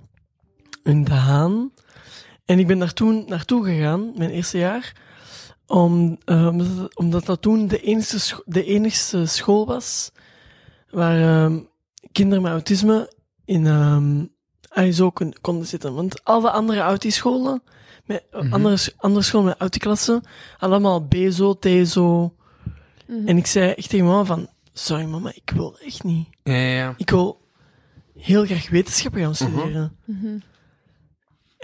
[0.85, 1.71] in De Haan.
[2.47, 4.93] En ik ben daar toen naartoe gegaan, mijn eerste jaar.
[5.67, 6.47] Om, eh,
[6.95, 7.81] omdat, dat toen de
[8.19, 10.11] scho- de enigste school was
[10.91, 11.59] waar ehm,
[12.13, 13.13] kinderen met autisme
[13.45, 14.25] in ehm
[14.87, 15.95] ISO kon, konden zitten.
[15.95, 17.63] Want alle andere autischolen,
[18.05, 18.53] met, eh, Mhm.
[18.53, 20.23] andere, andere scholen met autiklassen,
[20.57, 22.35] hadden allemaal BSO, TSO.
[23.07, 23.29] Mhm.
[23.29, 26.29] En ik zei echt tegen mama van, sorry mama, ik wil echt niet.
[26.43, 26.95] Ja, ja, ja.
[26.97, 27.41] Ik wil
[28.19, 29.97] heel graag wetenschappen gaan studeren.
[30.05, 30.39] Mhm.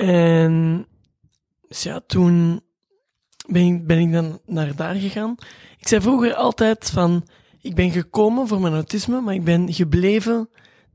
[0.06, 0.86] En
[1.68, 2.62] dus ja, toen
[3.46, 5.36] ben ik, ben ik dan naar daar gegaan.
[5.78, 7.28] Ik zei vroeger altijd van,
[7.60, 10.48] ik ben gekomen voor mijn autisme, maar ik ben gebleven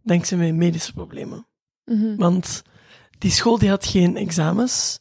[0.04, 1.48] dankzij mijn medische problemen.
[1.86, 2.16] Mhm.
[2.16, 2.64] Want
[3.18, 5.00] die school die had geen examens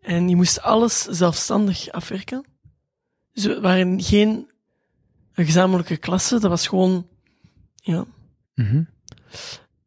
[0.00, 2.44] en je moest alles zelfstandig afwerken.
[3.32, 4.50] Dus er waren geen
[5.32, 7.06] gezamenlijke klassen, dat was gewoon,
[7.74, 8.06] ja,
[8.54, 8.82] Mhm.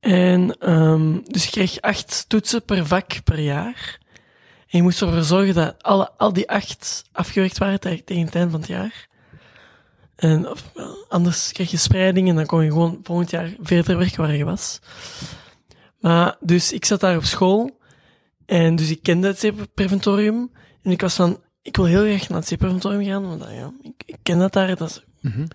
[0.01, 3.99] En ehm, dus je kreeg acht toetsen per vak per jaar.
[4.67, 8.51] En je moest ervoor zorgen dat alle, al die acht afgewerkt waren tegen, het einde
[8.51, 9.07] van het jaar.
[10.15, 10.71] En of,
[11.09, 14.45] anders kreeg je spreiding en dan kon je gewoon volgend jaar verder werken waar je
[14.45, 14.79] was.
[15.99, 17.79] Maar dus ik zat daar op school
[18.45, 20.51] en dus ik kende het zeepreventorium.
[20.83, 24.03] En ik was van, ik wil heel graag naar het zeepreventorium gaan, want ja, ik,
[24.05, 24.75] ik ken dat daar.
[24.75, 25.45] Dat is, Mhm.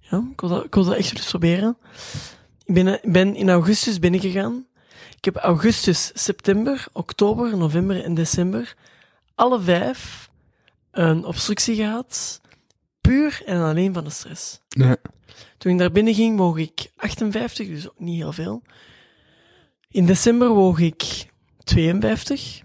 [0.00, 1.76] ja, ik wil dat, ik wil dat echt eens proberen.
[2.64, 4.66] Ik ben, ik ben in augustus binnengegaan.
[5.16, 8.74] Ik heb augustus, september, oktober, november en december
[9.34, 10.30] alle vijf
[10.90, 12.40] een obstructie gehad.
[13.00, 14.60] Puur en alleen van de stress.
[14.68, 14.96] Ja.
[15.58, 18.62] Toen ik daar binnen ging, woog ik 58, dus ook niet heel veel.
[19.88, 21.26] In december woog ik
[21.64, 22.62] 52.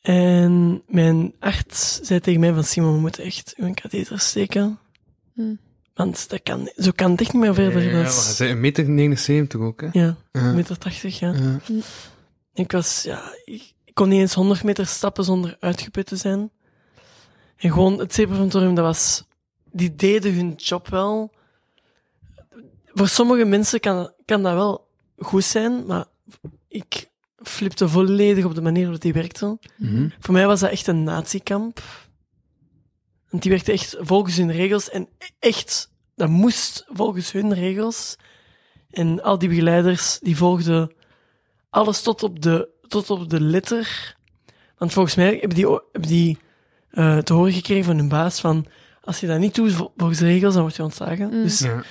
[0.00, 4.78] En mijn arts zei tegen mij van Simon, we moeten echt een katheter steken.
[5.32, 5.54] Hm.
[5.96, 7.82] Want dat kan, zo kan het echt niet meer verder.
[7.82, 9.88] Ja, Dat maar is- je zei een meter 79 ook, hè?
[9.92, 10.52] ja, Ja.
[10.52, 11.32] 1,80 meter, ja.
[11.32, 11.58] Ja.
[12.54, 16.50] Ik was, ja, ik, ik kon niet eens 100 meter stappen zonder uitgeput te zijn.
[17.56, 19.24] En gewoon, het zeepreventorium, dat was,
[19.72, 21.32] die deden hun job wel.
[22.86, 26.04] Voor sommige mensen kan, kan dat wel goed zijn, maar
[26.68, 27.08] ik
[27.42, 29.58] flipte volledig op de manier waarop die werkte.
[29.76, 30.08] Mhm.
[30.18, 31.82] Voor mij was dat echt een natiekamp.
[33.30, 34.90] Want die werkte echt volgens hun regels.
[34.90, 35.08] En
[35.38, 38.16] echt, dat moest volgens hun regels.
[38.90, 40.92] En al die begeleiders, die volgden
[41.70, 44.14] alles tot op de, tot op de letter.
[44.78, 46.38] Want volgens mij hebben die, hebben die
[46.90, 48.66] eh, te horen gekregen van hun baas van
[49.00, 51.26] als je dat niet doet vol- volgens de regels, dan word je ontslagen.
[51.26, 51.42] Mm.
[51.42, 51.82] Dus Ja.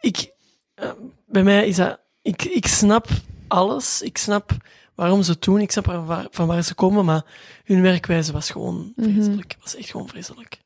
[0.00, 0.30] ik,
[0.74, 0.90] eh,
[1.26, 3.08] bij mij is dat, ik, ik snap
[3.48, 4.02] alles.
[4.02, 4.50] Ik snap
[4.94, 5.60] waarom ze het doen.
[5.60, 7.24] Ik snap van waar, van waar ze komen, maar
[7.64, 9.12] hun werkwijze was gewoon Mhm.
[9.12, 9.56] vreselijk.
[9.60, 10.60] Was echt gewoon vreselijk.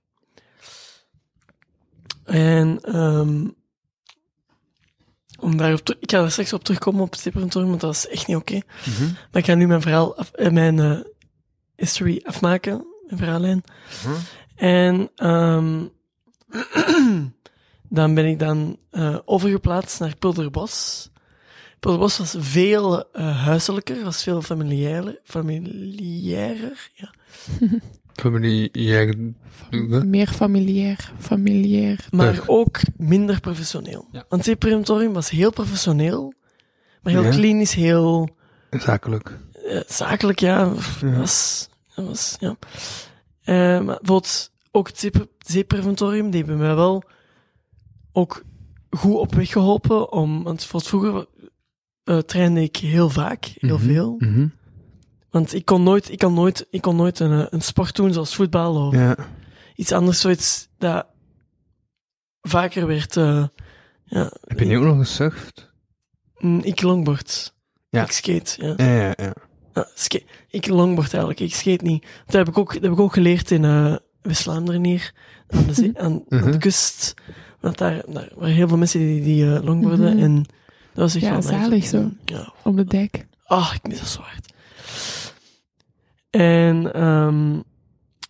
[2.27, 3.47] En, ehm
[5.39, 8.09] om daarop ter- ik ga er straks op terugkomen op het zeepreventorium, want dat was
[8.09, 8.55] echt niet oké.
[8.87, 9.05] Mhm.
[9.05, 10.99] Maar ik ga nu mijn verhaal, af, eh, mijn eh,
[11.77, 13.63] history afmaken, mijn verhaallijn.
[14.05, 14.15] Mhm.
[14.57, 15.85] En ehm
[17.99, 21.09] dan ben ik dan eh, overgeplaatst naar Pulderbos.
[21.81, 25.21] Pulderbos was veel huiselijker, was veel familiairder.
[25.25, 27.11] familiairder ja.
[28.21, 29.13] Familie, ja,
[30.05, 31.13] Meer familiair.
[31.19, 32.07] Familiair.
[32.11, 34.09] Maar ook minder professioneel.
[34.13, 34.25] Ja.
[34.29, 36.35] Want het preventorium was heel professioneel,
[37.03, 37.31] maar heel Ja.
[37.31, 38.29] klinisch, heel
[38.71, 39.39] zakelijk.
[39.67, 40.73] eh, zakelijk, ja.
[41.01, 41.17] Ja.
[41.19, 42.57] Was, dat was, ja.
[43.43, 47.03] Eh, maar bijvoorbeeld ook het zeep- zeepreventorium, die hebben mij wel
[48.13, 48.45] ook
[48.91, 50.13] goed op weg geholpen.
[50.13, 51.27] Om, want vroeger
[52.05, 53.87] eh, trainde ik heel vaak, heel Mhm.
[53.87, 54.15] veel.
[54.19, 54.47] Mhm.
[55.37, 58.13] Want ik kon nooit, ik kon nooit, ik kon nooit een, eh, een sport doen
[58.13, 59.17] zoals voetbal of Ja.
[59.75, 61.07] iets anders, zoiets dat
[62.43, 63.17] vaker werd.
[63.17, 63.45] eh,
[64.05, 65.73] ja, Heb je niet ook nog gesurfd?
[66.39, 67.55] Mm, Ik longboard.
[67.89, 68.03] Ja.
[68.03, 68.75] Ik skate, ja.
[68.87, 69.33] Ja, ja, ja.
[69.75, 72.07] ja ska- ik longboard eigenlijk, ik skate niet.
[72.27, 75.13] Dat heb ik ook, dat heb ik ook geleerd in eh West-Vlaanderen hier,
[75.49, 76.51] aan de, zee, aan, aan Mhm.
[76.51, 77.15] de kust.
[77.61, 80.23] Want daar, daar waren heel veel mensen die, die eh, longboarden Mhm.
[80.25, 80.35] en
[80.95, 82.11] dat was echt Ja, zalig zo.
[82.25, 83.27] Ja, Op de dijk.
[83.45, 84.55] Ah, ik mis dat zo hard.
[86.37, 87.61] En ehm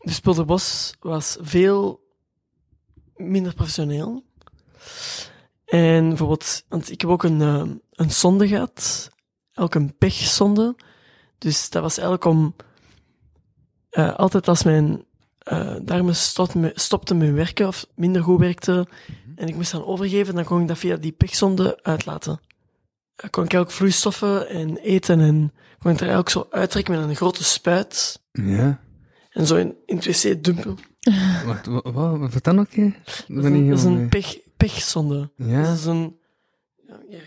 [0.01, 2.01] dus Pulderbos was veel
[3.17, 4.25] minder professioneel.
[5.65, 9.11] En bijvoorbeeld, want ik heb ook een, ehm, een sonde gehad,
[9.55, 10.77] ook een pechsonde.
[11.39, 12.55] Dus dat was eigenlijk om,
[13.91, 15.05] eh, altijd als mijn
[15.39, 18.89] eh darmen stopten stopten met werken of minder goed werkten,
[19.37, 22.41] en ik moest dan overgeven, dan kon ik dat via die pechsonde uitlaten.
[23.17, 27.09] Dan kon ik ook vloeistoffen en eten en kon ik er eigenlijk zo uittrekken met
[27.09, 28.81] een grote spuit Ja.
[29.31, 30.79] en zo in, in het wc dumpen.
[31.47, 32.97] Wacht, wat, wat, vertel nog een keer?
[33.29, 35.31] Dat is een, dat is een pech, pechzonde.
[35.37, 35.63] Ja.
[35.63, 36.19] Dat is een,
[36.87, 37.23] Ja, hier.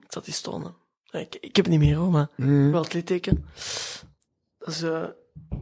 [0.00, 0.74] Ik zat die tonen.
[1.10, 2.70] Ik, ik heb het niet meer hoor, maar Mhm.
[2.70, 3.44] wel het litteken.
[4.58, 5.04] Dat is, eh,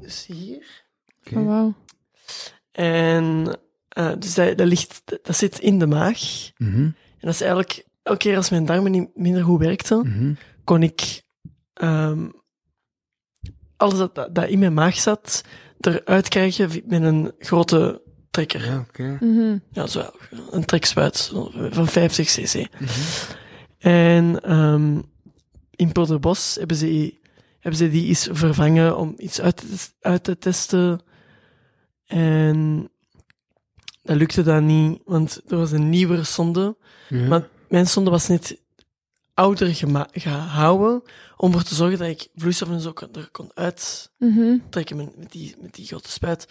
[0.01, 0.85] dus hier.
[1.27, 1.39] Oké.
[1.39, 1.74] Oh, wauw.
[2.73, 3.59] En
[3.89, 6.51] eh, dus dat, dat, ligt, dat zit in de maag.
[6.57, 6.81] Mhm.
[6.82, 6.94] En
[7.27, 10.35] dat is eigenlijk, elke keer als mijn darmen niet minder goed werkten, Mhm.
[10.65, 11.23] kon ik
[11.81, 12.28] ehm,
[13.77, 15.44] alles dat, dat, in mijn maag zat,
[15.81, 18.65] eruit krijgen met een grote trekker.
[18.65, 19.16] Ja, oké.
[19.20, 19.59] Mhm.
[19.73, 20.11] Ja, zo,
[20.51, 21.32] een trekspuit
[21.70, 22.55] van 50 cc.
[22.55, 22.90] Mhm.
[23.78, 25.01] En ehm,
[25.70, 27.15] in Polderbos hebben ze,
[27.59, 29.66] hebben ze die eens vervangen om iets uit te,
[30.01, 31.01] uit te testen.
[32.07, 32.90] En
[34.02, 36.77] dat lukte dan niet, want er was een nieuwere sonde.
[37.09, 37.27] Ja.
[37.28, 38.61] Maar mijn sonde was net
[39.41, 39.75] ouder
[40.12, 41.03] gehouden
[41.37, 45.05] om ervoor te zorgen dat ik vloeistof en zo kon- er kon uittrekken Mhm.
[45.05, 46.49] met, met, die, met die grote spuit.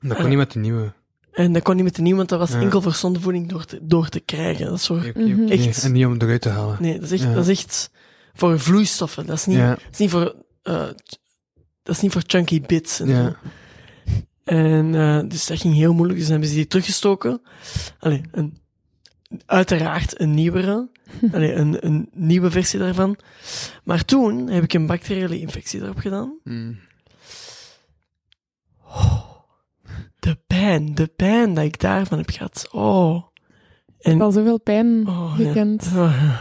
[0.00, 0.92] Dat kon niet met de nieuwe.
[1.32, 2.60] En dat kon niet met de nieuwe, want dat was Ja.
[2.60, 4.66] enkel voor zondevoeding door te, door te krijgen.
[4.66, 5.48] Dat is voor, Mhm.
[5.48, 5.82] Echt.
[5.84, 6.76] En niet om het eruit te halen.
[6.80, 7.34] nee, dat is echt, Ja.
[7.34, 7.90] dat is echt
[8.34, 9.26] voor vloeistoffen.
[9.26, 9.68] Dat is niet, Ja.
[9.70, 10.86] dat is niet voor, eh,
[11.82, 13.00] dat is niet voor chunky bits.
[13.00, 13.12] En, zo.
[13.14, 13.36] Ja.
[14.44, 16.18] en eh, dus dat ging heel moeilijk.
[16.18, 17.42] Dus dan hebben ze die teruggestoken.
[17.98, 18.58] Allee, een,
[19.46, 20.88] uiteraard een nieuwere.
[21.32, 23.16] Allee, een, een nieuwe versie daarvan.
[23.84, 26.38] Maar toen heb ik een bacteriële infectie erop gedaan.
[26.44, 26.78] Mm.
[30.18, 32.68] De pijn, de pijn dat ik daarvan heb gehad.
[32.72, 33.16] Oh.
[33.98, 35.44] Ik heb En, al zoveel pijn Oh, ja.
[35.46, 35.90] gekend.
[35.94, 36.38] oh,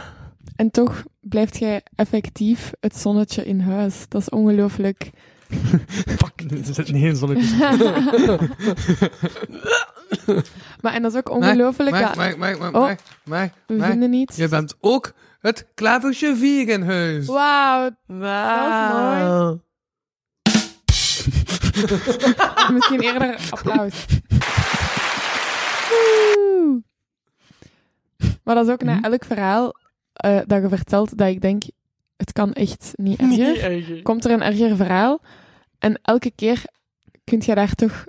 [0.56, 4.06] En toch blijft jij effectief het zonnetje in huis.
[4.08, 5.10] Dat is ongelooflijk.
[6.18, 7.58] Fuck, er zit niet eens zonnetje.
[10.82, 11.92] maar en dat is ook ongelooflijk.
[11.92, 12.82] Maar, maar, maar, maar, Oh.
[12.82, 14.36] maar, maar, we maar, vinden niets.
[14.38, 17.26] je bent ook het klavertje vier in huis.
[17.26, 17.90] Wauw.
[18.06, 19.62] Wauw.
[22.74, 24.06] Misschien eerder applaus.
[25.90, 26.84] Woe.
[28.44, 29.04] Maar dat is ook na Hm?
[29.04, 29.76] elk verhaal
[30.14, 31.64] eh, dat je vertelt dat ik denk,
[32.18, 33.38] het kan echt niet erger.
[33.48, 34.02] Niet erger.
[34.02, 35.22] Komt er een erger verhaal
[35.80, 36.62] en elke keer
[37.24, 38.06] kun je daar toch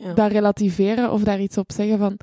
[0.00, 0.12] Ja.
[0.14, 2.16] dat relativeren of daar iets op zeggen van.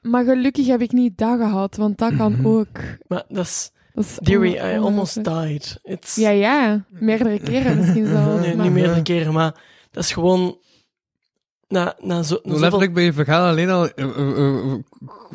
[0.00, 2.46] Maar gelukkig heb ik niet dat gehad, want dat kan Mhm.
[2.46, 2.78] ook.
[3.06, 3.70] Maar dat is...
[3.94, 5.78] Dat is Deary, onge- I almost died.
[5.82, 6.84] It's, Ja, ja.
[6.88, 8.40] Meerdere keren misschien zelfs.
[8.46, 9.54] nee, maar- niet meerdere keren, maar
[9.90, 10.58] dat is gewoon...
[11.68, 12.58] Na, na zo, na Nou, zoveel...
[12.60, 14.78] letterlijk bij je verhaal alleen al eh, eh, eh,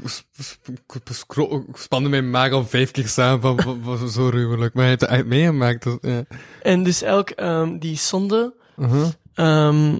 [0.05, 0.59] s- s-
[1.05, 4.73] scro- spande mijn maag al vijf keer samen van, van, van zo ruwelijk.
[4.73, 5.84] Maar je hebt het echt meegemaakt.
[5.84, 6.23] Dus, ja.
[6.61, 8.53] En dus elk, ehm, die zonde...
[8.77, 9.07] Uh-huh.
[9.34, 9.99] ehm,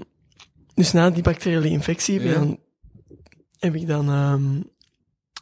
[0.78, 2.34] dus na die bacteriële infectie heb, je Ja.
[2.34, 2.58] dan,
[3.58, 4.08] heb ik dan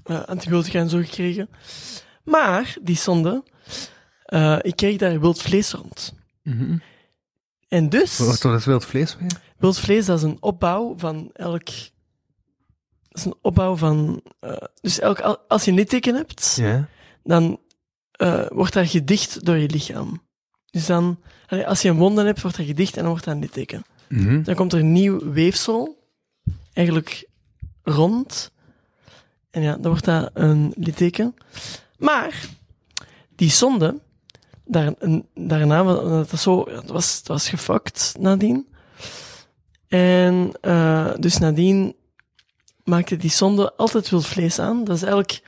[0.04, 1.48] eh, antibiotica en zo gekregen.
[2.24, 3.44] Maar, die zonde...
[4.24, 6.14] eh, ik kreeg daar wild vlees rond.
[6.42, 6.78] Mhm.
[7.68, 8.18] En dus...
[8.18, 9.40] Wat wat is wild vlees weer?
[9.58, 11.64] Wild vlees, dat is een opbouw van elk...
[13.08, 14.22] Dat is een opbouw van...
[14.40, 16.88] eh, dus elk, al- als je een litteken hebt, Ja.
[17.22, 17.60] dan
[18.48, 20.22] wordt dat gedicht door je lichaam.
[20.70, 21.20] Dus dan...
[21.64, 23.84] als je een wonden hebt, wordt dat gedicht en dan wordt dat een litteken.
[24.08, 24.42] Mhm.
[24.42, 25.98] Dan komt er nieuw weefsel,
[26.72, 27.28] eigenlijk
[27.82, 28.50] rond.
[29.50, 31.34] En ja, dan wordt dat een litteken.
[31.98, 32.48] Maar,
[33.36, 34.00] die zonde,
[34.64, 38.66] daar, een- daarna, dat, zo, het was, het was gefucked nadien.
[39.88, 41.94] En eh, dus nadien
[42.84, 44.84] maakte die zonde altijd wild vlees aan.
[44.84, 45.42] Dat is eigenlijk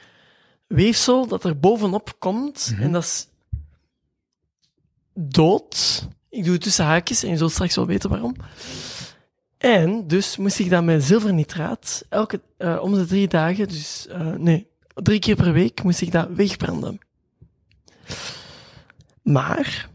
[0.67, 2.71] weefsel dat er bovenop komt.
[2.73, 2.83] Mhm.
[2.83, 3.29] En dat is
[5.15, 6.07] dood.
[6.31, 8.37] Ik doe het tussen haakjes en je zult straks wel weten waarom.
[9.59, 14.33] En dus moest ik dat met zilvernitraat elke, eh, om de drie dagen, dus eh,
[14.33, 16.99] nee, drie keer per week moest ik dat wegbranden.
[19.23, 19.89] Maar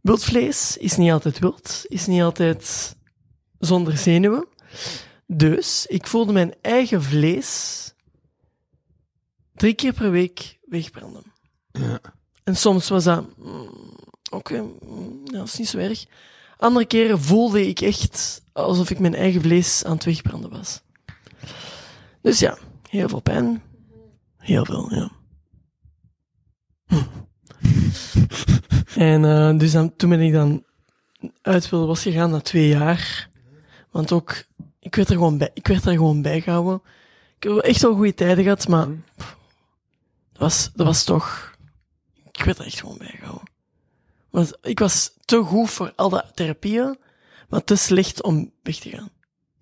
[0.00, 2.96] wild vlees is niet altijd wild, is niet altijd
[3.58, 4.46] zonder zenuwen.
[5.26, 7.82] Dus ik voelde mijn eigen vlees
[9.54, 11.22] drie keer per week wegbranden.
[11.72, 12.00] Ja.
[12.44, 13.95] En soms was dat, mm,
[14.30, 16.06] oké, mm, ja, dat is niet zo erg.
[16.58, 20.82] Andere keren voelde ik echt alsof ik mijn eigen vlees aan het wegbranden was.
[22.20, 22.58] Dus ja,
[22.88, 23.62] heel veel pijn.
[24.36, 25.10] Heel veel, ja.
[26.86, 27.02] Hm.
[28.94, 30.64] En eh, dus dan, toen ben ik dan
[31.42, 33.30] uit wilde was gegaan na twee jaar.
[33.90, 34.44] Want ook,
[34.80, 36.82] ik werd er gewoon bij, ik werd er gewoon bij gehouden.
[37.36, 39.36] Ik heb echt wel goede tijden gehad, maar pff,
[40.32, 41.54] dat was, dat was toch,
[42.32, 43.48] ik werd er echt gewoon bij gehouden.
[44.36, 46.98] Want ik was te goed voor al dat therapieën,
[47.48, 49.10] maar te slecht om weg te gaan.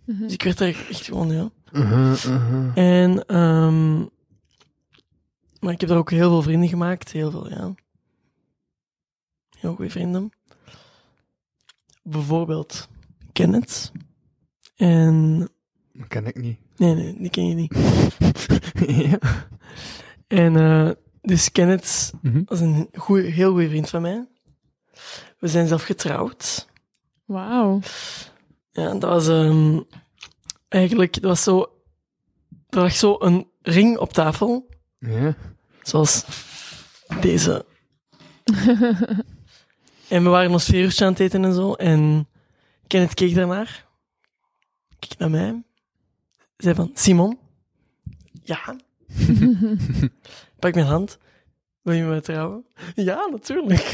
[0.04, 0.22] Mhm.
[0.22, 1.50] Dus ik werd er echt gewoon, ja.
[1.72, 2.76] Uh-huh, uh-huh.
[3.02, 3.98] En, ehm
[5.60, 7.12] maar ik heb er ook heel veel vrienden gemaakt.
[7.12, 7.74] Heel veel, ja.
[9.58, 10.30] Heel goede vrienden.
[12.02, 12.88] Bijvoorbeeld
[13.32, 13.92] Kenneth.
[14.76, 15.38] En,
[15.92, 16.58] Dat ken ik niet.
[16.76, 17.74] nee, nee, die ken je niet.
[19.10, 19.18] ja.
[20.26, 20.90] En eh,
[21.22, 22.42] dus Kenneth Mhm.
[22.44, 24.28] was een goeie, heel goede vriend van mij.
[25.38, 26.68] We zijn zelf getrouwd.
[27.24, 27.80] Wauw.
[28.70, 29.80] Ja, dat was ehm,
[30.68, 31.60] eigenlijk, dat was zo,
[32.68, 34.68] er lag zo een ring op tafel,
[34.98, 35.34] Ja.
[35.82, 36.24] zoals
[37.20, 37.64] deze.
[40.08, 41.72] En we waren ons veertje aan het eten en zo.
[41.72, 42.28] En
[42.86, 43.86] Kenneth keek daarnaar.
[44.98, 45.62] Keek naar mij.
[46.56, 47.38] Zei van, Simon?
[48.42, 48.76] Ja?
[50.58, 51.18] Pak mijn hand.
[51.84, 52.66] Wil je me trouwen?
[52.94, 53.92] Ja, natuurlijk.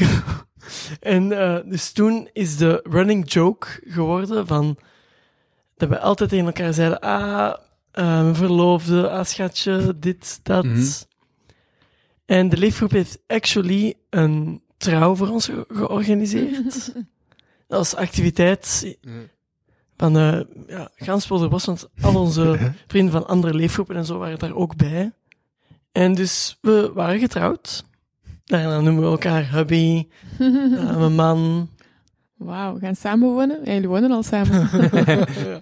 [0.99, 4.77] en eh, dus toen is de running joke geworden van...
[5.75, 6.99] Dat we altijd tegen elkaar zeiden...
[6.99, 7.53] Ah,
[7.91, 10.63] eh, mijn verloofde, ah, schatje, dit, dat.
[10.63, 10.85] Mhm.
[12.25, 16.93] En de leefgroep heeft actually een trouw voor ons ge- georganiseerd.
[17.67, 18.97] Als activiteit
[19.97, 22.57] van uh, ja, Gansbolderbos, want al onze
[22.87, 25.11] vrienden van andere leefgroepen en zo waren daar ook bij.
[25.91, 27.83] En dus we waren getrouwd.
[28.43, 30.07] Daarna noemen we elkaar hubby,
[30.39, 31.69] uh, mijn man.
[32.37, 33.59] Wauw, we gaan samen wonen?
[33.63, 34.69] Ja, jullie wonen al samen.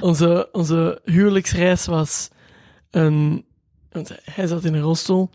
[0.00, 2.28] onze, onze huwelijksreis was
[2.90, 3.44] een...
[3.90, 5.30] Want hij zat in een rolstoel.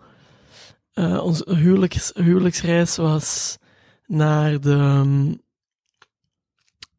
[0.94, 3.58] Uh, onze huwelijks, huwelijksreis was
[4.06, 5.42] naar de, um,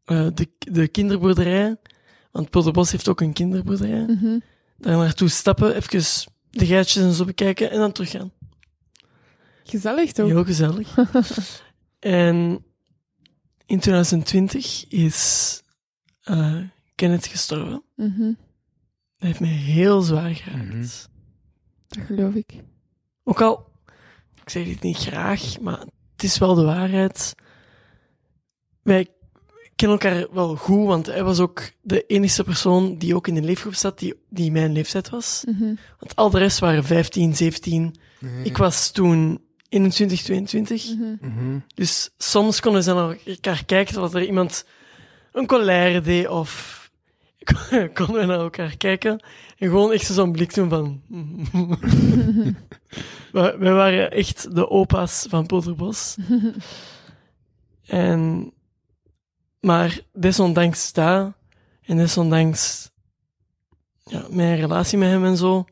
[0.07, 1.77] uh, de, de kinderboerderij.
[2.31, 4.05] Want Polderbos heeft ook een kinderboerderij.
[4.07, 4.39] Mhm.
[4.77, 6.03] Daar naartoe stappen, even
[6.53, 8.33] de geitjes en zo bekijken en dan teruggaan.
[9.63, 10.27] Gezellig toch?
[10.27, 10.97] Heel gezellig.
[11.99, 12.65] en
[13.67, 15.63] in 2020 is
[16.25, 16.59] uh,
[16.95, 17.83] Kenneth gestorven.
[17.97, 18.33] Mhm.
[19.19, 20.65] Dat heeft me heel zwaar geraakt.
[20.65, 20.87] Mhm.
[21.89, 22.53] Dat geloof ik.
[23.25, 23.73] Ook al,
[24.43, 25.79] ik zeg dit niet graag, maar
[26.13, 27.35] het is wel de waarheid.
[28.83, 29.09] Wij
[29.83, 33.43] kennen elkaar wel goed, want hij was ook de enige persoon die ook in de
[33.43, 35.45] leefgroep zat, die, die mijn leeftijd was.
[35.47, 35.75] Mhm.
[35.99, 37.95] Want al de rest waren 15, 17.
[38.43, 40.95] Ik was toen 21, 22.
[40.95, 41.03] Mhm.
[41.21, 41.59] Mhm.
[41.75, 44.65] Dus soms konden ze naar elkaar kijken, wat er iemand
[45.33, 46.81] een colère deed, of
[47.95, 49.25] konden we naar elkaar kijken
[49.59, 51.01] en gewoon echt zo'n blik doen van...
[53.33, 56.17] wij, wij waren echt de opa's van Polterbos.
[57.87, 58.53] en,
[59.63, 61.33] maar desondanks dat,
[61.83, 62.91] en desondanks
[64.05, 65.65] ja, mijn relatie met hem en zo,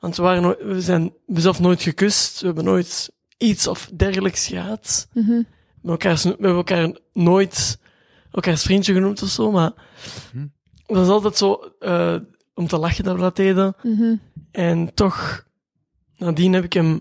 [0.00, 3.90] want we, waren nooit, we zijn we zelf nooit gekust, we hebben nooit iets of
[3.94, 5.08] dergelijks gehad.
[5.12, 5.28] Mhm.
[5.28, 5.44] We
[5.74, 7.78] hebben elkaar, we hebben elkaar nooit
[8.32, 9.72] elkaars vriendje genoemd of zo, maar
[10.32, 10.46] Hm.
[10.86, 12.16] het was altijd zo uh,
[12.54, 13.74] om te lachen dat we dat deden.
[13.82, 14.14] Mhm.
[14.50, 15.46] En toch,
[16.16, 17.00] nadien heb ik hem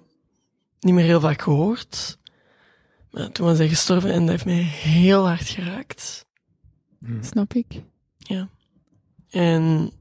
[0.79, 2.17] niet meer heel vaak gehoord.
[3.11, 6.25] Maar toen was hij gestorven en dat heeft mij heel hard geraakt.
[7.21, 7.81] Snap ik.
[9.29, 9.91] En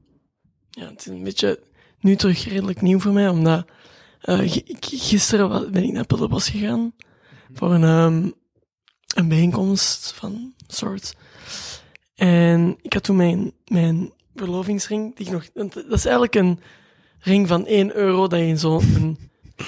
[0.69, 1.59] ja, het is een beetje
[1.99, 3.65] nu terug redelijk nieuw voor mij, omdat
[4.25, 6.93] uh, g- gisteren ben ik naar Puddelbos gegaan
[7.53, 8.33] voor een, um,
[9.15, 11.15] een bijeenkomst van soort.
[12.15, 16.59] En ik had toen mijn, mijn verlovingsring, die ik nog, dat is eigenlijk een
[17.19, 19.17] ring van 1 euro dat je in zo'n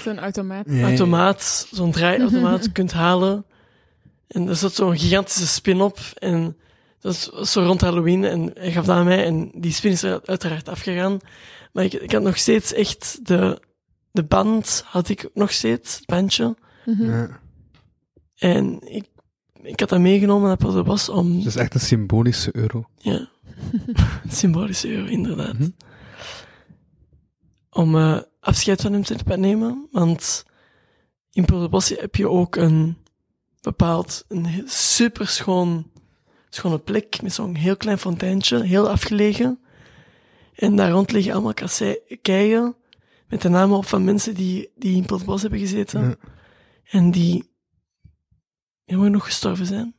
[0.03, 0.66] Zo'n automaat.
[0.70, 0.82] Ja.
[0.84, 3.45] automaat, zo'n draaiautomaat kunt halen.
[4.28, 5.99] En er zat zo'n gigantische spin op.
[6.14, 6.57] En
[7.06, 8.23] dat is zo rond Halloween.
[8.23, 9.26] En hij gaf dat aan mij.
[9.26, 11.19] En die spin is er uiteraard afgegaan.
[11.73, 13.61] Maar ik, ik had nog steeds echt de,
[14.11, 16.56] de band, had ik nog steeds, het bandje.
[16.86, 17.06] Mhm.
[17.06, 17.40] Ja.
[18.36, 19.06] En ik,
[19.61, 22.86] ik had dat meegenomen naar Portobas om, Dat is echt een symbolische euro.
[22.98, 23.30] ja,
[24.27, 25.53] symbolische euro, inderdaad.
[25.53, 25.69] Mhm.
[27.69, 29.88] Om eh, afscheid van hem te nemen.
[29.91, 30.45] Want
[31.32, 32.98] in Portobas heb je ook een
[33.61, 35.91] bepaald, een super schoon,
[36.56, 39.60] schone plek met zo'n heel klein fonteintje, heel afgelegen.
[40.56, 42.76] En daar rond liggen allemaal kassei- keien
[43.27, 46.02] met de namen op van mensen die, die in Portobas hebben gezeten.
[46.02, 46.15] Ja.
[46.84, 47.49] En die
[48.86, 49.95] helemaal nog gestorven zijn.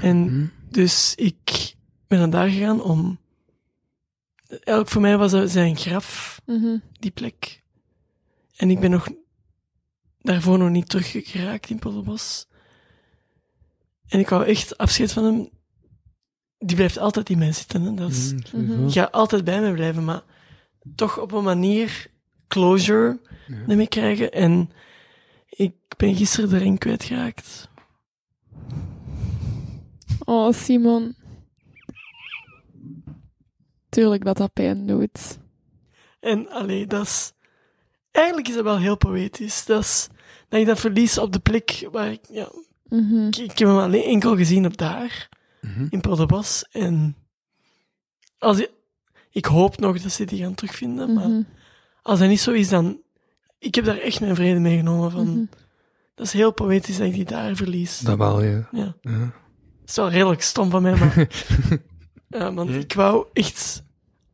[0.00, 0.46] En Mhm.
[0.70, 1.74] dus ik
[2.06, 3.20] ben naar daar gegaan om...
[4.48, 6.78] Eigenlijk voor mij was dat zijn graf, Mhm.
[6.92, 7.62] die plek.
[8.56, 9.08] En ik ben nog
[10.20, 12.46] daarvoor nog niet teruggeraakt in Polderbos.
[14.12, 15.48] En ik wou echt afscheid van hem.
[16.58, 17.82] Die blijft altijd in mij zitten.
[17.82, 17.94] Hè.
[17.94, 18.34] Dat is.
[18.52, 20.22] Die gaat altijd bij mij blijven, maar
[20.94, 22.06] toch op een manier
[22.48, 23.56] closure Ja.
[23.68, 24.32] ermee krijgen.
[24.32, 24.70] En
[25.48, 27.68] ik ben gisteren de ring kwijtgeraakt.
[30.24, 31.16] Oh, Simon.
[33.88, 35.38] Tuurlijk dat dat pijn doet.
[36.20, 37.32] En allee, dat is...
[38.10, 39.64] Eigenlijk is dat wel heel poëtisch.
[39.64, 40.08] Dat is...
[40.48, 42.20] Dat je dat verlies op de plek waar ik...
[42.28, 42.48] Ja,
[43.00, 43.26] Mhm.
[43.26, 45.28] ik, ik heb hem alleen enkel gezien op daar,
[45.60, 45.86] Mhm.
[45.90, 46.64] in Polderbos.
[46.70, 47.16] En...
[48.38, 48.70] Als je,
[49.30, 51.42] ik hoop nog dat ze die gaan terugvinden, maar Mhm.
[52.02, 53.00] als dat niet zo is, dan...
[53.58, 55.10] Ik heb daar echt mijn vrede mee genomen.
[55.10, 55.48] Van.
[56.14, 57.98] Dat is heel poëtisch dat ik die daar verlies.
[57.98, 58.68] Dat wel, ja.
[58.72, 58.94] Ja.
[59.00, 59.18] ja.
[59.80, 61.28] Dat is wel redelijk stom van mij, maar...
[62.38, 63.82] ja, want ik wou echt...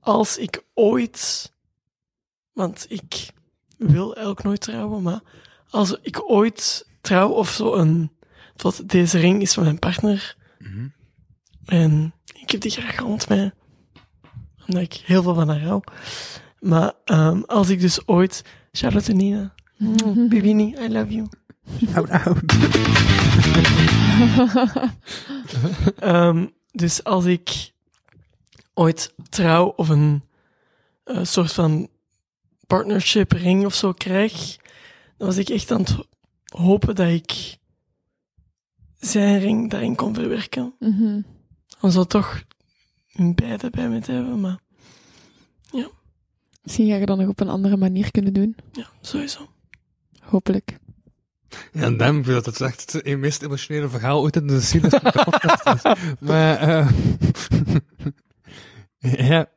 [0.00, 1.52] Als ik ooit...
[2.52, 3.30] Want ik
[3.78, 5.20] wil eigenlijk nooit trouwen, maar...
[5.70, 8.10] Als ik ooit trouw of zo een...
[8.62, 10.36] Want deze ring is van mijn partner.
[10.58, 10.86] Mhm.
[11.64, 13.52] En ik heb die graag rond mij.
[14.66, 15.82] Omdat ik heel veel van haar hou.
[16.60, 18.44] Maar ehm, als ik dus ooit...
[18.72, 19.54] Shout-out to Nina.
[19.76, 20.28] Mhm.
[20.28, 21.26] Bibini, I love you.
[21.94, 22.40] Oud, oud.
[25.98, 27.72] Ehm, dus als ik
[28.74, 30.22] ooit trouw of een
[31.04, 31.88] eh, soort van
[32.66, 34.56] partnership ring of zo krijg,
[35.16, 35.96] dan was ik echt aan het
[36.44, 37.56] hopen dat ik
[38.98, 40.74] zijn ring daarin kon verwerken.
[40.78, 41.20] Mhm.
[41.80, 42.42] Om zo toch
[43.12, 44.58] een beide bij me te hebben, maar
[46.62, 48.56] Misschien ga je dat nog op een andere manier kunnen doen.
[48.72, 49.48] ja, sowieso.
[50.20, 50.78] Hopelijk.
[51.72, 54.78] Ja, en dan vind ik dat het echt het meest emotionele verhaal ooit in de
[54.80, 55.92] podcast is.
[56.28, 56.90] Maar, eh
[59.30, 59.50] ja.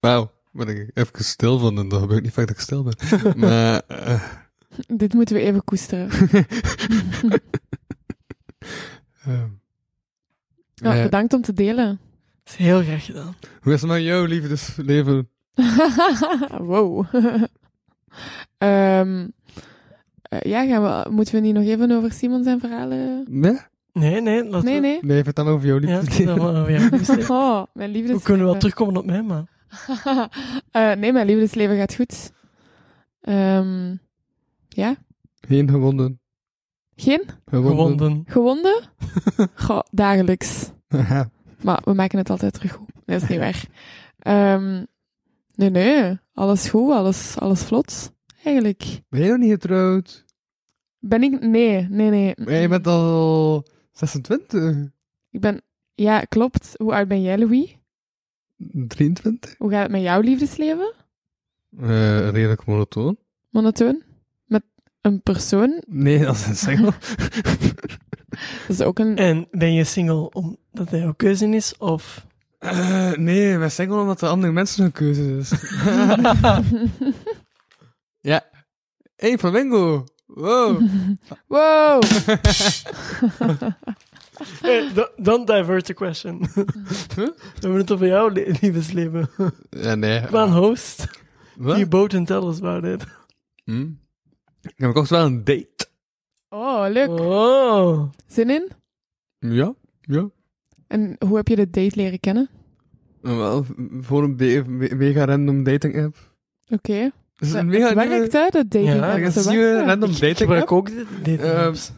[0.00, 2.94] Wauw, ben ik even stil van en dat gebeurt niet vaak dat ik stil ben.
[3.36, 4.22] Maar, eh
[5.02, 6.08] Dit moeten we even koesteren.
[9.24, 9.42] Eh,
[10.74, 12.00] Ja, eh, bedankt om te delen.
[12.44, 13.34] Dat is heel graag gedaan.
[13.62, 15.28] hoe is het met jouw liefdesleven?
[16.70, 17.04] wow.
[18.58, 19.28] Ehm,
[20.22, 23.24] eh, ja, gaan we, moeten we niet nog even over Simon zijn verhalen?
[23.28, 23.58] Nee?
[23.92, 24.86] Nee, nee, laten Nee, we...
[24.86, 24.98] nee.
[25.02, 26.36] Nee, vertel over jouw Ja, liefdesleven.
[26.36, 26.90] dan over jou.
[27.18, 28.16] Eh, Oh, mijn liefdesleven.
[28.18, 29.44] We kunnen wel terugkomen op mij, maar...
[30.70, 32.32] Eh, nee, mijn liefdesleven gaat goed.
[33.20, 33.94] Ehm,
[34.68, 34.96] ja.
[35.40, 36.19] Geen gewonden.
[37.00, 38.22] Geen Gewonden.
[38.26, 38.82] gewonden?
[39.54, 40.70] Goh, dagelijks.
[41.62, 42.94] Maar we maken het altijd terug goed.
[42.94, 43.64] Nee, dat is niet waar.
[44.18, 44.86] Eim,
[45.54, 46.18] nee, nee.
[46.34, 48.12] Alles goed, alles, alles vlot.
[48.44, 49.00] Eigenlijk.
[49.08, 50.24] ben je nog niet getrouwd?
[50.98, 51.40] Ben ik...
[51.40, 52.32] Nee, nee, nee.
[52.36, 54.76] Maar je bent al 26?
[55.30, 55.62] Ik ben...
[55.94, 56.74] Ja, klopt.
[56.76, 57.78] Hoe oud ben jij, Louis?
[58.72, 59.54] 23?
[59.58, 60.92] Hoe gaat het met jouw liefdesleven?
[61.78, 63.18] Eh, redelijk monotoon.
[63.50, 64.02] Monotoon?
[65.00, 65.82] Een persoon?
[65.86, 66.92] Nee, dat is een single.
[68.66, 69.16] Dat is ook een...
[69.16, 72.26] En ben je single omdat dat jouw keuze is, of...
[72.58, 75.50] Eh, nee, wij single omdat er andere mensen hun keuze is.
[78.30, 78.42] ja.
[79.16, 80.04] Hey, Flamingo.
[80.26, 80.82] Wow.
[81.46, 82.02] Wow!
[84.60, 86.38] Hey, do- don't divert the question.
[86.54, 89.30] We hebben het over jouw le- liefdesleven.
[89.70, 90.32] ja, nee.
[90.32, 91.06] On, host.
[91.56, 91.76] Wat?
[91.76, 93.04] You boat and tell us about it.
[93.64, 93.86] Hm?
[94.62, 95.88] Ik heb ook wel een date.
[96.48, 97.08] Oh, leuk.
[97.08, 98.10] Oh.
[98.26, 98.70] Zin in?
[99.38, 100.30] Ja, ja.
[100.86, 102.48] En hoe heb je de date leren kennen?
[103.20, 103.64] Maar Wel,
[104.00, 104.64] voor een be-
[104.96, 106.16] mega random dating app.
[106.68, 106.92] Oké.
[106.92, 108.38] Is het Het een mega werkt, nieuwe...
[108.38, 109.18] hè, de dating Ja, app.
[109.22, 109.86] Is Ze een nieuwe werken.
[109.86, 110.70] random Ik dating gebruik app.
[110.72, 111.92] ook dit dating Ehm, apps.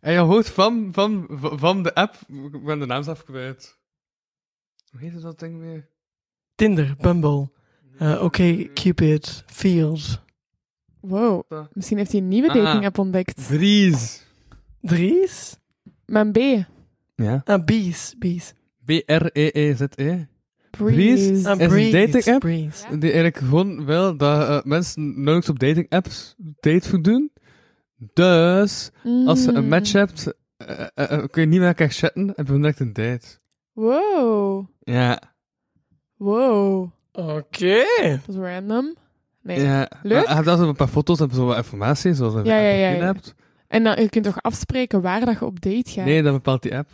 [0.00, 2.14] En je hoort van, van, van de app...
[2.52, 3.78] Ik ben de naam zelf kwijt.
[4.90, 5.88] Hoe heet dat ding weer?
[6.54, 7.50] Tinder, Bumble,
[7.98, 10.20] eh Oké, Cupid, Field.
[11.08, 11.42] Wow.
[11.72, 12.54] Misschien heeft hij een nieuwe Ah.
[12.54, 13.46] dating app ontdekt.
[13.48, 14.18] Breeze.
[14.80, 15.56] Dries?
[16.06, 16.36] Mijn B.
[17.14, 17.42] Ja.
[17.44, 18.52] Ah, Bees, Bees.
[18.84, 20.26] B-R-E-E-Z-E.
[20.70, 21.48] Breeze.
[21.48, 22.40] Ah, Is een Breeze, dating app?
[22.40, 22.84] Breeze.
[22.98, 27.32] Die eigenlijk gewoon wil dat eh, mensen nauwelijks op dating apps date doen.
[28.12, 28.90] Dus,
[29.26, 29.68] als je een Mm.
[29.68, 32.92] match hebt, eh, eh, eh, kun je niet meer elkaar chatten en je direct een
[32.92, 33.26] date.
[33.72, 34.66] Wow.
[34.80, 35.20] Ja.
[36.16, 36.90] Wow.
[37.12, 37.84] Oké.
[38.26, 38.94] Dat is random.
[39.42, 39.60] Nee.
[39.60, 39.90] ja.
[40.02, 40.26] Leuk.
[40.26, 43.34] Hebt altijd een paar foto's en zo wat informatie, zoals je Ja, ja, ja, hebt.
[43.68, 46.04] En dan, je kunt toch afspreken waar dat je op date gaat?
[46.04, 46.90] Nee, dat bepaalt die app.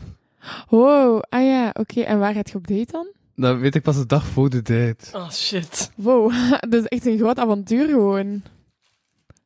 [0.69, 1.23] Wow.
[1.29, 2.01] Ah ja, oké.
[2.01, 3.07] En waar gaat je op date dan?
[3.37, 5.17] Dat weet ik pas de dag voor de date.
[5.19, 5.91] Oh, shit.
[5.95, 6.33] Wow.
[6.71, 8.43] dat is echt een groot avontuur gewoon.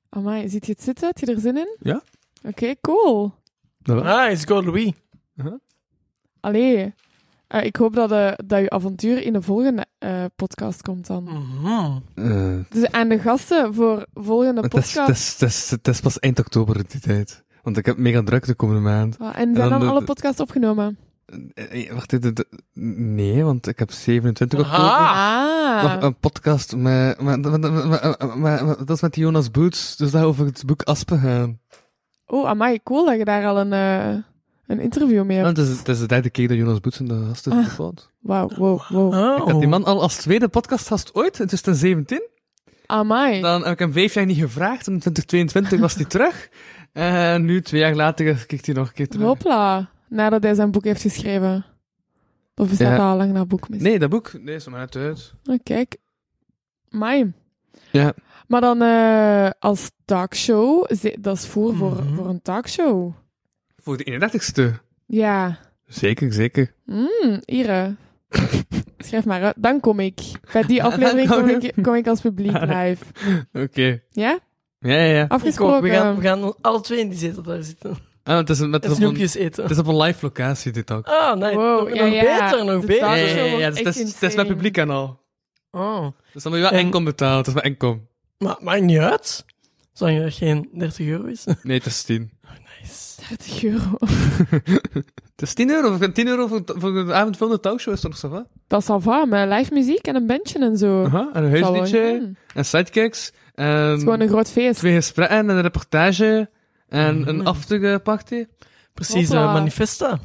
[0.08, 1.06] Amai, ziet je het zitten?
[1.06, 1.76] Heb je er zin in?
[1.80, 2.02] Ja.
[2.42, 3.34] Oké, cool.
[3.84, 4.92] Ah, it's go Louis.
[6.40, 6.94] Allee.
[7.48, 11.22] Eh, ik hoop dat, eh, dat je avontuur in de volgende eh, podcast komt dan.
[11.24, 11.98] Mhm.
[12.14, 14.94] Eh, Dus aan de gasten voor volgende podcast.
[14.94, 17.44] het, is, het, is, het is pas eind oktober die tijd.
[17.62, 19.16] Want ik heb mega druk de komende maand.
[19.16, 20.98] En zijn dan dan de- alle podcasts opgenomen?
[21.92, 24.82] Wacht, dit- dit- nee, want ik heb 27 oktober.
[24.82, 25.96] Nog Ah.
[26.00, 30.10] een podcast met, met, met, met- met- met- met- dat is met Jonas Boots, dus
[30.10, 31.60] dat over het boek Aspen gaan.
[32.26, 34.16] Oh, amai, cool dat je daar al een, eh,
[34.68, 35.56] een interview mee Ja, hebt.
[35.56, 37.88] het, is, het is de derde keer dat Jonas Boots in de gast is Ah.
[38.20, 39.14] Wauw, wow, wow.
[39.14, 39.36] Oh.
[39.46, 42.22] Ik had die man al als tweede podcastgast ooit, in 2017.
[42.86, 43.40] Amai.
[43.40, 46.48] Dan heb ik hem vijf jaar niet gevraagd, in 2022 was hij terug.
[46.92, 49.26] En nu, twee jaar later, kijkt hij nog een keer terug.
[49.26, 49.90] Hopla.
[50.08, 51.64] Nadat hij zijn boek heeft geschreven.
[52.56, 52.90] Of Ja.
[52.90, 53.82] dat al lang dat boek mis?
[53.82, 55.34] Nee, dat boek, nee, is er maar net uit.
[55.44, 55.96] Oh, kijk.
[56.88, 57.32] Mai.
[57.92, 58.12] Ja.
[58.46, 60.86] Maar dan eh, als talkshow,
[61.20, 62.14] dat is voor, voor, Mhm.
[62.14, 63.12] voor een talkshow.
[63.88, 64.82] Voor de 31ste.
[65.06, 65.58] Ja.
[65.86, 66.72] Zeker, zeker.
[66.84, 67.94] Mm, Ire.
[68.98, 69.54] Schrijf maar uit.
[69.58, 70.20] Dan kom ik.
[70.52, 73.04] Bij die aflevering kom ik, kom ik als publiek live.
[73.52, 74.00] Oké.
[74.12, 74.38] Ja?
[74.78, 75.24] Ja, ja, ja.
[75.28, 75.82] Afgesproken.
[75.82, 77.96] We gaan, we gaan alle twee in die zetel daar zitten.
[78.22, 79.62] Ah, het, is een, het, En is op een, snoepjes eten.
[79.62, 81.06] het is op een live locatie, dit ook.
[81.06, 81.54] Ah, nee.
[81.54, 82.50] Wow, nog ja, nog ja.
[82.50, 83.06] beter, nog beter.
[83.06, 85.20] Ja, ja, talkshow ja, ja, wordt het, is, het is met publiek en al.
[85.70, 86.06] Oh.
[86.32, 87.36] Dus dan moet je wel En- inkom betalen.
[87.38, 88.08] Het is maar inkom.
[88.38, 89.44] Maar maakt niet uit.
[89.92, 91.44] Zolang er geen 30 euro is.
[91.62, 92.20] Nee, het is 10.
[92.42, 92.67] nice.
[93.28, 93.96] 30 euro.
[95.36, 95.98] Het is 10 euro.
[96.12, 98.44] 10 euro voor, voor de avond van de talkshow is toch zo wat?
[98.66, 101.04] Dat is al van, met live muziek en een bandje en zo.
[101.04, 102.32] Aha, en een huisliedje.
[102.54, 103.32] En sidekicks.
[103.54, 104.78] En Het is gewoon een groot feest.
[104.78, 106.50] twee gesprekken en een reportage.
[106.88, 107.28] En Mhm.
[107.28, 108.46] een afterparty.
[108.94, 109.44] Precies, Hopla.
[109.46, 110.18] eh, manifesta.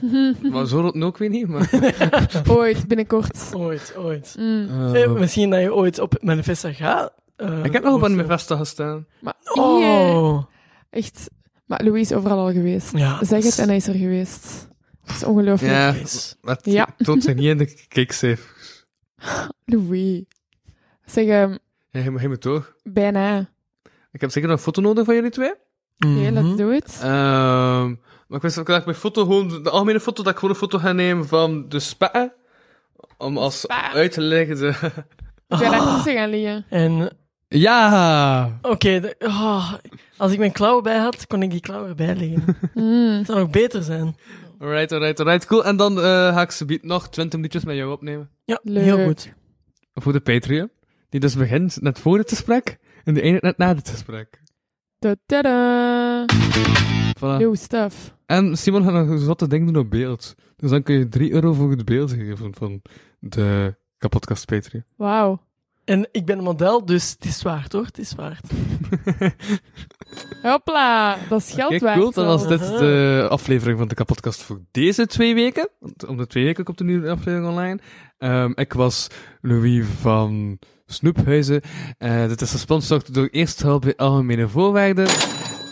[0.52, 1.48] Maar zo rood ook weer niet.
[1.48, 1.70] Maar,
[2.48, 3.50] Ooit, binnenkort.
[3.56, 4.34] Ooit, ooit.
[4.38, 4.94] Mm.
[4.94, 7.12] Eh, misschien dat je ooit op manifesta gaat.
[7.36, 9.06] eh, ik heb nog op een manifesta gestaan.
[9.20, 10.42] Maar Oh.
[10.90, 11.28] echt.
[11.66, 12.96] Maar Louis is overal al geweest.
[12.96, 13.24] Ja.
[13.24, 14.68] Zeg het en hij is er geweest.
[15.04, 15.72] Dat is ongelooflijk.
[15.72, 15.94] Ja,
[16.40, 16.88] maar het Ja.
[16.96, 18.42] toont zich niet in de kicksafe.
[19.64, 20.22] Louis.
[21.04, 21.56] Zeg, ehm,
[21.90, 22.72] Ja, je moet- toch.
[22.82, 23.38] bijna.
[24.12, 25.50] Ik heb zeker nog een foto nodig van jullie twee.
[25.98, 26.32] Oké, Mhm.
[26.32, 26.98] let's do it.
[27.02, 27.86] Ehm,
[28.26, 30.54] maar ik wist ook dat ik mijn foto gewoon, de algemene foto, dat ik gewoon
[30.54, 32.32] een foto ga nemen van de spetten.
[33.18, 34.68] Om als uit te leggen de...
[35.48, 36.64] Ik ben daar tussen gaan liggen.
[36.70, 37.16] En
[37.58, 38.58] Ja!
[38.62, 39.72] oké, de- oh,
[40.16, 42.44] als ik mijn klauwen bij had, kon ik die klauwen erbij leggen.
[42.74, 43.16] Mm.
[43.16, 44.16] Het zou nog beter zijn.
[44.58, 45.46] Alright, alright, alright.
[45.46, 45.64] Cool.
[45.64, 48.30] En dan eh, ga ik ze nog 20 minuutjes met jou opnemen.
[48.44, 48.84] Ja, Leuk.
[48.84, 49.32] heel goed.
[49.94, 50.70] Voor de Patreon.
[51.08, 52.78] Die dus begint net voor het gesprek.
[53.04, 54.40] En de ene net na het gesprek.
[55.26, 56.24] Ta-da.
[57.18, 57.38] Voilà.
[57.38, 58.14] New stuff.
[58.26, 60.34] En Simon gaat nog een zotte ding doen op beeld.
[60.56, 62.82] Dus dan kun je 3 euro voor het beeld geven van
[63.18, 64.84] de kapotkast Patreon.
[64.96, 65.40] Wauw.
[65.86, 68.50] En ik ben een model, dus het is waard hoor, het is waard.
[70.42, 71.16] Hopla.
[71.28, 71.98] Dat is geld Kijk, waard.
[71.98, 72.12] cool.
[72.12, 75.68] Dan was dit de aflevering van de kapotkast voor deze twee weken.
[75.80, 77.78] Want om de twee weken komt er nu een aflevering online.
[78.18, 79.06] Ehm, ik was
[79.40, 81.60] Louis van Snoephuizen.
[81.98, 85.08] Eh dit is gesponsord door Eerst Hulp bij Algemene Voorwaarden.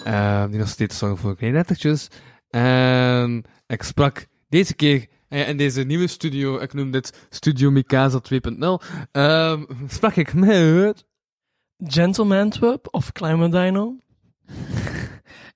[0.05, 2.09] Ehm, die nog steeds zorgen voor kleine lettertjes.
[2.49, 8.21] En ik sprak deze keer eh, in deze nieuwe studio, ik noem dit Studio Mikasa
[8.21, 8.81] 2.0,
[9.13, 11.05] ehm, sprak ik met...
[11.79, 13.97] Gentleman Antwerp of Climate Dino.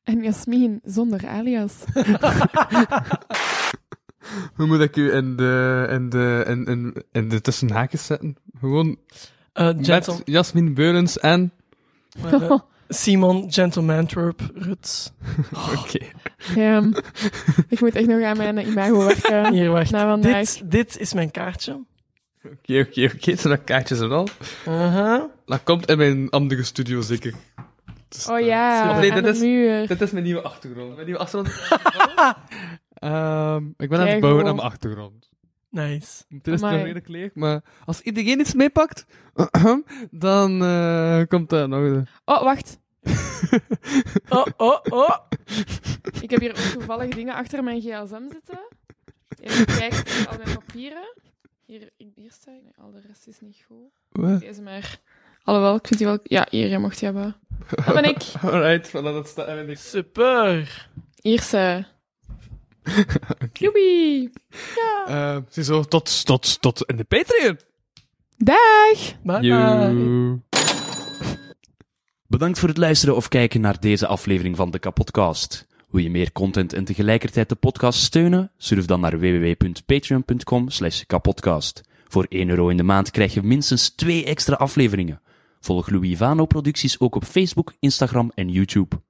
[0.05, 1.85] En Jasmin, zonder alias.
[4.57, 8.37] Hoe moet ik u in de, in de, in, in, in de tussenhaakjes zetten?
[8.59, 8.99] Gewoon
[9.53, 11.53] Eh, gentle, met Jasmin Beurens en...
[12.25, 12.51] eh,
[12.89, 15.13] Simon Gentleman Antwerp Ruts.
[15.79, 16.07] Oké.
[16.55, 16.95] Damn.
[17.69, 19.53] Ik moet echt nog aan mijn imago werken.
[19.55, 19.91] Hier, wacht.
[19.91, 20.33] Na vandaag.
[20.47, 21.85] Dit, dit is mijn kaartje.
[22.45, 23.37] Oké, oké, oké.
[23.37, 24.29] Zijn dat kaartjes en al?
[24.69, 25.23] Uh-huh.
[25.47, 27.35] Dat komt in mijn andere studio zeker.
[28.09, 29.87] Dus, Oh eh, ja, Of nee, aan dit de is, muur.
[29.87, 30.95] dit is mijn nieuwe achtergrond.
[30.95, 31.61] Mijn nieuwe achtergrond.
[32.99, 35.28] Ehm, ik ben aan het bouwen aan mijn achtergrond.
[35.71, 36.25] Nice.
[36.29, 39.07] Het is nog redelijk leeg, maar als iedereen iets meepakt,
[40.11, 41.81] dan eh, komt dat nog.
[41.83, 42.79] de- Oh, wacht.
[44.29, 45.17] Oh, oh, oh.
[46.23, 48.59] Ik heb hier ook toevallig dingen achter mijn gsm zitten.
[49.41, 51.15] Even kijken, al mijn papieren.
[51.67, 52.63] Hier, ik- hier sta ik.
[52.63, 53.91] Nee, al de rest is niet goed.
[54.09, 54.41] Wat?
[54.41, 54.99] Deze maar.
[55.43, 56.19] Alhoewel, ik vind die wel...
[56.23, 57.37] Ja, hier, je mocht die hebben.
[57.85, 58.23] Dat ben ik.
[58.43, 59.79] Alright, voilà, dat staat en ik.
[59.79, 60.89] Super.
[63.53, 64.31] Joepie.
[65.07, 67.59] Eh, ziezo, tot, tot, tot in de Patreon.
[68.37, 69.23] Dag.
[69.23, 70.39] Bye.
[72.27, 75.67] Bedankt voor het luisteren of kijken naar deze aflevering van de Kapodcast.
[75.91, 78.51] Wil je meer content en tegelijkertijd de podcast steunen?
[78.57, 81.83] Surf dan naar www.patreon.com slash kapodcast.
[82.09, 85.21] Voor 1 euro in de maand krijg je minstens 2 extra afleveringen.
[85.61, 89.01] Volg Louis Vano producties ook op Facebook, Instagram en YouTube.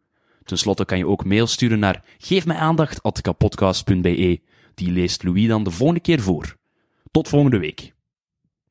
[0.49, 4.41] Ten slotte kan je ook mail sturen naar geefmijaandacht.kapodcast.be.
[4.75, 6.57] Die leest Louis dan de volgende keer voor.
[7.11, 7.95] Tot volgende week.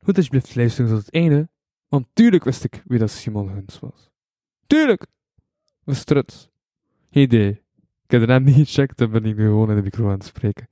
[0.04, 1.50] Goed dat je blijft luisteren tot het einde,
[1.88, 4.10] want tuurlijk wist ik wie dat Simon Huns was.
[4.68, 5.06] Tuurlijk!
[5.84, 6.50] Was struts.
[7.12, 7.50] Geen idee.
[8.04, 10.26] Ik heb daarna niet gecheckt en ben ik nu gewoon in de micro aan het
[10.26, 10.70] spreken.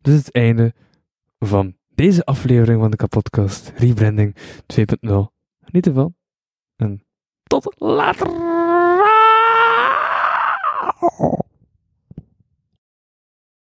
[0.00, 0.74] Dit is het einde
[1.38, 4.42] van deze aflevering van de kapotkast Rebranding 2.0.
[5.60, 6.14] Geniet ervan.
[6.76, 7.04] En
[7.42, 8.59] tot later!
[11.02, 11.49] Oh.